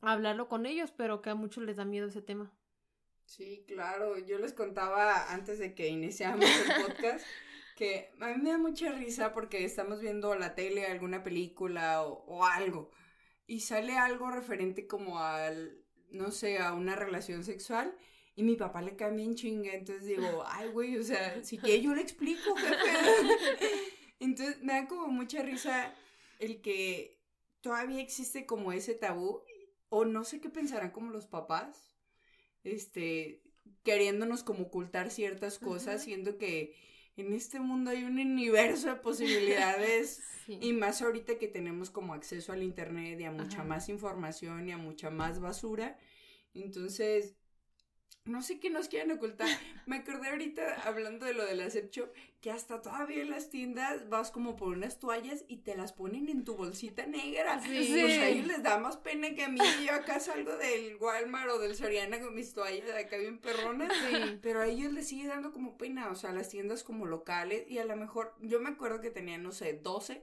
hablarlo 0.03 0.49
con 0.49 0.67
ellos, 0.67 0.93
pero 0.93 1.23
que 1.23 1.31
a 1.31 1.35
muchos 1.35 1.65
les 1.65 1.77
da 1.77 1.85
miedo 1.85 2.09
ese 2.09 2.23
tema. 2.23 2.53
Sí, 3.27 3.65
claro. 3.67 4.19
Yo 4.19 4.39
les 4.39 4.53
contaba 4.53 5.33
antes 5.33 5.59
de 5.59 5.75
que 5.75 5.89
iniciáramos 5.89 6.45
el 6.45 6.83
podcast 6.87 7.27
que 7.77 8.11
a 8.21 8.29
mí 8.29 8.43
me 8.43 8.51
da 8.51 8.59
mucha 8.59 8.93
risa 8.93 9.33
porque 9.33 9.65
estamos 9.65 10.01
viendo 10.01 10.35
la 10.37 10.55
tele, 10.55 10.87
alguna 10.87 11.23
película 11.23 12.03
o, 12.03 12.25
o 12.27 12.45
algo 12.45 12.93
y 13.47 13.61
sale 13.61 13.97
algo 13.97 14.31
referente 14.31 14.87
como 14.87 15.19
al, 15.19 15.85
no 16.11 16.31
sé, 16.31 16.59
a 16.59 16.73
una 16.73 16.97
relación 16.97 17.45
sexual 17.45 17.97
y 18.37 18.43
mi 18.43 18.57
papá 18.57 18.83
le 18.83 18.97
cae 18.97 19.13
bien 19.13 19.35
chinga, 19.35 19.73
entonces 19.73 20.07
digo, 20.07 20.45
ay, 20.47 20.71
güey, 20.71 20.97
o 20.97 21.03
sea, 21.03 21.43
si 21.45 21.59
que 21.59 21.81
yo 21.81 21.95
le 21.95 22.03
explico, 22.03 22.55
jefe. 22.57 23.69
Entonces 24.21 24.63
me 24.63 24.73
da 24.73 24.87
como 24.87 25.09
mucha 25.09 25.43
risa 25.43 25.93
el 26.39 26.63
que 26.63 27.21
todavía 27.61 28.01
existe 28.01 28.47
como 28.47 28.73
ese 28.73 28.95
tabú 28.95 29.43
o 29.89 30.05
no 30.05 30.25
sé 30.25 30.41
qué 30.41 30.49
pensarán 30.49 30.93
como 30.93 31.11
los 31.11 31.27
papás 31.27 31.94
este, 32.65 33.43
queriéndonos 33.83 34.43
como 34.43 34.65
ocultar 34.65 35.11
ciertas 35.11 35.59
cosas, 35.59 36.03
siendo 36.03 36.39
que 36.39 36.75
en 37.17 37.33
este 37.33 37.61
mundo 37.61 37.91
hay 37.91 38.03
un 38.05 38.19
universo 38.19 38.89
de 38.89 38.97
posibilidades 38.97 40.21
Sí. 40.45 40.59
y 40.61 40.75
más 40.75 41.01
ahorita 41.01 41.39
que 41.39 41.49
tenemos 41.49 41.89
como 41.89 42.13
acceso 42.13 42.53
al 42.53 42.63
internet 42.63 43.19
y 43.19 43.25
a 43.25 43.31
mucha 43.31 43.61
Ajá. 43.61 43.65
más 43.65 43.89
información 43.89 44.69
y 44.69 44.73
a 44.73 44.77
mucha 44.77 45.09
más 45.09 45.41
basura. 45.41 45.99
Entonces, 46.53 47.35
no 48.25 48.43
sé 48.43 48.59
qué 48.59 48.71
nos 48.71 48.89
quieren 48.89 49.13
ocultar. 49.13 49.49
Me 49.87 49.97
acordé 49.97 50.29
ahorita 50.29 50.83
hablando 50.85 51.27
de 51.27 51.35
lo 51.35 51.45
de 51.45 51.55
la 51.55 51.69
sex 51.69 51.91
shop, 51.91 52.11
que 52.41 52.51
hasta 52.51 52.81
todavía 52.81 53.23
en 53.23 53.31
las 53.31 53.51
tiendas 53.51 54.09
vas 54.09 54.31
como 54.31 54.57
por 54.57 54.69
unas 54.69 54.99
toallas 54.99 55.45
y 55.47 55.59
te 55.59 55.77
las 55.77 55.93
ponen 55.93 56.29
en 56.29 56.45
tu 56.45 56.57
bolsita 56.57 57.07
negra. 57.07 57.63
Sí. 57.63 58.03
O 58.03 58.09
sea, 58.09 58.23
a 58.23 58.29
ellos 58.29 58.47
les 58.47 58.63
da 58.63 58.79
más 58.79 58.97
pena 58.97 59.35
que 59.35 59.45
a 59.45 59.49
mí. 59.49 59.61
Yo 59.87 59.93
acá 59.95 60.21
salgo 60.21 60.57
del 60.57 60.97
Walmart 60.97 61.51
o 61.51 61.59
del 61.59 61.77
Soriana 61.77 62.21
con 62.21 62.35
mis 62.35 62.55
toallas 62.55 62.87
de 62.87 62.99
acá 62.99 63.17
bien 63.19 63.39
perronas. 63.39 63.93
Sí. 63.93 64.39
Pero 64.43 64.61
a 64.61 64.67
ellos 64.67 64.93
les 64.93 65.09
sigue 65.09 65.29
dando 65.29 65.53
como 65.53 65.77
pena, 65.77 66.11
o 66.11 66.15
sea, 66.15 66.33
las 66.33 66.49
tiendas 66.49 66.83
como 66.83 67.07
locales 67.07 67.65
y 67.69 67.79
a 67.79 67.85
lo 67.85 67.97
mejor, 67.97 68.35
yo 68.41 68.61
me 68.61 68.71
acuerdo 68.71 69.01
que 69.01 69.11
tenía, 69.11 69.39
no 69.39 69.53
sé, 69.53 69.75
12 69.75 70.23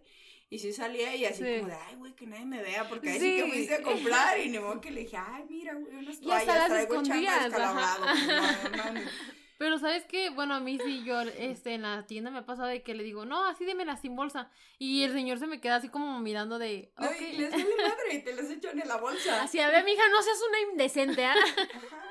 y 0.52 0.60
sí 0.60 0.74
salía 0.74 1.16
y 1.16 1.24
así 1.24 1.44
Sí. 1.44 1.60
como 1.60 1.70
de, 1.70 1.76
ay, 1.76 1.96
güey, 1.96 2.14
que 2.14 2.28
nadie 2.28 2.46
me 2.46 2.62
vea, 2.62 2.88
porque 2.90 3.10
ahí 3.10 3.20
sí. 3.20 3.36
que 3.38 3.48
fuiste 3.48 3.74
a 3.76 3.82
comprar 3.82 4.38
y 4.38 4.50
ni 4.50 4.60
modo 4.60 4.82
que 4.82 4.92
le 4.92 5.00
dije, 5.00 5.16
ay, 5.18 5.46
mira, 5.50 5.74
güey, 5.76 5.96
unas 5.96 6.22
Y 6.22 6.30
hasta 6.30 6.46
toallas, 6.46 6.58
las 6.58 6.68
traigo 6.68 7.02
descalabrado. 7.02 8.06
pues. 8.94 9.10
Pero 9.58 9.80
sabes 9.80 10.04
qué, 10.06 10.30
bueno, 10.30 10.56
a 10.56 10.60
mí 10.60 10.78
sí, 10.84 11.04
yo 11.06 11.22
este, 11.22 11.76
en 11.76 11.84
la 11.84 12.06
tienda 12.06 12.32
me 12.32 12.40
ha 12.40 12.46
pasado 12.46 12.68
de 12.68 12.84
que 12.84 12.94
le 12.96 13.04
digo, 13.04 13.24
no, 13.26 13.46
así 13.46 13.64
démela 13.64 13.96
sin 13.96 14.16
bolsa. 14.16 14.52
Y 14.78 15.04
el 15.04 15.14
señor 15.14 15.40
se 15.40 15.48
me 15.48 15.62
queda 15.62 15.78
así 15.78 15.88
como 15.88 16.20
mirando 16.20 16.60
de, 16.60 16.92
No, 16.98 17.08
y 17.18 17.38
les 17.38 17.52
vale 17.52 17.64
madre 17.78 18.14
y 18.14 18.20
te 18.24 18.34
las 18.34 18.50
echan 18.50 18.78
en 18.78 18.88
la 18.90 18.98
bolsa. 18.98 19.44
Así, 19.44 19.60
a 19.60 19.70
ver, 19.70 19.86
mija, 19.86 20.02
no 20.10 20.22
seas 20.22 20.40
una 20.50 20.72
indecente, 20.72 21.24
¿ah? 21.24 21.36
Ajá. 21.36 22.04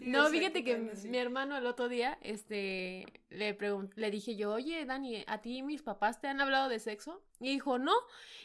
No, 0.00 0.28
fíjate 0.28 0.64
que 0.64 0.76
mi 0.76 1.18
hermano 1.18 1.56
el 1.56 1.66
otro 1.66 1.88
día, 1.88 2.18
este, 2.22 3.06
le 3.28 3.56
le 3.96 4.10
dije 4.10 4.36
yo, 4.36 4.52
oye, 4.52 4.84
Dani, 4.84 5.24
¿a 5.26 5.38
ti 5.42 5.62
mis 5.62 5.82
papás 5.82 6.20
te 6.20 6.28
han 6.28 6.40
hablado 6.40 6.68
de 6.68 6.78
sexo? 6.78 7.22
Y 7.38 7.50
dijo, 7.50 7.78
no. 7.78 7.92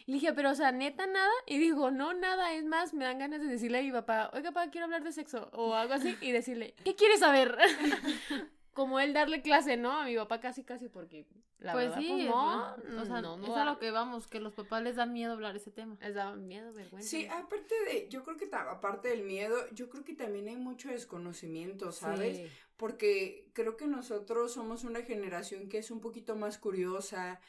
Y 0.05 0.11
le 0.11 0.19
dije, 0.19 0.33
pero, 0.33 0.51
o 0.51 0.55
sea, 0.55 0.71
neta, 0.71 1.07
nada. 1.07 1.31
Y 1.45 1.57
dijo, 1.57 1.91
no, 1.91 2.13
nada. 2.13 2.53
Es 2.53 2.65
más, 2.65 2.93
me 2.93 3.05
dan 3.05 3.19
ganas 3.19 3.41
de 3.41 3.47
decirle 3.47 3.79
a 3.79 3.83
mi 3.83 3.91
papá, 3.91 4.29
oiga, 4.33 4.51
papá, 4.51 4.71
quiero 4.71 4.85
hablar 4.85 5.03
de 5.03 5.11
sexo. 5.11 5.49
O 5.53 5.73
algo 5.73 5.93
así. 5.93 6.15
Y 6.21 6.31
decirle, 6.31 6.73
¿qué 6.83 6.95
quieres 6.95 7.19
saber? 7.19 7.57
Como 8.75 8.99
él 8.99 9.13
darle 9.13 9.41
clase, 9.41 9.77
¿no? 9.77 9.93
A 9.93 10.03
mi 10.03 10.17
papá 10.17 10.41
casi, 10.41 10.65
casi, 10.65 10.89
porque 10.89 11.25
la 11.59 11.71
pues 11.71 11.85
verdad, 11.85 12.01
sí, 12.01 12.07
pues, 12.09 12.23
es 12.23 12.29
no. 12.29 12.75
bueno, 12.75 13.01
o 13.01 13.05
sea, 13.05 13.21
no, 13.21 13.35
es 13.35 13.39
no, 13.39 13.55
a 13.55 13.63
lo 13.63 13.79
que 13.79 13.89
vamos, 13.89 14.27
que 14.27 14.41
los 14.41 14.53
papás 14.53 14.83
les 14.83 14.97
da 14.97 15.05
miedo 15.05 15.31
hablar 15.31 15.55
ese 15.55 15.71
tema. 15.71 15.97
Les 16.01 16.13
daba 16.13 16.35
miedo, 16.35 16.73
vergüenza. 16.73 17.09
Sí, 17.09 17.25
aparte 17.25 17.73
de, 17.85 18.09
yo 18.09 18.25
creo 18.25 18.35
que 18.35 18.49
aparte 18.53 19.07
del 19.07 19.23
miedo, 19.23 19.55
yo 19.71 19.89
creo 19.89 20.03
que 20.03 20.13
también 20.13 20.49
hay 20.49 20.57
mucho 20.57 20.89
desconocimiento, 20.89 21.93
¿sabes? 21.93 22.35
Sí. 22.35 22.47
porque 22.75 23.49
creo 23.53 23.77
que 23.77 23.87
nosotros 23.87 24.51
somos 24.51 24.83
una 24.83 25.03
generación 25.03 25.69
que 25.69 25.77
es 25.77 25.89
un 25.89 26.01
poquito 26.01 26.35
más 26.35 26.57
curiosa, 26.57 27.39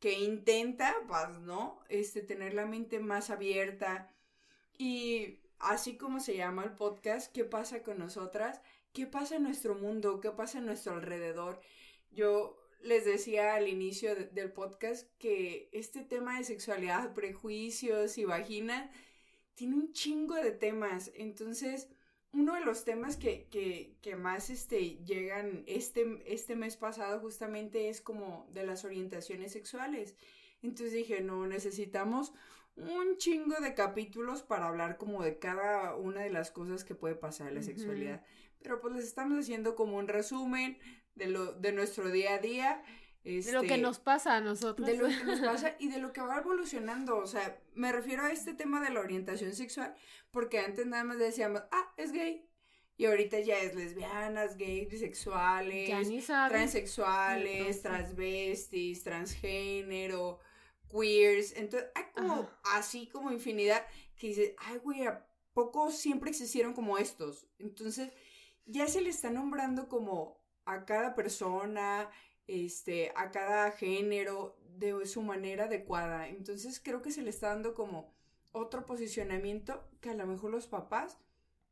que 0.00 0.12
intenta, 0.12 0.94
pues, 1.08 1.30
¿no? 1.40 1.80
Este, 1.88 2.20
tener 2.20 2.52
la 2.52 2.66
mente 2.66 3.00
más 3.00 3.30
abierta. 3.30 4.12
Y 4.76 5.40
así 5.58 5.96
como 5.96 6.20
se 6.20 6.36
llama 6.36 6.64
el 6.64 6.72
podcast, 6.72 7.32
¿qué 7.32 7.44
pasa 7.44 7.82
con 7.82 7.98
nosotras? 7.98 8.60
¿Qué 8.94 9.06
pasa 9.06 9.36
en 9.36 9.42
nuestro 9.42 9.74
mundo? 9.74 10.20
¿Qué 10.20 10.30
pasa 10.30 10.58
en 10.58 10.66
nuestro 10.66 10.94
alrededor? 10.94 11.60
Yo 12.10 12.56
les 12.80 13.04
decía 13.04 13.54
al 13.56 13.68
inicio 13.68 14.14
de- 14.14 14.26
del 14.26 14.52
podcast 14.52 15.08
que 15.18 15.68
este 15.72 16.02
tema 16.02 16.38
de 16.38 16.44
sexualidad, 16.44 17.12
prejuicios 17.12 18.16
y 18.18 18.24
vagina 18.24 18.90
tiene 19.54 19.74
un 19.74 19.92
chingo 19.92 20.36
de 20.36 20.52
temas. 20.52 21.10
Entonces, 21.16 21.88
uno 22.32 22.54
de 22.54 22.60
los 22.64 22.84
temas 22.84 23.16
que, 23.16 23.48
que, 23.50 23.96
que 24.00 24.16
más 24.16 24.48
este, 24.50 24.96
llegan 25.04 25.64
este, 25.66 26.22
este 26.26 26.56
mes 26.56 26.76
pasado 26.76 27.20
justamente 27.20 27.88
es 27.88 28.00
como 28.00 28.46
de 28.52 28.64
las 28.64 28.84
orientaciones 28.84 29.52
sexuales. 29.52 30.14
Entonces 30.62 30.92
dije, 30.92 31.20
no, 31.20 31.46
necesitamos 31.46 32.32
un 32.76 33.16
chingo 33.18 33.56
de 33.60 33.74
capítulos 33.74 34.42
para 34.42 34.66
hablar 34.68 34.98
como 34.98 35.22
de 35.22 35.38
cada 35.38 35.94
una 35.96 36.22
de 36.22 36.30
las 36.30 36.50
cosas 36.50 36.84
que 36.84 36.94
puede 36.94 37.14
pasar 37.16 37.48
en 37.48 37.54
la 37.56 37.62
sexualidad. 37.62 38.24
Pero 38.64 38.80
pues 38.80 38.94
les 38.94 39.04
estamos 39.04 39.38
haciendo 39.38 39.76
como 39.76 39.98
un 39.98 40.08
resumen 40.08 40.78
de, 41.14 41.26
lo, 41.26 41.52
de 41.52 41.70
nuestro 41.72 42.10
día 42.10 42.34
a 42.34 42.38
día. 42.38 42.82
De 43.22 43.52
lo 43.52 43.60
que 43.60 43.66
este, 43.66 43.78
nos 43.78 43.98
pasa 43.98 44.36
a 44.36 44.40
nosotros. 44.40 44.88
de 44.88 44.96
lo 44.96 45.06
que 45.06 45.22
nos 45.22 45.40
pasa 45.40 45.76
y 45.78 45.88
de 45.88 45.98
lo 45.98 46.14
que 46.14 46.22
va 46.22 46.38
evolucionando. 46.38 47.18
O 47.18 47.26
sea, 47.26 47.60
me 47.74 47.92
refiero 47.92 48.24
a 48.24 48.32
este 48.32 48.54
tema 48.54 48.80
de 48.80 48.88
la 48.88 49.00
orientación 49.00 49.52
sexual, 49.54 49.94
porque 50.30 50.60
antes 50.60 50.86
nada 50.86 51.04
más 51.04 51.18
decíamos, 51.18 51.62
ah, 51.70 51.92
es 51.98 52.12
gay. 52.12 52.48
Y 52.96 53.04
ahorita 53.04 53.38
ya 53.40 53.58
es 53.58 53.74
lesbianas, 53.74 54.56
gays, 54.56 54.88
bisexuales, 54.88 55.90
transexuales, 56.48 57.82
transvestis, 57.82 59.02
transgénero, 59.02 60.38
queers. 60.90 61.52
Entonces, 61.56 61.90
hay 61.94 62.04
como 62.14 62.32
Ajá. 62.34 62.60
así 62.78 63.08
como 63.08 63.30
infinidad 63.30 63.84
que 64.16 64.28
dices, 64.28 64.54
ay, 64.56 64.78
güey, 64.78 65.06
¿a 65.06 65.26
poco 65.52 65.90
siempre 65.90 66.30
existieron 66.30 66.72
como 66.72 66.96
estos? 66.96 67.46
Entonces, 67.58 68.10
ya 68.66 68.86
se 68.86 69.00
le 69.00 69.10
está 69.10 69.30
nombrando 69.30 69.88
como 69.88 70.40
a 70.64 70.84
cada 70.84 71.14
persona, 71.14 72.08
este, 72.46 73.12
a 73.16 73.30
cada 73.30 73.70
género 73.72 74.56
de 74.76 75.06
su 75.06 75.22
manera 75.22 75.64
adecuada. 75.64 76.28
Entonces, 76.28 76.80
creo 76.80 77.02
que 77.02 77.10
se 77.12 77.22
le 77.22 77.30
está 77.30 77.48
dando 77.48 77.74
como 77.74 78.14
otro 78.52 78.86
posicionamiento 78.86 79.88
que 80.00 80.10
a 80.10 80.14
lo 80.14 80.26
mejor 80.26 80.50
los 80.50 80.66
papás 80.66 81.18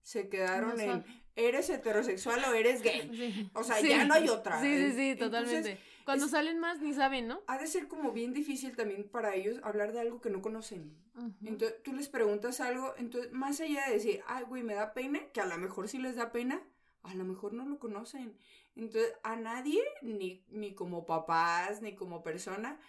se 0.03 0.29
quedaron 0.29 0.77
No 0.77 0.83
en 0.83 1.05
eres 1.37 1.71
heterosexual 1.71 2.43
o 2.45 2.55
eres 2.55 2.83
gay. 2.83 3.09
Sí. 3.13 3.51
O 3.55 3.63
sea, 3.63 3.77
Sí. 3.77 3.89
ya 3.89 4.05
no 4.05 4.15
hay 4.15 4.29
otra. 4.29 4.61
Sí, 4.61 4.67
sí, 4.77 4.93
sí, 4.93 5.11
Entonces, 5.11 5.19
totalmente. 5.19 5.79
Cuando 6.05 6.25
es- 6.27 6.31
salen 6.33 6.59
más 6.59 6.81
ni 6.81 6.93
saben, 6.93 7.29
¿no? 7.29 7.41
ha 7.47 7.59
de 7.59 7.69
ser 7.69 7.87
como 7.87 8.11
bien 8.13 8.33
difícil 8.33 8.75
también 8.75 9.09
para 9.09 9.35
ellos 9.37 9.61
hablar 9.63 9.93
de 9.93 10.01
algo 10.01 10.21
que 10.21 10.31
no 10.31 10.43
conocen. 10.43 10.97
Entonces 11.45 11.81
tú 11.85 11.93
les 11.93 12.09
preguntas 12.09 12.61
algo, 12.61 12.95
entonces 12.97 13.31
más 13.33 13.61
allá 13.61 13.87
de 13.87 13.95
decir, 13.95 14.21
ay, 14.27 14.45
güey, 14.45 14.63
me 14.65 14.75
da 14.75 14.93
pena, 14.95 15.21
que 15.33 15.41
a 15.41 15.47
lo 15.47 15.57
mejor 15.59 15.89
sí 15.89 15.99
les 15.99 16.17
da 16.17 16.33
pena, 16.33 16.61
a 17.03 17.15
lo 17.15 17.25
mejor 17.25 17.53
no 17.53 17.65
lo 17.67 17.79
conocen. 17.79 18.37
Entonces, 18.77 19.13
a 19.23 19.37
nadie, 19.37 19.83
ni, 20.03 20.45
ni 20.49 20.75
como 20.75 21.05
papás, 21.05 21.83
ni 21.83 21.95
como 21.95 22.23
persona, 22.23 22.81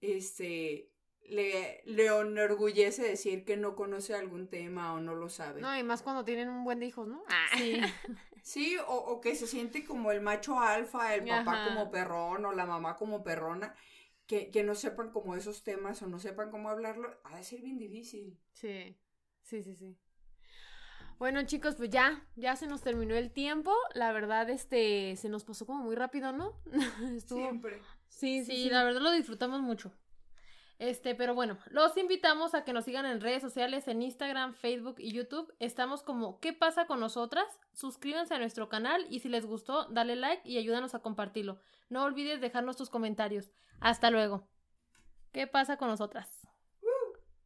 este, 0.00 0.90
le, 1.28 1.82
le 1.84 2.06
enorgullece 2.06 3.02
decir 3.02 3.44
que 3.44 3.56
no 3.56 3.74
conoce 3.74 4.14
algún 4.14 4.48
tema 4.48 4.94
o 4.94 5.00
no 5.00 5.14
lo 5.14 5.28
sabe. 5.28 5.60
No, 5.60 5.76
y 5.76 5.82
más 5.82 6.02
cuando 6.02 6.24
tienen 6.24 6.48
un 6.48 6.64
buen 6.64 6.80
de 6.80 6.86
hijos, 6.86 7.08
¿no? 7.08 7.22
Ah. 7.28 7.46
Sí. 7.56 7.80
Sí, 8.46 8.76
o, 8.86 8.94
o 8.94 9.20
que 9.20 9.34
se 9.34 9.48
siente 9.48 9.84
como 9.84 10.12
el 10.12 10.20
macho 10.20 10.60
alfa, 10.60 11.16
el 11.16 11.24
papá 11.24 11.54
Ajá. 11.54 11.68
como 11.68 11.90
perrón 11.90 12.44
o 12.44 12.52
la 12.52 12.64
mamá 12.64 12.94
como 12.96 13.24
perrona, 13.24 13.74
que, 14.28 14.52
que 14.52 14.62
no 14.62 14.76
sepan 14.76 15.10
como 15.10 15.34
esos 15.34 15.64
temas 15.64 16.00
o 16.02 16.06
no 16.06 16.20
sepan 16.20 16.52
cómo 16.52 16.68
hablarlo, 16.70 17.12
ha 17.24 17.36
de 17.36 17.42
ser 17.42 17.60
bien 17.60 17.76
difícil. 17.76 18.38
Sí, 18.52 18.96
sí, 19.42 19.64
sí, 19.64 19.74
sí. 19.74 19.98
Bueno, 21.18 21.42
chicos, 21.44 21.76
pues 21.76 21.90
ya, 21.90 22.22
ya 22.36 22.56
se 22.56 22.66
nos 22.66 22.82
terminó 22.82 23.14
el 23.14 23.30
tiempo. 23.30 23.72
La 23.94 24.12
verdad, 24.12 24.50
este, 24.50 25.16
se 25.16 25.28
nos 25.28 25.44
pasó 25.44 25.66
como 25.66 25.82
muy 25.84 25.94
rápido, 25.96 26.32
¿no? 26.32 26.52
Estuvo. 27.16 27.40
Siempre. 27.40 27.80
Sí, 28.08 28.44
sí, 28.44 28.52
Sí, 28.52 28.62
sí. 28.64 28.70
la 28.70 28.84
verdad 28.84 29.00
lo 29.00 29.10
disfrutamos 29.12 29.60
mucho. 29.62 29.92
Este, 30.78 31.14
pero 31.14 31.34
bueno, 31.34 31.56
los 31.70 31.96
invitamos 31.96 32.54
a 32.54 32.62
que 32.64 32.74
nos 32.74 32.84
sigan 32.84 33.06
en 33.06 33.22
redes 33.22 33.40
sociales, 33.40 33.88
en 33.88 34.02
Instagram, 34.02 34.52
Facebook 34.52 34.96
y 34.98 35.10
YouTube. 35.12 35.54
Estamos 35.58 36.02
como 36.02 36.38
¿Qué 36.40 36.52
pasa 36.52 36.86
con 36.86 37.00
nosotras? 37.00 37.46
Suscríbanse 37.72 38.34
a 38.34 38.38
nuestro 38.38 38.68
canal 38.68 39.06
y 39.08 39.20
si 39.20 39.30
les 39.30 39.46
gustó, 39.46 39.86
dale 39.86 40.16
like 40.16 40.46
y 40.46 40.58
ayúdanos 40.58 40.94
a 40.94 40.98
compartirlo. 40.98 41.58
No 41.88 42.04
olvides 42.04 42.42
dejarnos 42.42 42.76
tus 42.76 42.90
comentarios. 42.90 43.50
Hasta 43.80 44.10
luego. 44.10 44.46
¿Qué 45.32 45.46
pasa 45.46 45.78
con 45.78 45.88
nosotras? 45.88 46.46